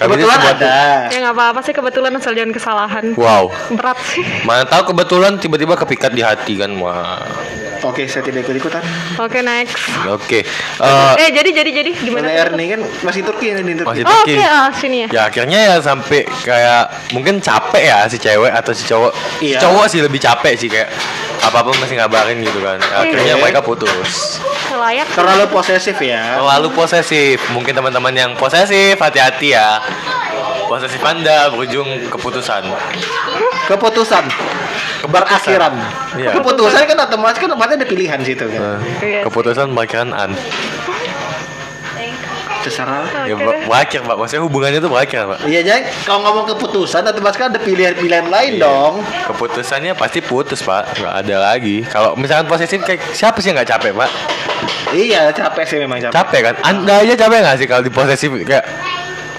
Kebetulan 0.04 0.38
sebuah- 0.38 0.54
ada. 0.56 0.76
Ya 1.08 1.18
nggak 1.20 1.34
apa-apa 1.34 1.60
sih 1.60 1.72
kebetulan 1.72 2.12
asal 2.12 2.32
jangan 2.32 2.50
kesalahan. 2.50 3.04
Wow. 3.14 3.50
Berat 3.70 3.98
sih. 4.04 4.24
Mana 4.42 4.64
tahu 4.64 4.90
kebetulan 4.90 5.36
tiba-tiba 5.36 5.74
kepikat 5.74 6.10
di 6.10 6.20
hati 6.20 6.56
kan. 6.56 6.70
Wah. 6.76 7.20
Oke, 7.82 8.06
saya 8.06 8.22
tidak 8.22 8.46
ikut-ikutan. 8.46 8.78
Oke 9.18 9.42
next. 9.42 9.74
Oke. 10.06 10.46
Eh, 10.78 11.12
Eh 11.18 11.30
jadi 11.32 11.50
jadi 11.52 11.70
jadi 11.72 11.90
gimana? 11.92 12.30
LR 12.30 12.54
nih 12.54 12.66
kan 12.70 12.80
masih 13.02 13.22
Turki 13.22 13.50
ini 13.50 13.62
di 13.64 13.74
Turki. 13.76 13.90
Masih- 13.90 14.04
Oh, 14.04 14.14
Turki. 14.22 14.32
Oke 14.32 14.44
ah 14.44 14.70
sini 14.70 14.96
ya. 15.02 15.08
ya 15.10 15.20
akhirnya 15.26 15.58
ya 15.60 15.76
sampai 15.78 16.22
kayak 16.40 16.82
mungkin 17.10 17.42
capek 17.42 17.82
ya 17.82 18.06
si 18.06 18.16
cewek 18.16 18.54
atau 18.54 18.70
si 18.70 18.86
cowok. 18.86 19.10
Si 19.36 19.50
Iya. 19.50 19.58
cowok 19.58 19.84
sih 19.88 19.98
lebih 19.98 20.16
capek 20.16 20.54
sih 20.54 20.70
kayak 20.70 20.94
apa-apa 21.42 21.74
masih 21.74 21.98
ngabarin 21.98 22.38
gitu 22.38 22.62
kan. 22.62 22.78
Akhirnya 22.78 23.34
Iya. 23.34 23.42
mereka 23.42 23.58
putus. 23.60 24.38
layak 24.72 25.04
Terlalu 25.10 25.46
posesif 25.48 25.94
ya. 25.96 26.38
Terlalu 26.38 26.68
posesif. 26.72 27.38
Mungkin 27.50 27.70
teman-teman 27.72 28.10
yang 28.10 28.30
posesif 28.34 28.94
hati-hati 28.96 29.52
ya. 29.52 29.78
Posesif 30.68 31.02
Anda 31.04 31.52
berujung 31.52 31.84
keputusan. 32.08 32.64
Keputusan. 33.68 34.24
Berakhiran. 35.04 35.74
Iya. 36.16 36.32
Keputusan 36.38 36.82
kan 36.88 36.96
otomatis 36.96 37.36
kan 37.36 37.48
otomatis 37.52 37.74
ada 37.76 37.84
pilihan 37.84 38.20
situ 38.24 38.46
kan. 38.48 38.60
Nah, 38.60 38.78
Iya. 39.02 39.20
keputusan 39.28 39.68
berakhir 39.74 40.08
an. 40.08 40.32
Terserah. 42.62 43.26
Ya 43.26 43.34
berakhir 43.66 44.06
pak. 44.06 44.16
Maksudnya 44.16 44.42
hubungannya 44.46 44.78
tuh 44.78 44.86
berakhir 44.86 45.26
pak. 45.26 45.38
Iya, 45.50 45.60
jadi 45.66 45.80
kalau 46.06 46.22
ngomong 46.22 46.46
keputusan 46.54 47.02
otomatis 47.02 47.34
kan 47.34 47.50
ada 47.50 47.58
pilihan-pilihan 47.58 48.30
lain 48.30 48.52
Iya. 48.56 48.62
dong. 48.62 48.94
Keputusannya 49.02 49.92
pasti 49.98 50.22
putus 50.22 50.62
pak. 50.62 50.94
Gak 50.94 51.14
ada 51.26 51.36
lagi. 51.42 51.82
Kalau 51.84 52.14
misalkan 52.14 52.46
posesif 52.46 52.78
kayak 52.80 53.02
siapa 53.12 53.42
sih 53.42 53.50
yang 53.50 53.58
nggak 53.58 53.70
capek 53.76 53.90
pak? 53.98 54.10
Iya, 54.94 55.34
capek 55.34 55.64
sih 55.66 55.76
memang 55.82 55.98
capek. 56.00 56.14
Capek 56.14 56.40
kan? 56.40 56.54
Anda 56.62 57.02
aja 57.02 57.14
capek 57.18 57.38
nggak 57.42 57.56
sih 57.58 57.66
kalau 57.66 57.82
di 57.82 57.90
posesif 57.90 58.30
kayak 58.46 58.62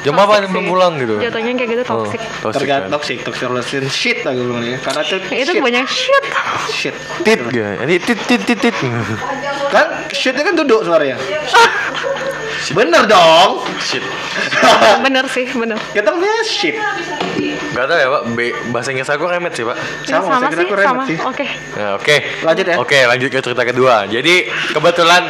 jam 0.04 0.14
apa 0.14 0.34
Toxic 0.38 0.52
belum 0.52 0.66
pulang 0.68 0.94
gitu? 0.96 1.16
Jatuhnya 1.18 1.52
kayak 1.54 1.70
gitu 1.72 1.82
Oh, 1.86 2.04
toxic. 2.04 2.22
toxic 2.40 2.60
Tergantung 2.60 2.84
kan. 2.86 2.94
toxic, 2.94 3.18
toxic 3.24 3.46
relation 3.46 3.84
shit 3.88 4.18
lah 4.22 4.32
gue 4.32 4.44
bilang 4.44 4.66
ya. 4.66 4.78
Karena 4.78 5.02
itu 5.02 5.16
itu 5.34 5.52
shit. 5.52 5.64
banyak 5.64 5.86
shit. 5.88 6.26
shit. 6.70 6.96
Tit 7.22 7.40
gitu. 7.46 7.64
Ini 7.64 7.96
tit 7.98 8.20
tit 8.22 8.42
tit 8.42 8.60
tit. 8.60 8.76
Kan 9.70 9.86
shitnya 10.10 10.44
kan 10.44 10.56
duduk 10.56 10.84
suaranya. 10.84 11.16
Bener 12.70 13.04
dong. 13.06 13.60
Shit. 13.82 14.04
bener 15.00 15.28
sih, 15.28 15.44
bener. 15.50 15.76
Kita 15.92 16.08
namanya 16.10 16.44
shit. 16.44 16.76
Gak 17.74 17.86
tau 17.86 17.98
ya 17.98 18.08
pak. 18.08 18.22
B- 18.32 18.56
bahasa 18.70 18.90
Inggris 18.90 19.10
aku 19.10 19.26
remet 19.26 19.52
sih 19.52 19.64
pak. 19.64 19.76
Ya, 20.06 20.22
Sama, 20.22 20.40
sama 20.40 20.48
sih, 20.50 20.64
aku 20.64 20.74
remet 20.74 20.88
sama. 20.88 21.04
sih. 21.04 21.18
Oke. 21.20 21.46
Nah, 21.74 21.92
Oke. 21.98 22.16
Lanjut 22.42 22.66
ya. 22.66 22.76
Oke 22.78 23.00
lanjut 23.04 23.30
ke 23.30 23.40
cerita 23.42 23.64
kedua. 23.64 23.96
Jadi 24.06 24.36
kebetulan 24.72 25.24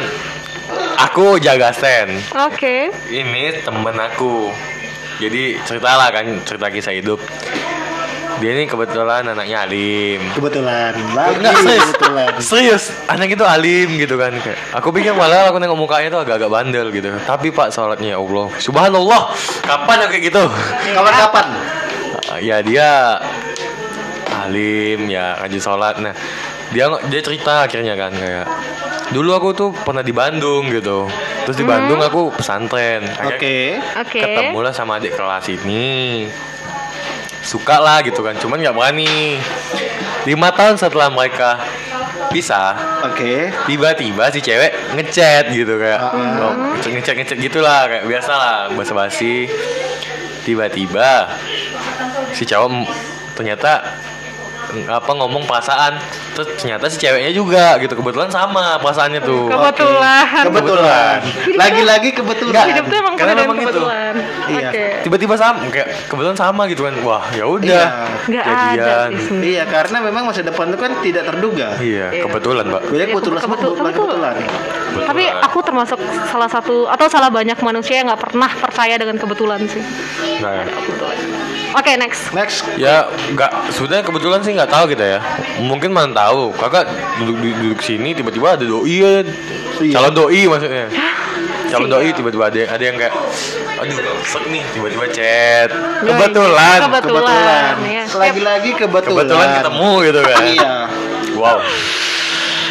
aku 0.96 1.38
jaga 1.38 1.70
stand. 1.70 2.14
Oke. 2.48 2.90
Ini 3.08 3.62
temen 3.62 3.96
aku. 3.96 4.50
Jadi 5.18 5.58
ceritalah 5.62 6.10
kan 6.10 6.26
cerita 6.42 6.68
kisah 6.68 6.94
hidup. 6.94 7.22
Dia 8.42 8.50
ini 8.50 8.66
kebetulan 8.66 9.30
anaknya 9.30 9.62
alim. 9.62 10.18
Kebetulan. 10.34 10.90
Lagi 11.14 11.38
Enggak 11.38 11.54
serius. 11.54 11.86
kebetulan. 11.86 12.30
Serius, 12.42 12.84
anak 13.06 13.30
itu 13.30 13.44
alim 13.46 13.94
gitu 13.94 14.18
kan 14.18 14.34
kayak. 14.34 14.58
Aku 14.74 14.90
pikir 14.90 15.14
malah 15.14 15.54
aku 15.54 15.62
nengok 15.62 15.78
mukanya 15.78 16.10
tuh 16.10 16.20
agak-agak 16.26 16.50
bandel 16.50 16.90
gitu. 16.90 17.14
Tapi 17.22 17.54
Pak 17.54 17.70
sholatnya 17.70 18.14
ya 18.14 18.18
Allah. 18.18 18.50
Subhanallah. 18.58 19.30
Kapan 19.62 19.96
ya 20.02 20.06
kayak 20.10 20.22
gitu? 20.34 20.44
Kapan-kapan? 20.98 21.46
Ah, 22.26 22.38
ya 22.42 22.58
dia 22.58 23.22
alim 24.44 25.08
ya 25.08 25.38
rajin 25.40 25.62
sholat 25.62 25.96
nah 26.02 26.12
dia 26.68 26.90
dia 27.08 27.20
cerita 27.22 27.64
akhirnya 27.64 27.94
kan 27.96 28.12
kayak 28.12 28.44
dulu 29.12 29.30
aku 29.36 29.48
tuh 29.52 29.70
pernah 29.74 30.00
di 30.00 30.14
Bandung 30.14 30.70
gitu. 30.72 31.10
Terus 31.44 31.56
di 31.60 31.66
Bandung 31.66 32.00
aku 32.00 32.32
pesantren. 32.32 33.04
Oke. 33.28 33.76
Oke. 34.00 34.20
ketemulah 34.22 34.72
sama 34.72 34.96
adik 34.96 35.18
kelas 35.18 35.44
ini. 35.52 36.24
Suka 37.44 37.76
lah 37.76 38.00
gitu 38.00 38.24
kan 38.24 38.38
cuman 38.40 38.64
nggak 38.64 38.76
berani. 38.76 39.36
Lima 40.24 40.48
tahun 40.56 40.80
setelah 40.80 41.12
mereka 41.12 41.60
pisah 42.32 43.04
Oke. 43.04 43.52
tiba-tiba 43.68 44.32
si 44.32 44.40
cewek 44.40 44.72
ngechat 44.96 45.52
gitu 45.52 45.76
kayak 45.76 46.00
oh, 46.40 46.52
ngechat 46.82 47.14
ngechat 47.14 47.38
gitulah 47.38 47.84
kayak 47.86 48.08
biasa 48.08 48.32
lah 48.32 48.56
basa-basi. 48.72 49.44
Tiba-tiba 50.48 51.28
si 52.32 52.48
cowok 52.48 52.88
ternyata 53.36 54.00
apa 54.88 55.10
ngomong 55.14 55.46
perasaan 55.46 56.00
terus 56.34 56.48
ternyata 56.56 56.84
si 56.86 56.98
ceweknya 56.98 57.30
juga 57.30 57.78
gitu 57.78 57.94
kebetulan 57.94 58.28
sama 58.28 58.76
perasaannya 58.78 59.22
tuh 59.22 59.46
Kebetulan. 59.46 60.42
Kebetulan. 60.44 61.16
Lagi-lagi 61.62 62.10
kebetulan. 62.10 62.66
Hidup 62.68 62.84
tuh 62.84 62.96
emang 62.98 63.14
Karena 63.14 63.34
memang 63.38 63.56
gitu. 63.56 63.70
kebetulan. 63.70 64.12
Iya. 64.44 64.68
Oke. 64.68 64.84
tiba-tiba 65.02 65.34
sama 65.34 65.58
kayak 65.68 65.88
kebetulan 66.04 66.36
sama 66.36 66.62
gitu 66.66 66.82
kan 66.82 66.94
wah 67.00 67.24
ya 67.30 67.44
udah 67.46 67.64
Iya. 67.64 67.86
Nggak 68.24 68.44
ada 68.44 68.66
jadian. 68.74 69.10
Iya, 69.40 69.62
karena 69.64 69.96
memang 70.02 70.22
masa 70.24 70.40
depan 70.40 70.66
itu 70.68 70.78
kan 70.78 70.92
tidak 71.00 71.22
terduga. 71.24 71.68
iya 71.78 72.06
Iya. 72.10 72.22
kebetulan 72.26 72.64
pak 72.68 72.82
Beda 72.84 72.96
Iya, 72.98 73.06
kebetulan 73.08 73.40
kebetulan. 73.40 73.76
kebetulan. 73.78 74.34
kebetulan. 74.34 75.06
Tapi 75.06 75.24
aku 75.26 75.58
termasuk 75.60 75.98
salah 76.28 76.46
satu 76.46 76.86
atau 76.86 77.06
salah 77.06 77.28
banyak 77.28 77.58
manusia 77.60 77.98
yang 77.98 78.06
nggak 78.06 78.22
pernah 78.22 78.50
percaya 78.50 78.94
dengan 78.94 79.16
kebetulan 79.16 79.60
sih. 79.66 79.82
nah, 80.38 80.66
Oke 81.74 81.98
next. 81.98 82.30
Next. 82.30 82.62
ya 82.78 83.10
nggak 83.34 83.74
sebenarnya 83.74 84.06
kebetulan 84.06 84.40
sih 84.40 84.54
nggak 84.54 84.70
tahu 84.70 84.86
kita 84.86 85.04
ya 85.04 85.20
mungkin 85.58 85.90
mana 85.90 86.14
tahu 86.24 86.42
kakak 86.52 86.84
duduk 87.18 87.36
duduk, 87.36 87.54
duduk 87.60 87.80
sini 87.80 88.10
tiba-tiba 88.12 88.56
ada 88.56 88.64
doi 88.64 88.96
ya 88.96 89.12
Iya. 89.74 89.92
calon 89.92 90.12
doi 90.12 90.42
maksudnya 90.46 90.86
calon 91.66 91.88
doi 91.88 92.08
tiba-tiba 92.10 92.44
ada 92.46 92.60
ada 92.70 92.84
yang 92.84 92.96
kayak 92.96 93.14
aduh 93.74 93.98
sek 94.22 94.44
nih 94.48 94.62
tiba-tiba 94.70 95.04
chat 95.10 95.68
kebetulan 96.00 96.78
Kebetulan. 96.80 97.02
Kebetulan. 97.02 97.74
ya. 97.84 98.04
Lagi-lagi 98.08 98.70
kebetulan. 98.72 99.26
kebetulan 99.26 99.48
ketemu 99.58 99.90
gitu 100.02 100.20
kan 100.22 100.42
Iya. 100.46 100.72
wow 101.34 101.58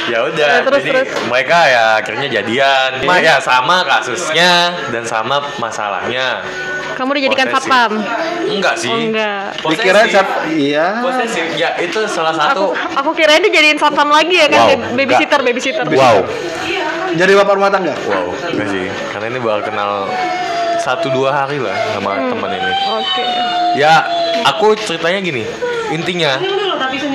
ya 0.03 0.19
udah 0.21 0.47
Ya, 0.49 0.59
terus, 0.61 0.81
jadi 0.81 0.99
terus. 0.99 1.09
mereka 1.27 1.57
ya 1.65 1.83
akhirnya 1.95 2.27
jadian 2.29 2.89
Ma, 3.03 3.19
ya 3.19 3.39
sama 3.39 3.83
kasusnya 3.83 4.51
dan 4.91 5.03
sama 5.03 5.39
masalahnya 5.57 6.43
Kamu 6.93 7.11
dijadikan 7.13 7.47
Posesif. 7.47 7.63
satpam. 7.65 7.91
enggak 8.45 8.75
sih 8.75 8.87
Oh, 8.87 8.99
enggak. 8.99 9.49
Dikira 9.65 10.01
siapa? 10.05 10.33
Iya. 10.47 10.85
posesif 10.99 11.45
ya 11.53 11.69
itu 11.77 11.99
salah 12.05 12.31
Aku 12.31 12.39
satu 12.39 12.65
aku 12.93 13.09
kirain 13.13 13.41
dijadiin 13.41 13.75
satpam 13.75 14.07
lagi 14.07 14.35
ya 14.35 14.47
kan 14.47 14.59
Wow, 14.59 14.69
Bab- 14.69 14.93
babysitter 14.95 15.39
enggak. 15.39 15.49
babysitter. 15.49 15.85
wow 15.89 16.17
Jadi 17.13 17.31
bapak 17.31 17.53
rumah 17.53 17.69
tangga. 17.69 17.93
Wow, 18.03 18.33
enggak 18.47 18.67
sih. 18.67 18.85
Karena 19.07 19.25
ini 19.27 19.39
baru 19.39 19.61
kenal 19.61 20.09
satu 20.79 21.07
dua 21.07 21.29
hari 21.31 21.57
lah 21.57 21.73
sama 21.93 22.11
Hmm. 22.11 22.29
teman 22.29 22.51
ini. 22.51 22.71
Oke. 22.91 23.23
Ya, 23.75 24.01
aku 24.43 24.73
ceritanya 24.75 25.19
gini. 25.19 25.45
Intinya 25.89 26.41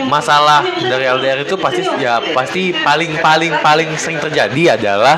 masalah 0.05 0.61
dari 0.65 1.05
LDR 1.05 1.43
itu 1.43 1.55
pasti 1.55 1.83
ya 1.97 2.21
pasti 2.31 2.71
paling 2.73 3.19
paling 3.19 3.53
paling 3.59 3.89
sering 3.95 4.19
terjadi 4.19 4.75
adalah 4.75 5.17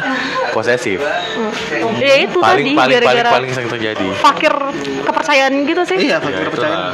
posesif. 0.50 0.98
Ya 1.96 2.16
itu 2.18 2.36
Paling 2.36 2.64
tadi 2.66 2.72
paling 2.72 2.76
paling 2.76 2.94
gara-gara 2.98 3.30
paling 3.30 3.50
sering 3.50 3.70
terjadi. 3.70 4.06
fakir 4.16 4.54
kepercayaan 5.02 5.52
gitu 5.64 5.82
sih. 5.84 5.96
Iya, 6.00 6.08
Ya, 6.10 6.16
faktor 6.18 6.40
itulah. 6.40 6.52
percayaan. 6.52 6.92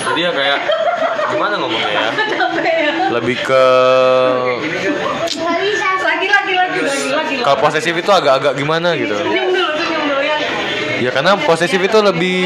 Jadi 0.00 0.20
ya 0.20 0.30
kayak 0.30 0.58
gimana 1.28 1.54
ngomongnya 1.56 1.90
ya? 1.90 2.04
Lebih 3.10 3.36
ke 3.40 3.64
lagi 5.40 5.70
lagi 6.00 6.26
lagi 6.26 6.54
lagi 6.80 6.80
lagi 7.10 7.34
kalau 7.40 7.58
posesif 7.60 7.92
itu 7.92 8.10
agak-agak 8.10 8.52
gimana 8.54 8.94
gitu. 8.94 9.14
senyum 9.14 9.48
dulu 9.48 9.72
senyum 9.74 10.02
dulu 10.06 10.22
ya 10.22 10.36
Ya 11.00 11.10
karena 11.10 11.32
posesif 11.40 11.80
itu 11.80 11.98
lebih 12.04 12.40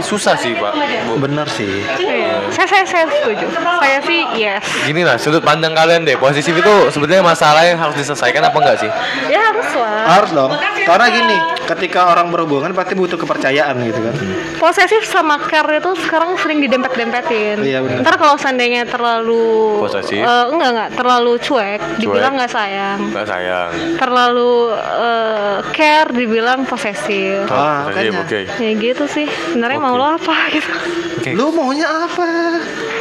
susah 0.00 0.34
sih, 0.40 0.56
Pak. 0.56 0.72
Bu. 1.06 1.20
Bener 1.20 1.46
sih. 1.52 1.84
Iya. 2.00 2.48
Saya, 2.50 2.66
saya 2.66 2.84
saya 2.88 3.04
setuju. 3.06 3.46
Saya 3.52 3.98
sih 4.02 4.20
yes. 4.34 4.64
Gini 4.88 5.04
lah, 5.04 5.20
sudut 5.20 5.44
pandang 5.44 5.76
kalian 5.76 6.08
deh. 6.08 6.16
Posesif 6.16 6.56
itu 6.56 6.74
sebenarnya 6.90 7.22
masalah 7.22 7.62
yang 7.68 7.76
harus 7.76 7.94
diselesaikan 8.00 8.40
apa 8.40 8.56
enggak 8.56 8.76
sih? 8.80 8.90
Ya 9.28 9.40
harus 9.52 9.68
lah. 9.76 10.04
Harus 10.18 10.30
dong. 10.32 10.50
Karena 10.88 11.06
gini, 11.12 11.36
ketika 11.68 12.10
orang 12.10 12.32
berhubungan 12.32 12.72
pasti 12.72 12.96
butuh 12.96 13.20
kepercayaan 13.20 13.76
gitu 13.84 14.00
kan. 14.00 14.14
Posesif 14.56 15.04
sama 15.06 15.38
care 15.44 15.78
itu 15.78 15.92
sekarang 16.02 16.34
sering 16.40 16.64
didempet-dempetin. 16.64 17.60
Iya, 17.62 17.84
benar. 17.84 18.02
Ntar 18.02 18.14
kalau 18.16 18.34
seandainya 18.40 18.88
terlalu 18.88 19.78
Posesif? 19.84 20.24
eh, 20.24 20.44
enggak 20.50 20.70
enggak 20.74 20.90
terlalu 20.96 21.32
cuek, 21.38 21.80
dibilang 22.00 22.32
nggak 22.34 22.50
sayang. 22.50 22.98
Enggak 23.12 23.26
sayang. 23.28 23.70
Terlalu 24.00 24.52
eh, 24.74 25.56
care 25.76 26.10
dibilang 26.10 26.64
posesif. 26.66 27.46
Ah, 27.50 27.89
posesif, 27.92 28.12
makanya. 28.12 28.20
oke. 28.20 28.40
Ya 28.58 28.70
gitu 28.72 29.04
sih. 29.06 29.26
Sebenarnya 29.28 29.78
mau 29.78 29.92
Oke. 29.92 30.00
lo 30.00 30.06
apa 30.12 30.36
gitu. 30.54 30.70
Oke. 31.16 31.30
Lu 31.32 31.46
maunya 31.50 31.86
apa? 31.86 32.26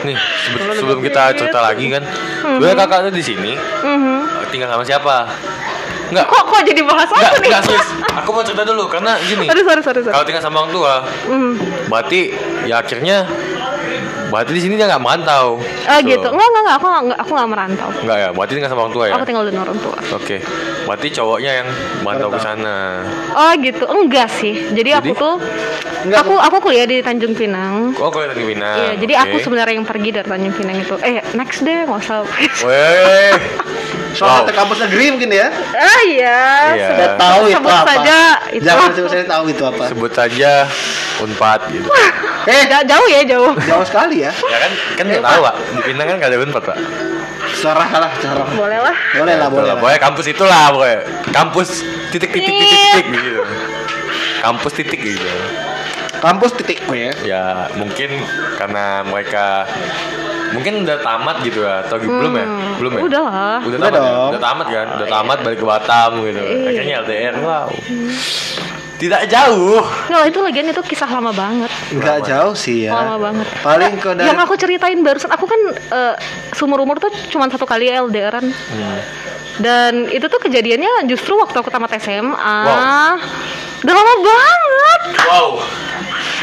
Nih, 0.02 0.16
sebe- 0.16 0.76
sebelum 0.76 1.00
kita 1.00 1.22
cerita 1.34 1.60
lagi 1.60 1.86
kan, 1.88 2.04
gue 2.56 2.70
kakak 2.74 3.00
tuh 3.06 3.14
di 3.14 3.22
sini 3.22 3.52
Mhm. 3.80 4.48
tinggal 4.50 4.70
sama 4.70 4.82
siapa? 4.82 5.18
Enggak, 6.10 6.26
Kok 6.26 6.44
kok 6.44 6.62
jadi 6.66 6.82
bahas 6.82 7.06
aku 7.08 7.22
nih? 7.38 7.48
enggak 7.48 7.64
serius. 7.64 7.90
Aku 8.16 8.30
mau 8.32 8.42
cerita 8.42 8.64
dulu 8.64 8.88
karena 8.88 9.14
gini. 9.22 9.46
Sorry 9.46 9.62
sorry 9.62 9.82
sorry. 9.84 10.02
sorry. 10.02 10.10
Kalau 10.12 10.26
tinggal 10.26 10.42
sama 10.42 10.56
orang 10.60 10.74
tua, 10.74 10.94
Mhm. 11.28 11.52
berarti 11.86 12.20
ya 12.66 12.82
akhirnya 12.82 13.30
berarti 14.30 14.52
di 14.56 14.62
sini 14.62 14.74
dia 14.78 14.88
nggak 14.90 15.04
merantau. 15.04 15.58
Oh 15.62 16.00
gitu. 16.06 16.28
Enggak 16.30 16.48
enggak 16.48 16.64
enggak 16.64 16.78
aku 16.78 16.88
enggak 16.88 17.20
aku 17.20 17.32
enggak 17.36 17.50
merantau. 17.50 17.90
Enggak 18.06 18.18
ya, 18.18 18.30
berarti 18.34 18.54
tinggal 18.56 18.72
sama 18.72 18.82
orang 18.88 18.96
tua 18.96 19.06
ya. 19.06 19.14
Aku 19.18 19.26
tinggal 19.26 19.44
dengan 19.46 19.62
orang 19.68 19.80
tua. 19.82 19.98
Oke, 20.16 20.38
berarti 20.86 21.08
cowoknya 21.14 21.52
yang 21.64 21.68
merantau 22.06 22.30
ke 22.34 22.40
sana. 22.40 22.78
Oh 23.36 23.52
gitu. 23.60 23.84
Enggak 23.90 24.30
sih. 24.32 24.54
Jadi, 24.72 24.90
aku 24.94 25.14
Jadi? 25.14 25.22
tuh 25.22 25.36
Enggak, 26.00 26.24
aku 26.24 26.34
aku 26.40 26.58
kuliah 26.72 26.88
di 26.88 27.04
Tanjung 27.04 27.36
Pinang. 27.36 27.92
Oh, 28.00 28.08
kau 28.08 28.24
di 28.24 28.44
Mina. 28.48 28.72
Iya, 28.80 28.92
jadi 29.04 29.14
aku 29.20 29.44
sebenarnya 29.44 29.84
yang 29.84 29.88
pergi 29.88 30.10
dari 30.16 30.28
Tanjung 30.32 30.56
Pinang 30.56 30.78
itu. 30.80 30.96
Eh, 31.04 31.20
next 31.36 31.60
deh, 31.60 31.84
nggak 31.84 32.00
usah. 32.00 32.24
Weh. 32.64 33.36
Soal 34.10 34.42
Wow. 34.42 34.52
kampus 34.52 34.78
negeri 34.84 35.06
mungkin 35.12 35.30
ya. 35.30 35.48
ah 35.76 36.02
iya, 36.02 36.40
Iya. 36.74 36.88
sebut, 36.88 36.98
Udah 36.98 37.10
tahu 37.16 37.42
itu 37.42 37.56
sebut 37.56 37.72
apa. 37.72 37.86
saja 37.88 38.18
itu. 38.50 38.64
Jangan 38.66 38.90
sebut 38.92 39.10
saya 39.10 39.26
tahu 39.26 39.44
itu 39.48 39.64
apa. 39.64 39.84
Sebut 39.86 40.12
saja 40.12 40.52
Unpad 41.20 41.60
gitu. 41.70 41.88
Eh, 42.46 42.62
Ja- 42.66 42.82
jauh 42.82 43.08
ya 43.08 43.22
jauh. 43.24 43.52
jauh 43.60 43.84
sekali 43.84 44.24
ya. 44.24 44.32
ya 44.32 44.58
kan 44.58 44.72
kan 44.96 45.06
nggak 45.06 45.22
tahu 45.22 45.40
pak. 45.44 45.54
Di 45.70 45.82
Pinang 45.84 46.08
kan 46.08 46.16
nggak 46.18 46.30
ada 46.32 46.40
Unpad 46.40 46.64
pak. 46.64 46.78
Serah 47.52 47.90
lah, 47.92 48.12
serah. 48.18 48.48
Boleh 48.56 48.80
lah. 48.80 48.96
Boleh 49.14 49.36
lah, 49.36 49.48
boleh. 49.48 49.74
Pokoknya 49.76 50.00
kampus 50.00 50.26
itulah 50.28 50.72
pokoknya. 50.72 51.00
Kampus 51.30 51.68
titik 52.10 52.30
titik 52.30 52.50
titik 52.50 52.70
titik 52.72 53.06
gitu. 53.12 53.42
Kampus 54.40 54.72
titik 54.74 55.00
gitu. 55.00 55.28
Kampus 56.20 56.52
titik 56.60 56.84
ya. 56.92 57.12
Ya 57.24 57.44
mungkin 57.80 58.10
karena 58.60 59.02
mereka 59.08 59.68
mungkin 60.52 60.84
udah 60.84 60.98
tamat 61.00 61.46
gitu 61.46 61.64
ya 61.64 61.86
atau 61.86 61.98
belum 62.02 62.34
ya? 62.36 62.48
Belum 62.78 62.92
ya? 62.96 63.02
Udah 63.06 63.22
lah. 63.24 63.58
Udah, 63.64 63.78
Udah 63.78 63.80
tamat 63.80 64.02
ya? 64.02 64.14
Udah 64.30 64.42
tamat 64.42 64.68
kan? 64.68 64.88
Udah 65.00 65.08
tamat 65.08 65.38
balik 65.46 65.58
ke 65.62 65.66
Batam 65.66 66.12
gitu. 66.26 66.42
Iya. 66.44 66.68
Akhirnya 66.70 66.94
LDR. 67.06 67.36
Wow. 67.40 67.68
Tidak 69.00 69.22
jauh. 69.32 69.80
Nggak, 70.12 70.24
itu 70.28 70.40
lagian 70.44 70.68
itu 70.76 70.82
kisah 70.84 71.08
lama 71.08 71.32
banget. 71.32 71.72
Enggak 71.96 72.20
jauh 72.28 72.52
sih 72.52 72.84
ya. 72.84 73.00
Lama 73.00 73.32
banget. 73.32 73.48
Paling 73.64 73.96
Nggak, 73.96 74.04
ke 74.04 74.18
dari 74.20 74.28
Yang 74.28 74.40
aku 74.44 74.54
ceritain 74.60 75.00
barusan, 75.00 75.32
aku 75.32 75.46
kan 75.48 75.62
eh, 75.72 76.16
seumur 76.52 76.84
umur 76.84 77.00
tuh 77.00 77.08
cuma 77.32 77.48
satu 77.48 77.64
kali 77.64 77.88
LDRan. 77.88 78.44
Hmm. 78.52 79.00
Dan 79.60 80.08
itu 80.08 80.26
tuh 80.32 80.40
kejadiannya 80.40 81.06
justru 81.12 81.36
waktu 81.36 81.60
aku 81.60 81.68
tamat 81.68 81.92
SMA. 82.00 82.58
Wow. 82.66 83.20
Udah 83.84 83.94
lama 83.96 84.14
banget. 84.24 85.02
Wow. 85.28 85.50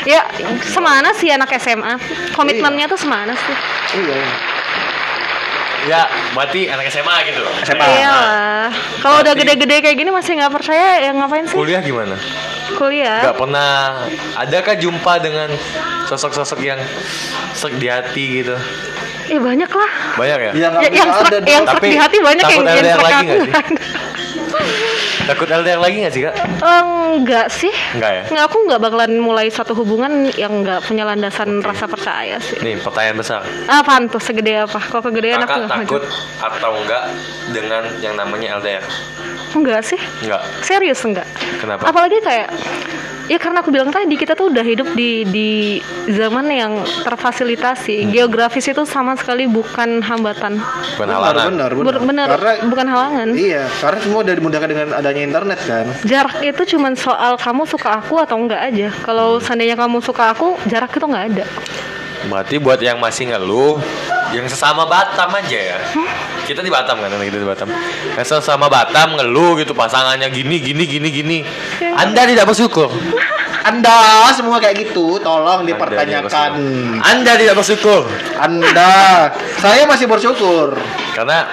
Ya, 0.07 0.22
semana 0.70 1.11
sih 1.16 1.33
anak 1.33 1.50
SMA? 1.59 1.98
Komitmennya 2.37 2.87
tuh 2.87 3.00
semana 3.00 3.35
sih? 3.35 3.57
Iya. 3.98 4.20
Ya, 5.87 6.02
berarti 6.35 6.66
anak 6.70 6.90
SMA 6.90 7.16
gitu. 7.31 7.42
SMA. 7.66 7.83
Iya 7.83 8.11
lah. 8.11 8.68
Kalau 9.02 9.22
udah 9.22 9.35
gede-gede 9.35 9.76
kayak 9.83 9.96
gini 9.98 10.11
masih 10.11 10.38
nggak 10.38 10.55
percaya, 10.55 10.98
ya 11.02 11.11
ngapain 11.14 11.46
sih? 11.46 11.55
Kuliah 11.55 11.83
gimana? 11.83 12.18
Kuliah. 12.74 13.31
Gak 13.31 13.38
pernah 13.38 14.05
adakah 14.35 14.74
jumpa 14.74 15.22
dengan 15.22 15.48
sosok-sosok 16.11 16.59
yang 16.61 16.83
sek 17.55 17.79
di 17.79 17.87
hati 17.87 18.42
gitu? 18.42 18.59
Eh 19.27 19.41
banyak 19.43 19.71
lah. 19.71 19.91
Banyak 20.15 20.39
ya? 20.39 20.51
Iya, 20.55 20.69
Ya, 20.81 20.89
yang 20.91 21.09
ada 21.11 21.39
yang 21.43 21.65
dong. 21.65 21.69
serak 21.69 21.77
Tapi 21.77 21.87
di 21.91 21.97
hati 21.99 22.17
banyak 22.23 22.45
yang 22.47 22.62
yang 22.62 22.87
serak 22.87 23.03
lagi 23.03 23.25
nggak 23.27 23.39
sih? 23.43 23.53
Takut 25.26 25.48
LDR 25.48 25.76
lagi 25.76 25.96
gak 26.00 26.12
sih 26.12 26.22
kak? 26.22 26.35
Enggak 26.62 27.46
sih. 27.48 27.72
Enggak 27.92 28.12
ya? 28.12 28.22
Nggak, 28.28 28.44
aku 28.44 28.56
nggak 28.62 28.80
bakalan 28.80 29.12
mulai 29.16 29.46
suatu 29.48 29.74
hubungan 29.74 30.11
yang 30.32 30.62
nggak 30.62 30.82
punya 30.82 31.02
landasan 31.02 31.59
rasa 31.61 31.87
percaya 31.87 32.38
sih. 32.38 32.59
Nih 32.61 32.78
pertanyaan 32.78 33.16
besar. 33.16 33.40
Apaan 33.66 34.06
tuh 34.06 34.18
segede 34.18 34.54
apa? 34.61 34.78
Kalau 34.78 35.02
kegedean 35.02 35.40
aku 35.40 35.48
Kakak 35.48 35.61
nggak 35.61 35.78
takut 35.80 36.02
maju. 36.02 36.46
atau 36.46 36.70
enggak 36.76 37.04
dengan 37.50 37.82
yang 37.98 38.14
namanya 38.14 38.56
LDR? 38.56 38.85
Enggak 39.52 39.82
sih. 39.82 39.98
Enggak. 40.22 40.42
Serius 40.61 41.00
enggak? 41.02 41.26
Kenapa? 41.56 41.87
Apalagi 41.87 42.20
kayak 42.20 42.48
ya 43.26 43.42
karena 43.42 43.59
aku 43.59 43.74
bilang 43.74 43.90
tadi 43.90 44.14
kita 44.14 44.32
tuh 44.32 44.46
udah 44.48 44.62
hidup 44.62 44.94
di 44.94 45.26
di 45.26 45.50
zaman 46.09 46.46
yang 46.46 46.72
Hmm. 46.76 47.02
terfasilitasi. 47.02 48.06
Geografis 48.06 48.62
itu 48.64 48.82
sama 48.85 49.16
sekali 49.16 49.48
bukan 49.48 49.98
hambatan. 49.98 50.61
Bukan 50.61 51.00
Benar, 51.00 51.16
halangan. 51.24 51.46
benar, 51.50 51.70
benar. 51.72 51.87
Ber- 51.88 52.04
bener, 52.04 52.28
Karena 52.28 52.52
bukan 52.64 52.87
halangan. 52.87 53.28
iya, 53.35 53.64
karena 53.74 53.98
semua 53.98 54.20
udah 54.22 54.36
dimudahkan 54.37 54.68
dengan 54.68 54.88
adanya 54.94 55.22
internet 55.25 55.59
kan. 55.64 55.87
Jarak 56.05 56.44
itu 56.44 56.77
cuman 56.77 56.92
soal 56.94 57.35
kamu 57.40 57.64
suka 57.64 57.99
aku 57.99 58.20
atau 58.20 58.37
enggak 58.37 58.61
aja. 58.61 58.88
Kalau 59.03 59.40
seandainya 59.40 59.75
kamu 59.75 59.99
suka 60.05 60.37
aku, 60.37 60.61
jarak 60.68 60.92
itu 60.92 61.07
nggak 61.09 61.25
ada. 61.33 61.44
Berarti 62.27 62.59
buat 62.59 62.81
yang 62.83 62.99
masih 62.99 63.31
ngeluh, 63.31 63.79
yang 64.35 64.46
sesama 64.51 64.85
Batam 64.85 65.31
aja 65.31 65.59
ya. 65.75 65.79
Kita 66.46 66.62
di 66.62 66.70
Batam 66.70 66.99
kan, 66.99 67.11
kita 67.11 67.38
di 67.38 67.46
Batam. 67.46 67.68
Yang 68.18 68.27
sesama 68.38 68.66
Batam 68.66 69.18
ngeluh 69.18 69.59
gitu 69.62 69.72
pasangannya 69.72 70.31
gini 70.31 70.59
gini 70.59 70.85
gini 70.85 71.09
gini. 71.11 71.38
Anda 71.81 72.27
tidak 72.27 72.51
bersyukur. 72.51 72.90
Anda 73.66 74.31
semua 74.31 74.62
kayak 74.62 74.79
gitu, 74.79 75.18
tolong 75.18 75.66
Anda 75.66 75.75
tidak 75.75 75.90
dipertanyakan. 75.90 76.51
Anda 77.03 77.33
tidak 77.35 77.55
bersyukur. 77.59 78.07
Anda, 78.38 78.90
saya 79.59 79.83
masih 79.90 80.07
bersyukur. 80.07 80.79
Karena 81.11 81.51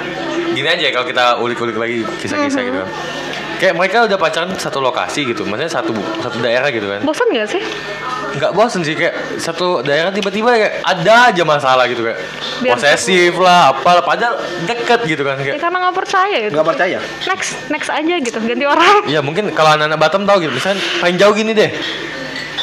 gini 0.54 0.68
aja 0.70 0.86
kalau 0.94 1.06
kita 1.06 1.24
ulik-ulik 1.38 1.76
lagi 1.76 2.06
kisah-kisah 2.22 2.62
gitu 2.64 2.78
kan. 2.82 2.90
Kayak 3.54 3.74
mereka 3.80 3.98
udah 4.04 4.18
pacaran 4.20 4.52
satu 4.60 4.84
lokasi 4.84 5.24
gitu, 5.24 5.48
maksudnya 5.48 5.72
satu 5.72 5.92
satu 6.20 6.38
daerah 6.40 6.68
gitu 6.68 6.84
kan. 6.86 7.00
Bosan 7.02 7.28
nggak 7.32 7.48
sih? 7.48 7.64
Nggak 8.34 8.52
bosen 8.52 8.82
sih 8.82 8.98
kayak 8.98 9.14
satu 9.38 9.86
daerah 9.86 10.10
tiba-tiba 10.10 10.58
kayak 10.58 10.74
ada 10.82 11.30
aja 11.30 11.44
masalah 11.46 11.86
gitu 11.86 12.02
kayak 12.02 12.18
Biar 12.66 12.74
posesif 12.76 13.38
lah, 13.38 13.72
apalah 13.72 14.02
padahal 14.02 14.42
deket 14.66 15.06
gitu 15.06 15.22
kan 15.22 15.38
Ya 15.38 15.54
kayak. 15.54 15.62
karena 15.62 15.78
nggak 15.86 15.96
percaya 15.96 16.38
itu. 16.42 16.54
Nggak 16.58 16.68
percaya? 16.68 16.98
Next, 17.30 17.52
next 17.70 17.90
aja 17.94 18.16
gitu, 18.20 18.38
ganti 18.42 18.66
orang. 18.66 19.06
Iya 19.06 19.22
mungkin 19.22 19.54
kalau 19.54 19.78
anak-anak 19.78 20.00
Batam 20.02 20.26
tahu 20.26 20.38
gitu, 20.44 20.52
misalnya 20.52 20.82
paling 20.98 21.16
jauh 21.22 21.34
gini 21.38 21.54
deh 21.54 21.70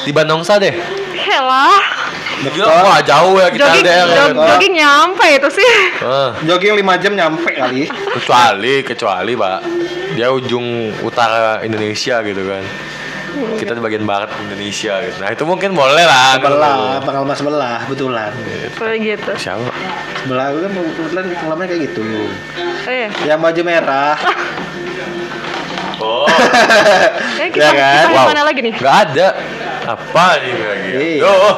di 0.02 0.10
Bandongsa 0.10 0.58
deh. 0.58 0.74
Helah, 1.16 1.80
Gila, 2.42 2.72
wah 2.80 2.98
jauh 3.00 3.36
ya 3.36 3.48
kita 3.48 3.64
jogging, 3.66 3.84
LDR 3.84 4.08
jog- 4.08 4.32
kan. 4.32 4.46
jogging 4.48 4.74
nyampe 4.74 5.26
itu 5.30 5.48
sih. 5.52 5.70
Jogging 6.42 6.72
5 6.74 6.96
jam 6.96 7.12
nyampe 7.12 7.50
kali. 7.50 7.84
kecuali 7.86 8.74
kecuali 8.80 9.32
pak 9.34 9.58
dia 10.10 10.28
ujung 10.28 10.64
utara 11.00 11.60
Indonesia 11.60 12.18
gitu 12.20 12.42
kan. 12.42 12.64
Kita 13.30 13.72
di 13.72 13.80
bagian 13.80 14.02
barat 14.02 14.32
Indonesia 14.40 14.98
gitu. 15.00 15.16
Nah 15.18 15.30
itu 15.30 15.44
mungkin 15.44 15.70
boleh 15.70 16.02
lah. 16.02 16.34
Sebelah, 16.34 16.98
pengalaman 16.98 17.36
sebelah, 17.36 17.78
betulan. 17.86 18.32
Kayak 18.74 18.98
gitu. 18.98 19.32
Siapa? 19.38 19.70
Sebelah 20.18 20.46
gue 20.50 20.60
kan 20.60 20.70
kebetulan 20.74 21.24
pengalamannya 21.30 21.68
kayak 21.70 21.82
gitu. 21.86 22.00
Eh, 22.84 23.08
Yang 23.22 23.38
baju 23.38 23.60
merah. 23.62 24.16
Oh, 26.00 26.24
Ya 27.36 27.52
kita, 27.52 27.76
kan? 27.76 28.08
kita 28.08 28.16
yang 28.16 28.28
mana 28.32 28.42
lagi 28.42 28.60
nih? 28.64 28.72
Nggak 28.72 28.96
ada. 29.04 29.28
Apa 29.84 30.40
ini 30.40 30.52
lagi? 30.56 30.90
Iya. 31.20 31.28
Oh, 31.28 31.54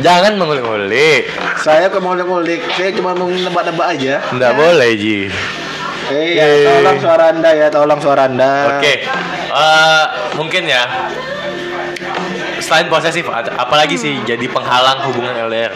jangan 0.00 0.32
mengulik-ulik. 0.38 1.30
Saya 1.62 1.86
mau 2.00 2.16
ngulik, 2.16 2.60
saya 2.74 2.90
cuma 2.94 3.14
mau 3.14 3.28
nebak-nebak 3.30 3.86
aja. 3.98 4.22
Nggak 4.34 4.52
boleh 4.54 4.90
Ji. 4.98 5.18
Iya, 6.04 6.44
Yeay. 6.44 6.64
tolong 6.68 6.98
suara 7.00 7.24
Anda 7.32 7.50
ya, 7.56 7.66
tolong 7.72 8.00
suara 8.00 8.22
Anda. 8.28 8.76
Oke, 8.76 9.08
eh, 9.48 10.04
mungkin 10.36 10.68
ya. 10.68 10.84
Selain 12.60 12.88
posesif, 12.88 13.24
apalagi 13.32 13.96
sih 13.96 14.20
jadi 14.24 14.44
penghalang 14.48 15.04
hubungan 15.08 15.32
LDR? 15.48 15.72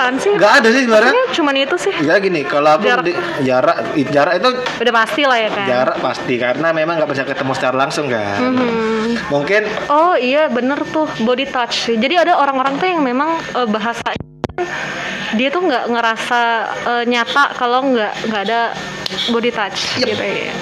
Apaan 0.00 0.16
sih? 0.16 0.32
Nggak 0.32 0.52
ada 0.56 0.68
sih 0.70 0.82
sebenarnya. 0.82 1.12
Cuman 1.30 1.54
itu 1.54 1.76
sih. 1.76 1.92
Ya 2.00 2.16
gini, 2.16 2.40
kalau 2.42 2.72
aku 2.74 2.88
Jarak. 2.88 3.04
di, 3.04 3.12
jarak 3.44 3.76
jarak 4.08 4.34
itu 4.40 4.48
Udah 4.80 4.94
pasti 4.96 5.22
lah 5.22 5.36
ya 5.36 5.50
kan. 5.52 5.66
jarak 5.68 5.96
pasti 6.00 6.34
karena 6.34 6.68
memang 6.72 6.94
nggak 6.96 7.10
bisa 7.10 7.22
ketemu 7.22 7.52
secara 7.52 7.76
langsung 7.76 8.08
kan. 8.08 8.38
Hmm. 8.40 9.12
Mungkin 9.28 9.62
Oh 9.86 10.16
iya 10.16 10.48
bener 10.48 10.80
tuh 10.88 11.04
body 11.20 11.44
touch. 11.46 11.92
Jadi 11.92 12.14
ada 12.16 12.32
orang-orang 12.34 12.80
tuh 12.80 12.88
yang 12.88 13.04
memang 13.04 13.28
eh, 13.52 13.68
bahasa 13.68 14.16
dia 15.30 15.48
tuh 15.48 15.62
nggak 15.62 15.84
ngerasa 15.86 16.40
eh, 16.88 17.04
nyata 17.04 17.44
kalau 17.54 17.84
nggak 17.86 18.12
nggak 18.26 18.42
ada 18.48 18.60
body 19.28 19.50
touch 19.52 20.00
Yep. 20.00 20.06
gitu 20.08 20.24
ya. 20.24 20.54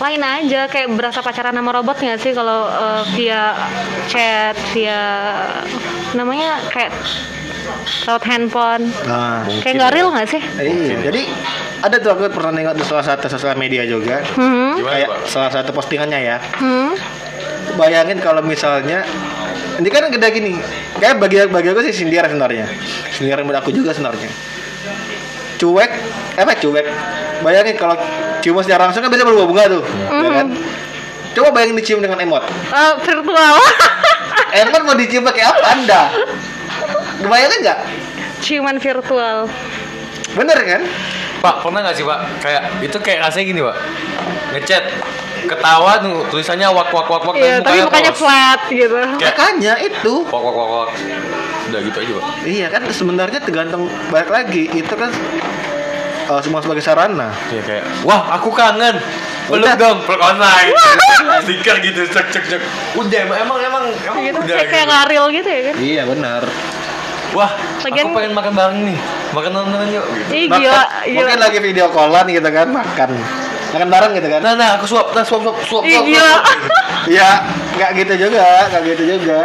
Lain 0.00 0.22
aja 0.24 0.64
kayak 0.66 0.88
berasa 0.90 1.20
pacaran 1.20 1.52
sama 1.52 1.70
robot 1.70 1.96
nggak 1.96 2.18
sih 2.18 2.32
kalau 2.32 2.66
eh, 2.66 3.02
via 3.14 3.54
chat 4.06 4.58
via 4.72 5.02
namanya 6.12 6.58
kayak 6.68 6.90
lewat 8.06 8.24
handphone. 8.26 8.84
nah, 9.06 9.46
kayak 9.62 9.74
nggak 9.78 9.92
real 9.94 10.08
nggak 10.10 10.28
sih? 10.28 10.42
iya. 10.60 10.96
Jadi 11.04 11.22
ada 11.80 11.96
tuh 12.00 12.10
aku 12.12 12.28
pernah 12.32 12.52
nengok 12.52 12.76
di 12.76 12.84
salah 12.84 13.04
satu 13.04 13.26
sosial 13.30 13.56
media 13.56 13.86
juga. 13.88 14.20
Hmm. 14.36 14.80
Kayak 14.82 15.30
salah 15.30 15.50
satu 15.52 15.70
postingannya 15.72 16.20
ya. 16.20 16.38
Hmm. 16.58 16.92
Bayangin 17.78 18.18
kalau 18.20 18.42
misalnya 18.44 19.06
ini 19.80 19.88
kan 19.88 20.10
gede 20.12 20.28
gini. 20.32 20.52
Kayak 21.00 21.22
bagi 21.22 21.36
bagi 21.48 21.68
aku 21.72 21.80
sih 21.88 21.94
sindiran 21.94 22.28
sebenarnya. 22.28 22.66
Sindiran 23.14 23.46
buat 23.48 23.64
aku 23.64 23.72
juga 23.72 23.96
sebenarnya. 23.96 24.28
Cuek, 25.60 25.90
eh 26.36 26.42
apa 26.44 26.56
cuek? 26.56 26.86
Bayangin 27.44 27.76
kalau 27.76 27.96
cium 28.40 28.60
secara 28.64 28.88
langsung 28.88 29.04
kan 29.04 29.12
bisa 29.12 29.24
berbunga 29.24 29.68
tuh, 29.68 29.84
ya 30.08 30.30
kan? 30.40 30.48
Coba 31.36 31.48
bayangin 31.54 31.76
dicium 31.78 32.00
dengan 32.02 32.18
emot. 32.20 32.42
Eh, 32.48 32.92
virtual. 33.06 33.56
Emot 34.50 34.82
mau 34.82 34.96
dicium 34.98 35.22
pakai 35.22 35.44
apa 35.46 35.66
Anda? 35.78 36.00
Bayangin 37.22 37.60
nggak? 37.60 37.78
Ciuman 38.40 38.76
virtual. 38.76 39.44
Bener 40.32 40.58
kan? 40.58 40.82
Pak, 41.40 41.54
pernah 41.60 41.80
nggak 41.82 41.96
sih 41.96 42.04
Pak? 42.04 42.18
Kayak 42.40 42.62
itu 42.80 42.96
kayak 42.96 43.18
rasanya 43.22 43.44
gini 43.46 43.60
Pak. 43.60 43.76
Ngechat, 44.50 44.84
ketawa 45.46 45.92
tuh 45.98 46.24
tulisannya 46.28 46.68
wak 46.68 46.88
wak 46.88 47.06
wak 47.06 47.22
wak. 47.22 47.34
Iya, 47.34 47.60
tapi 47.60 47.80
mukanya 47.82 48.12
polos. 48.12 48.20
flat 48.20 48.60
gitu. 48.68 48.94
Kayak- 48.94 49.20
Makanya 49.26 49.72
itu. 49.80 50.14
Wak 50.26 50.40
wak 50.40 50.54
wak 50.54 50.68
wak. 50.70 50.90
Udah 51.66 51.80
gitu 51.82 51.96
aja 51.98 52.12
Pak. 52.14 52.24
Iya 52.44 52.66
kan 52.68 52.82
sebenarnya 52.88 53.40
tergantung 53.40 53.82
balik 54.08 54.28
lagi 54.28 54.68
itu 54.68 54.94
kan 54.94 55.10
eh, 56.26 56.40
semua 56.40 56.60
sebagai 56.60 56.80
sarana. 56.80 57.32
Iya 57.48 57.62
kayak, 57.62 57.84
wah 58.02 58.32
aku 58.32 58.48
kangen. 58.50 58.96
Udah. 59.50 59.74
dong, 59.74 60.06
peluk 60.06 60.22
online. 60.22 60.70
Stiker 61.42 61.82
gitu, 61.82 62.06
cek 62.06 62.30
cek 62.30 62.44
cek. 62.46 62.62
Udah 62.94 63.18
emang 63.20 63.38
emang 63.40 63.58
emang, 63.60 63.84
emang 63.98 64.22
gitu 64.22 64.38
udah. 64.38 64.54
kayak 64.54 64.68
kayak 64.70 64.84
nggak 64.86 65.04
real 65.10 65.26
gitu 65.28 65.48
ya 65.48 65.60
kan 65.66 65.74
Iya 65.74 66.02
benar. 66.06 66.42
Wah, 67.30 67.50
Lagian- 67.80 68.06
aku 68.06 68.16
pengen 68.16 68.32
makan 68.34 68.52
bareng 68.52 68.80
nih. 68.84 68.98
Makan 69.30 69.50
nonton 69.52 69.86
yuk. 69.88 70.04
Gitu. 70.04 70.30
Ih 70.30 70.44
Makan- 70.46 70.60
gila, 70.60 70.80
gila. 71.06 71.16
Mungkin 71.16 71.38
lagi 71.38 71.58
video 71.60 71.86
callan 71.88 72.26
gitu 72.26 72.48
kan 72.48 72.66
makan. 72.68 73.10
Makan 73.70 73.88
bareng 73.88 74.12
gitu 74.18 74.28
kan. 74.28 74.40
Nah, 74.42 74.54
nah, 74.54 74.68
aku 74.74 74.84
suap, 74.84 75.14
nah, 75.14 75.22
suap, 75.22 75.40
suap, 75.40 75.56
suap, 75.62 75.82
Ih 75.84 75.94
suap, 75.94 76.04
gila. 76.04 76.34
Iya, 77.06 77.30
nggak 77.78 77.90
gitu 77.96 78.14
juga, 78.28 78.46
nggak 78.68 78.82
gitu 78.84 79.02
juga. 79.08 79.40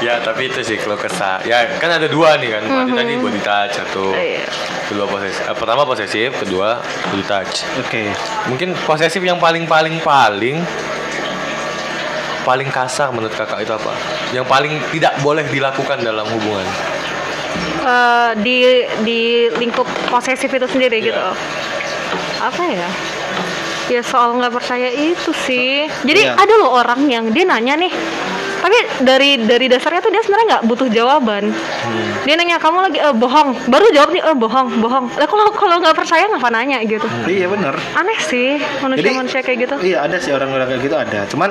Ya 0.00 0.16
tapi 0.16 0.48
itu 0.48 0.64
sih 0.64 0.80
kalau 0.80 0.96
kesah 0.96 1.44
Ya 1.44 1.76
kan 1.76 1.92
ada 1.92 2.08
dua 2.08 2.40
nih 2.40 2.56
kan 2.56 2.64
Berarti 2.64 2.92
tadi 2.96 3.12
body 3.20 3.40
touch 3.44 3.72
Satu 3.76 4.16
Iya. 4.16 4.48
Kedua 4.88 5.04
posesif 5.04 5.44
eh, 5.44 5.52
Pertama 5.52 5.84
posesif 5.84 6.30
Kedua 6.40 6.80
body 7.12 7.24
touch 7.28 7.68
Oke. 7.76 8.08
Mungkin 8.48 8.72
posesif 8.88 9.20
yang 9.20 9.36
paling 9.36 9.68
paling 9.68 10.00
paling 10.00 10.64
Paling 12.40 12.68
kasar 12.68 13.12
menurut 13.12 13.32
kakak 13.32 13.60
itu 13.60 13.72
apa? 13.72 13.92
Yang 14.32 14.46
paling 14.46 14.72
tidak 14.90 15.14
boleh 15.20 15.44
dilakukan 15.46 16.00
dalam 16.00 16.24
hubungan 16.28 16.66
Eh, 17.80 18.30
di 18.44 18.56
di 19.02 19.20
lingkup 19.56 19.88
posesif 20.06 20.46
itu 20.46 20.68
sendiri 20.68 21.00
Iya. 21.00 21.06
gitu 21.08 21.20
apa 22.40 22.62
ya 22.68 22.88
ya 23.88 24.00
soal 24.04 24.36
nggak 24.36 24.52
percaya 24.52 24.92
itu 24.92 25.32
sih 25.34 25.88
jadi 26.04 26.28
Iya. 26.28 26.32
ada 26.36 26.54
loh 26.56 26.76
orang 26.76 27.08
yang 27.08 27.32
dia 27.32 27.44
nanya 27.44 27.80
nih 27.80 27.92
tapi 28.60 28.76
dari 29.00 29.40
dari 29.40 29.66
dasarnya 29.66 30.00
tuh 30.00 30.08
dia 30.08 30.20
sebenarnya 30.20 30.46
nggak 30.50 30.64
butuh 30.66 30.88
jawaban 30.88 31.52
Hmm. 31.80 32.12
dia 32.22 32.36
nanya 32.36 32.56
kamu 32.56 32.78
lagi 32.82 32.98
eh, 32.98 33.10
bohong 33.10 33.48
baru 33.66 33.88
jawab 33.90 34.10
nih 34.10 34.22
eh 34.22 34.36
bohong 34.36 34.68
bohong 34.78 35.06
lah 35.10 35.24
kalau 35.24 35.48
kalau 35.50 35.76
nggak 35.78 35.96
percaya 35.96 36.28
ngapa 36.28 36.48
nanya 36.48 36.78
gitu 36.82 37.08
Iya 37.24 37.48
bener. 37.48 37.72
aneh 37.94 38.18
sih 38.20 38.60
manusia 38.78 39.10
manusia 39.10 39.40
kayak 39.40 39.58
gitu 39.60 39.74
Iya 39.80 40.04
ada 40.04 40.16
sih 40.16 40.30
orang-orang 40.30 40.68
kayak 40.68 40.82
gitu 40.82 40.94
ada. 40.94 41.20
Cuman 41.26 41.50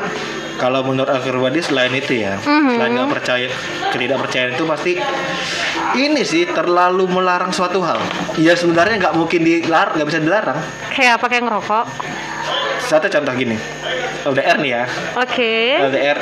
kalau 0.56 0.84
menurut 0.84 1.10
aku 1.10 1.30
pribadi 1.30 1.60
selain 1.60 1.90
itu 1.92 2.20
ya, 2.20 2.38
Mhm. 2.38 2.76
selain 2.76 2.92
nggak 2.94 3.10
percaya, 3.10 3.48
ketidakpercayaan 3.90 4.52
itu 4.54 4.64
pasti 4.66 4.94
ini 5.96 6.22
sih 6.22 6.46
terlalu 6.46 7.08
melarang 7.08 7.50
suatu 7.50 7.80
hal. 7.80 7.98
Ya 8.36 8.54
sebenarnya 8.54 9.00
nggak 9.00 9.16
mungkin 9.16 9.40
dilarang, 9.40 9.96
nggak 9.96 10.08
bisa 10.08 10.20
dilarang. 10.20 10.60
kayak 10.92 11.16
apa 11.16 11.26
kayak 11.26 11.44
ngerokok 11.44 11.86
Satu 12.82 13.06
contoh 13.08 13.34
gini, 13.34 13.54
LDR 14.24 14.58
nih 14.58 14.72
ya, 14.72 14.84
oke 15.16 15.54
LDR 15.86 16.18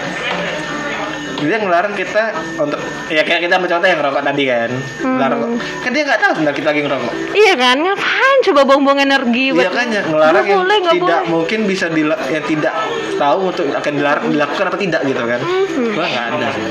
dia 1.39 1.57
ngelarang 1.57 1.93
kita 1.93 2.23
untuk 2.57 2.79
ya 3.07 3.21
kayak 3.21 3.45
kita 3.45 3.55
contoh 3.59 3.85
yang 3.85 3.99
ngerokok 3.99 4.23
tadi 4.23 4.43
kan 4.45 4.69
larang 5.15 5.41
kan 5.79 5.89
dia 5.89 6.03
nggak 6.03 6.19
tahu 6.19 6.31
sebenarnya 6.33 6.57
kita 6.57 6.67
lagi 6.67 6.81
ngerokok 6.81 7.11
iya 7.31 7.53
kan 7.53 7.75
ngapain 7.77 8.37
coba 8.43 8.61
buang-buang 8.63 8.99
energi 8.99 9.45
Iya 9.49 9.69
kan 9.69 9.85
ya 9.87 10.01
ngelarang 10.03 10.43
yang 10.43 10.59
boleh, 10.59 10.77
tidak 10.81 10.97
boleh. 10.99 11.21
mungkin 11.27 11.59
bisa 11.63 11.85
dila 11.87 12.15
yang 12.25 12.43
tidak 12.43 12.73
tahu 13.15 13.39
untuk 13.47 13.63
akan 13.67 13.91
dilarang 13.93 14.25
dilakukan 14.27 14.65
apa 14.65 14.77
tidak 14.77 15.01
gitu 15.03 15.21
kan. 15.21 15.39
Mhm. 15.39 15.89
Gua 15.91 16.05
nggak 16.05 16.25
ada 16.31 16.47
sih. 16.49 16.63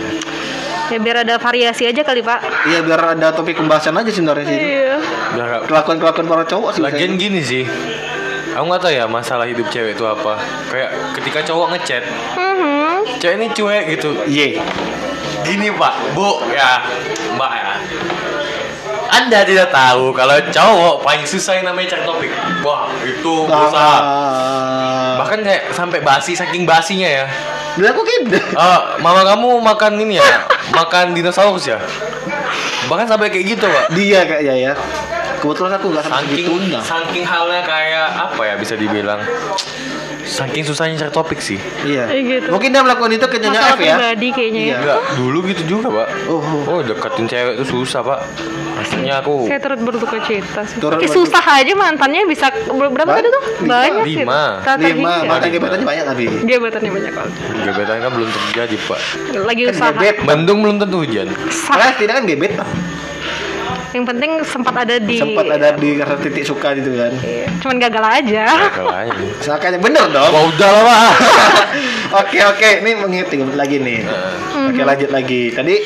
ya 0.86 0.98
biar 0.98 1.16
ada 1.20 1.34
variasi 1.36 1.82
aja 1.84 1.98
kali 2.00 2.22
pak 2.22 2.38
Iya 2.64 2.78
biar 2.80 3.18
ada 3.18 3.28
topik 3.30 3.54
pembahasan 3.54 3.90
aja 3.92 4.06
sebenarnya 4.08 4.46
sih. 4.46 4.54
iya 4.54 4.94
Biar 5.32 5.46
nggak- 5.48 5.62
Kelakuan 5.66 5.98
kelakuan 5.98 6.26
para 6.26 6.44
cowok 6.44 6.70
sih. 6.72 6.80
Lagian 6.80 7.14
gini 7.16 7.40
sih 7.40 7.66
Aku 8.52 8.64
nggak 8.64 8.80
tahu 8.80 8.92
ya 8.94 9.04
masalah 9.04 9.44
hidup 9.44 9.66
cewek 9.66 9.92
itu 9.92 10.04
apa 10.04 10.38
Kayak 10.66 10.90
ketika 11.12 11.42
cowok 11.44 11.74
ngechat 11.74 12.06
Mhm. 12.38 12.85
Cewek 13.16 13.34
ini 13.36 13.46
cuek 13.50 13.84
gitu. 13.96 14.10
Iya. 14.26 14.60
Gini 15.42 15.68
pak, 15.72 15.94
bu. 16.12 16.42
Ya 16.50 16.82
Mbak 17.34 17.52
ya. 17.52 17.72
Anda 19.06 19.46
tidak 19.46 19.70
tahu 19.70 20.10
kalau 20.12 20.34
cowok 20.50 20.94
paling 21.00 21.24
susah 21.24 21.56
yang 21.56 21.70
namanya 21.70 21.94
cari 21.94 22.02
topik. 22.04 22.30
Wah 22.60 22.90
itu 23.00 23.34
berusaha 23.46 23.96
Ah. 24.02 25.12
Bahkan 25.22 25.40
kayak 25.40 25.62
sampai 25.72 26.02
basi, 26.02 26.36
saking 26.36 26.66
basinya 26.66 27.06
ya. 27.06 27.24
Dilakuin. 27.78 28.28
Eh, 28.34 28.80
Mama 29.00 29.22
kamu 29.22 29.62
makan 29.62 30.00
ini 30.00 30.18
ya? 30.18 30.44
Makan 30.74 31.14
dinosaurus 31.14 31.64
ya? 31.64 31.78
Bahkan 32.86 33.06
sampai 33.06 33.30
kayak 33.30 33.56
gitu 33.56 33.64
pak. 33.64 33.84
Dia 33.94 34.26
kayaknya 34.26 34.54
ya. 34.54 34.72
Kebetulan 35.36 35.72
aku 35.76 35.86
nggak 35.92 36.04
sampai 36.04 36.16
Saking, 36.18 36.36
segitunya. 36.36 36.78
saking 36.82 37.24
halnya 37.24 37.60
kayak 37.62 38.08
apa 38.10 38.40
ya 38.42 38.54
bisa 38.56 38.74
dibilang 38.74 39.20
Saking 40.26 40.62
susahnya 40.62 40.98
cari 40.98 41.08
topik 41.08 41.38
sih 41.38 41.54
Iya. 41.82 42.04
Kayak 42.04 42.22
gitu. 42.26 42.48
Mungkin 42.50 42.68
dia 42.68 42.82
melakukan 42.82 43.10
itu 43.10 43.24
ke 43.24 43.36
nyonya 43.38 43.60
F 43.64 43.78
ya. 43.78 43.94
pribadi 43.94 44.28
kayaknya 44.28 44.60
ya 44.60 44.66
Iya. 44.66 44.76
Enggak, 44.76 44.98
dulu 45.14 45.38
gitu 45.46 45.62
juga 45.64 45.86
pak 45.94 46.06
Oh, 46.26 46.40
oh. 46.40 46.62
Oh 46.68 46.78
deketin 46.80 47.24
cewek 47.24 47.52
itu 47.54 47.64
susah 47.64 48.00
pak 48.02 48.20
Aslinya 48.76 49.14
aku 49.18 49.46
saya 49.46 49.56
turut 49.56 49.80
berduka 49.80 50.20
cita 50.20 50.60
sih. 50.62 50.76
Turut 50.76 51.00
Tapi 51.00 51.06
berduka- 51.06 51.16
susah 51.16 51.44
aja 51.56 51.72
mantannya 51.72 52.22
bisa 52.24 52.46
ber- 52.68 52.92
berapa 52.92 53.08
Ba- 53.08 53.16
tadi 53.16 53.28
tuh? 53.30 53.42
lima. 53.56 53.72
Banyak 53.72 54.04
gitu. 54.04 54.20
Lima. 54.20 54.36
Lima 54.36 54.60
terhingga. 54.60 55.16
mantan 55.24 55.48
gebetannya 55.48 55.86
banyak 55.86 56.04
tapi. 56.04 56.24
Gebetannya 56.44 56.90
banyak 56.92 57.12
banget. 57.14 57.32
Gebetan 57.64 57.96
kan 57.98 58.10
belum 58.12 58.28
terjadi 58.28 58.76
pak 58.78 59.00
Lagi 59.40 59.62
Kan 59.62 59.72
usaha. 59.72 59.90
gebet. 59.94 60.16
Mendung 60.22 60.58
belum 60.60 60.76
tentu 60.76 60.96
hujan 61.00 61.26
Sah. 61.48 61.72
Nah, 61.74 61.90
tidak 61.94 62.12
kan 62.14 62.24
gebet. 62.26 62.52
Yang 63.96 64.04
penting 64.12 64.30
sempat 64.44 64.74
ada 64.76 65.00
di 65.00 65.16
Sempat 65.16 65.48
ada 65.48 65.72
di 65.72 65.96
rasa 65.96 66.20
titik 66.20 66.44
suka 66.44 66.76
gitu 66.76 66.92
kan. 66.92 67.16
Iya, 67.24 67.48
Cuman 67.64 67.76
gagal 67.80 68.04
aja. 68.04 68.44
Kalau 68.68 68.92
aja 68.92 69.24
Seakannya 69.40 69.80
bener 69.80 70.04
dong. 70.12 70.28
Wah 70.36 70.42
udah 70.52 70.68
lah 70.68 70.82
pak 70.84 71.12
Oke 72.20 72.38
oke, 72.44 72.68
ini 72.84 72.92
menghitung 72.92 73.56
lagi 73.56 73.80
nih. 73.80 74.04
Oke 74.68 74.84
lanjut 74.84 75.08
lagi. 75.08 75.48
Tadi 75.48 75.76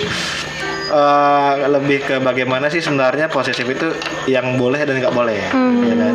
eh, 0.90 1.52
lebih 1.70 1.98
ke 2.02 2.14
bagaimana 2.18 2.66
sih 2.66 2.82
sebenarnya 2.82 3.30
posesif 3.30 3.62
itu 3.70 3.94
yang 4.26 4.58
boleh 4.58 4.82
dan 4.82 4.98
nggak 4.98 5.14
boleh, 5.14 5.38
ya 5.86 5.94
kan? 5.94 6.14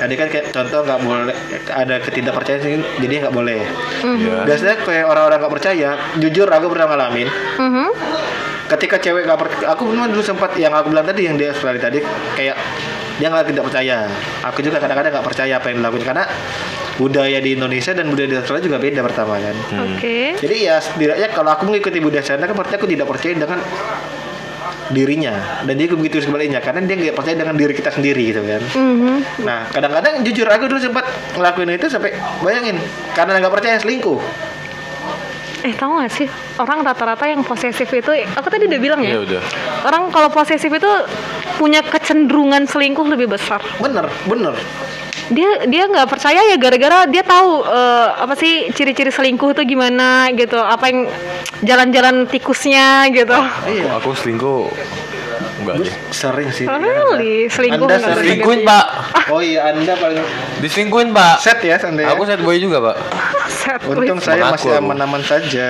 Tadi 0.00 0.14
kan 0.16 0.28
kayak 0.32 0.56
contoh 0.56 0.80
nggak 0.88 1.00
boleh 1.04 1.36
ada 1.68 2.00
ketidakpercayaan 2.00 2.60
sih, 2.64 2.72
jadi 3.04 3.28
nggak 3.28 3.34
boleh. 3.36 3.60
Iya 4.00 4.48
Biasanya 4.48 4.76
kayak 4.80 5.04
orang-orang 5.04 5.38
nggak 5.44 5.54
percaya, 5.60 5.90
jujur 6.16 6.48
aku 6.48 6.66
pernah 6.72 6.86
ngalamin. 6.88 7.28
Mhm. 7.60 7.88
Ketika 8.70 9.02
cewek 9.02 9.26
nggak 9.26 9.40
percaya, 9.40 9.66
aku 9.74 9.82
memang 9.90 10.14
dulu 10.14 10.22
sempat 10.22 10.54
yang 10.54 10.70
aku 10.70 10.94
bilang 10.94 11.02
tadi 11.02 11.26
yang 11.26 11.34
di 11.34 11.50
Australia 11.50 11.90
tadi 11.90 11.98
kayak 12.38 12.54
dia 13.18 13.26
nggak 13.26 13.50
tidak 13.50 13.64
percaya. 13.66 14.06
Aku 14.46 14.62
juga 14.62 14.78
kadang-kadang 14.78 15.10
nggak 15.18 15.26
percaya 15.26 15.58
apa 15.58 15.66
yang 15.74 15.82
dilakukan 15.82 16.06
karena 16.06 16.24
budaya 16.94 17.38
di 17.42 17.50
Indonesia 17.58 17.90
dan 17.90 18.06
budaya 18.08 18.28
di 18.30 18.36
Australia 18.38 18.62
juga 18.70 18.78
beda 18.78 19.00
pertama 19.02 19.42
kan. 19.42 19.56
Oke. 19.90 20.38
Jadi 20.38 20.56
ya 20.70 20.78
setidaknya 20.78 21.28
kalau 21.34 21.50
aku 21.50 21.66
mengikuti 21.66 21.98
budaya 21.98 22.22
sana 22.22 22.46
kan 22.46 22.54
berarti 22.54 22.78
aku 22.78 22.86
tidak 22.86 23.10
percaya 23.10 23.34
dengan 23.34 23.58
dirinya 24.90 25.62
dan 25.62 25.74
dia 25.78 25.86
begitu 25.86 26.18
sebaliknya 26.18 26.58
karena 26.58 26.82
dia 26.82 26.98
nggak 26.98 27.16
percaya 27.16 27.38
dengan 27.38 27.54
diri 27.54 27.72
kita 27.74 27.90
sendiri 27.94 28.22
gitu 28.34 28.42
kan. 28.42 28.62
Mhm. 28.74 29.14
Nah 29.46 29.66
kadang-kadang 29.70 30.22
jujur 30.26 30.46
aku 30.50 30.66
dulu 30.66 30.80
sempat 30.82 31.06
ngelakuin 31.38 31.78
itu 31.78 31.86
sampai 31.86 32.14
bayangin 32.42 32.76
karena 33.14 33.38
nggak 33.38 33.54
percaya 33.54 33.76
selingkuh. 33.78 34.18
Eh 35.60 35.76
tahu 35.76 36.00
gak 36.00 36.12
sih 36.12 36.26
orang 36.56 36.80
rata-rata 36.80 37.28
yang 37.28 37.44
posesif 37.44 37.88
itu, 37.92 38.10
aku 38.36 38.48
tadi 38.48 38.64
udah 38.64 38.80
bilang 38.80 39.00
ya. 39.04 39.16
Iya 39.16 39.20
udah 39.28 39.40
Orang 39.84 40.08
kalau 40.08 40.32
posesif 40.32 40.72
itu 40.72 40.90
punya 41.60 41.84
kecenderungan 41.84 42.64
selingkuh 42.64 43.04
lebih 43.04 43.28
besar. 43.28 43.60
Bener, 43.76 44.08
bener. 44.24 44.56
Dia 45.30 45.62
dia 45.70 45.86
nggak 45.86 46.10
percaya 46.10 46.42
ya 46.42 46.56
gara-gara 46.58 47.06
dia 47.06 47.22
tahu 47.22 47.62
eh, 47.62 48.08
apa 48.18 48.34
sih 48.34 48.72
ciri-ciri 48.74 49.12
selingkuh 49.12 49.54
itu 49.54 49.62
gimana 49.76 50.32
gitu. 50.34 50.58
Apa 50.58 50.90
yang 50.90 51.06
jalan-jalan 51.62 52.24
tikusnya 52.26 53.06
gitu. 53.12 53.36
Iya. 53.68 54.00
Aku 54.00 54.16
selingkuh 54.16 54.72
Sering 56.10 56.48
sih. 56.50 56.66
Really, 56.66 57.46
selingkuh 57.46 57.84
Anda 57.84 57.96
sering- 57.96 58.18
Selingkuhin 58.40 58.60
pak 58.62 58.84
Oh 59.28 59.38
iya, 59.38 59.70
Anda 59.70 59.94
paling 59.94 60.20
Diselingkuhin 60.58 61.10
pak 61.10 61.38
set 61.38 61.60
ya 61.60 61.76
Anda 61.78 62.02
ya. 62.02 62.08
Aku 62.12 62.22
sad 62.24 62.40
boy 62.40 62.56
juga 62.56 62.78
pak 62.82 62.96
Set, 63.60 63.80
Untung 63.84 64.18
saya 64.18 64.40
Mengaku 64.42 64.54
masih 64.56 64.70
aman-aman 64.76 65.22
saja. 65.22 65.68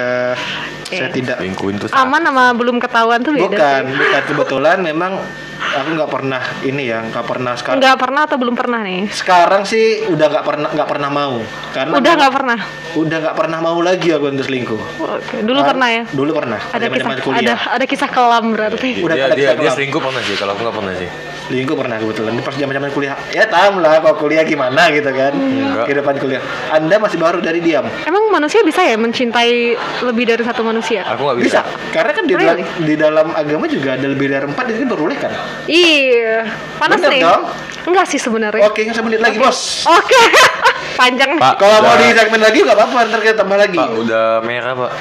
Saya 0.91 1.07
Eh. 1.07 1.15
tidak 1.15 1.37
Selingkuhin 1.39 1.77
tuh 1.77 1.87
aman 1.93 2.21
sama 2.21 2.45
belum 2.53 2.77
ketahuan 2.77 3.21
tuh 3.21 3.31
beda. 3.31 3.47
Bukan, 3.47 3.83
sih. 3.85 3.97
bukan 3.97 4.23
kebetulan 4.27 4.79
memang 4.81 5.13
aku 5.61 5.89
nggak 5.93 6.11
pernah 6.11 6.43
ini 6.61 6.83
ya, 6.85 6.99
nggak 7.05 7.23
pernah 7.23 7.53
sekarang. 7.55 7.79
Nggak 7.79 7.97
pernah 7.97 8.21
atau 8.25 8.37
belum 8.37 8.55
pernah 8.55 8.81
nih? 8.81 9.07
Sekarang 9.09 9.63
sih 9.63 9.85
udah 10.05 10.27
nggak 10.27 10.43
pernah 10.43 10.69
nggak 10.69 10.89
pernah 10.89 11.09
mau. 11.09 11.37
Karena 11.71 11.93
Udah 11.95 12.13
nggak 12.17 12.33
pernah. 12.33 12.59
udah 12.91 13.17
nggak 13.21 13.37
pernah 13.37 13.59
mau 13.61 13.79
lagi 13.79 14.09
aku 14.11 14.25
untuk 14.29 14.43
selingkuh. 14.45 14.81
Oke, 14.99 15.37
dulu 15.41 15.61
Kar- 15.61 15.71
pernah 15.71 15.89
ya. 15.89 16.03
Dulu 16.11 16.31
pernah. 16.35 16.59
Ada 16.59 16.67
kisah 16.67 16.83
zaman-zaman 16.83 17.17
kuliah. 17.21 17.39
ada 17.41 17.55
ada 17.71 17.85
kisah 17.87 18.09
kelam 18.11 18.45
berarti. 18.51 18.89
Udah 18.99 19.15
dia, 19.15 19.25
ada 19.25 19.35
dia, 19.35 19.39
kisah 19.39 19.55
dia 19.55 19.63
kelam. 19.63 19.77
selingkuh 19.77 20.01
pernah 20.01 20.21
sih 20.21 20.35
Kalau 20.35 20.53
aku 20.53 20.61
nggak 20.61 20.77
pernah 20.77 20.95
sih 20.97 21.11
Selingkuh 21.41 21.75
pernah 21.75 21.97
kebetulan 21.99 22.33
di 22.33 22.43
pas 22.43 22.55
zaman-zaman 22.55 22.91
kuliah. 22.91 23.15
Ya 23.29 23.45
tahu 23.45 23.79
lah 23.79 23.99
kalau 23.99 24.17
kuliah 24.17 24.43
gimana 24.45 24.87
gitu 24.89 25.11
kan. 25.11 25.35
Enggak. 25.35 25.85
Kehidupan 25.85 26.15
kuliah. 26.17 26.43
Anda 26.71 26.95
masih 26.97 27.19
baru 27.19 27.39
dari 27.39 27.59
diam. 27.59 27.83
Emang 28.01 28.31
manusia 28.31 28.63
bisa 28.63 28.81
ya 28.81 28.95
mencintai 28.95 29.75
lebih 30.01 30.25
dari 30.25 30.41
satu 30.41 30.63
manusia? 30.63 30.80
Aku 31.15 31.23
nggak 31.29 31.39
Bisa. 31.41 31.61
bisa, 31.63 31.93
Karena 31.93 32.13
kan 32.17 32.25
di, 32.27 32.35
dalam, 32.35 32.59
di 32.83 32.95
dalam 32.97 33.29
agama 33.37 33.65
juga 33.71 33.95
ada 33.95 34.07
lebih 34.09 34.27
dari 34.29 34.47
empat 34.49 34.65
boleh 34.97 35.17
kan. 35.17 35.33
Iya, 35.71 36.49
panas 36.77 36.99
Bener 36.99 37.11
nih. 37.13 37.23
dong. 37.23 37.43
Enggak 37.81 38.07
sih 38.13 38.21
sebenarnya. 38.21 38.65
Oke, 38.69 38.85
nggak 38.85 38.97
semenit 38.97 39.21
lagi 39.25 39.41
bos. 39.41 39.89
Oke. 39.89 40.21
Panjang. 41.01 41.41
Pak 41.41 41.55
Kalau 41.57 41.81
mau 41.81 41.97
di 41.97 42.13
segmen 42.13 42.41
lagi 42.43 42.61
nggak 42.61 42.77
apa-apa, 42.77 42.99
ntar 43.09 43.21
kita 43.25 43.37
tambah 43.41 43.57
lagi. 43.57 43.79
Pak 43.79 43.91
udah 44.05 44.27
merah 44.45 44.75
pak 44.77 44.93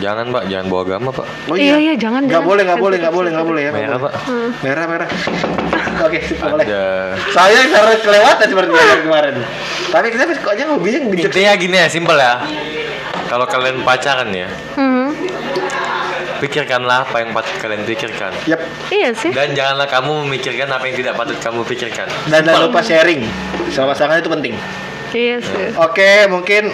Jangan 0.00 0.32
pak 0.32 0.48
Jangan 0.48 0.66
bawa 0.72 0.82
agama 0.88 1.10
pak 1.12 1.26
Oh 1.52 1.56
Iya, 1.58 1.76
iya, 1.76 1.94
jangan, 2.00 2.24
Nggak 2.24 2.40
jangan. 2.40 2.48
boleh, 2.48 2.62
nggak 2.64 2.80
boleh, 2.80 2.96
nggak 2.96 3.14
boleh, 3.14 3.30
nggak 3.36 3.46
boleh 3.46 3.62
ya. 3.62 3.70
Merah 3.74 3.98
pak 4.00 4.12
Merah, 4.64 4.84
merah. 4.88 5.08
Oke, 6.08 6.18
sip, 6.24 6.40
nggak 6.40 6.52
boleh. 6.56 6.66
Ada 6.66 6.82
Saya 7.36 7.60
karena 7.68 7.94
kelewatan 8.00 8.46
seperti 8.48 8.70
kemarin. 9.04 9.34
Tapi 9.92 10.06
kita 10.08 10.22
kok 10.40 10.52
aja 10.56 10.64
hobinya 10.72 10.98
ngejek. 11.04 11.26
Intinya 11.28 11.52
gini 11.60 11.76
ya 11.76 11.86
simpel 11.92 12.16
ya 12.16 12.34
Kalau 13.32 13.48
kalian 13.48 13.80
pacaran 13.80 14.28
ya 14.28 14.44
Hmm. 14.76 15.16
Pikirkanlah 16.36 17.08
apa 17.08 17.24
yang 17.24 17.32
patut 17.32 17.54
kalian 17.64 17.86
pikirkan 17.88 18.28
Yap. 18.44 18.60
Iya 18.92 19.16
sih. 19.16 19.32
Dan 19.32 19.56
janganlah 19.56 19.88
kamu 19.88 20.28
memikirkan 20.28 20.68
apa 20.68 20.84
yang 20.84 21.00
tidak 21.00 21.14
patut 21.16 21.38
kamu 21.40 21.64
pikirkan 21.64 22.12
Dan 22.28 22.44
jangan 22.44 22.68
lupa 22.68 22.84
sharing 22.84 23.24
sama 23.72 23.96
pasangan 23.96 24.20
itu 24.20 24.28
penting. 24.28 24.54
Iya 25.16 25.40
sih. 25.40 25.72
Oke, 25.80 26.28
mungkin 26.28 26.72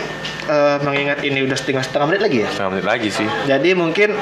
eh, 0.49 0.77
mengingat 0.83 1.21
ini 1.23 1.45
udah 1.45 1.55
setengah 1.55 1.85
setengah 1.85 2.07
menit 2.11 2.23
lagi 2.25 2.39
ya. 2.43 2.49
Setengah 2.49 2.71
menit 2.75 2.87
lagi 2.89 3.09
sih. 3.13 3.29
Jadi 3.45 3.71
mungkin 3.77 4.17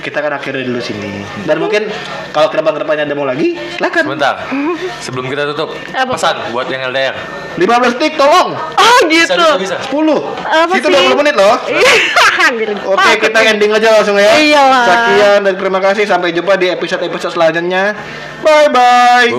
kita 0.00 0.16
akan 0.24 0.32
akhiri 0.40 0.64
dulu 0.64 0.80
sini. 0.80 1.22
Dan 1.44 1.60
mungkin 1.60 1.86
kalau 2.32 2.48
ke 2.48 2.56
depan 2.56 2.72
ke 2.72 2.80
depannya 2.82 3.04
ada 3.04 3.14
mau 3.14 3.28
lagi, 3.28 3.52
silakan. 3.76 4.02
Sebentar. 4.08 4.34
Sebelum 5.04 5.26
kita 5.28 5.44
tutup, 5.52 5.76
Apa? 5.92 6.16
pesan 6.16 6.36
buat 6.50 6.66
yang 6.72 6.88
LDR. 6.88 7.14
15 7.60 8.00
detik 8.00 8.16
tolong. 8.16 8.56
Oh 8.56 8.98
Bisa, 9.04 9.36
gitu. 9.36 9.44
bisa, 9.60 9.76
bisa. 9.76 9.92
10. 9.92 10.00
Apa 10.48 10.72
Itu 10.72 10.88
sih? 10.88 11.04
20 11.12 11.20
menit 11.20 11.34
loh. 11.36 11.56
Iya. 11.68 11.92
Oke, 12.88 12.96
Takut 12.96 13.28
kita 13.28 13.38
ending 13.52 13.70
aja 13.76 13.88
langsung 14.00 14.16
ya. 14.16 14.32
Iyalah. 14.40 14.84
Sekian 14.88 15.40
dan 15.44 15.54
terima 15.60 15.80
kasih 15.84 16.08
sampai 16.08 16.32
jumpa 16.32 16.56
di 16.56 16.72
episode-episode 16.72 17.36
selanjutnya. 17.36 17.92
Bye 18.40 18.68
bye. 18.72 19.28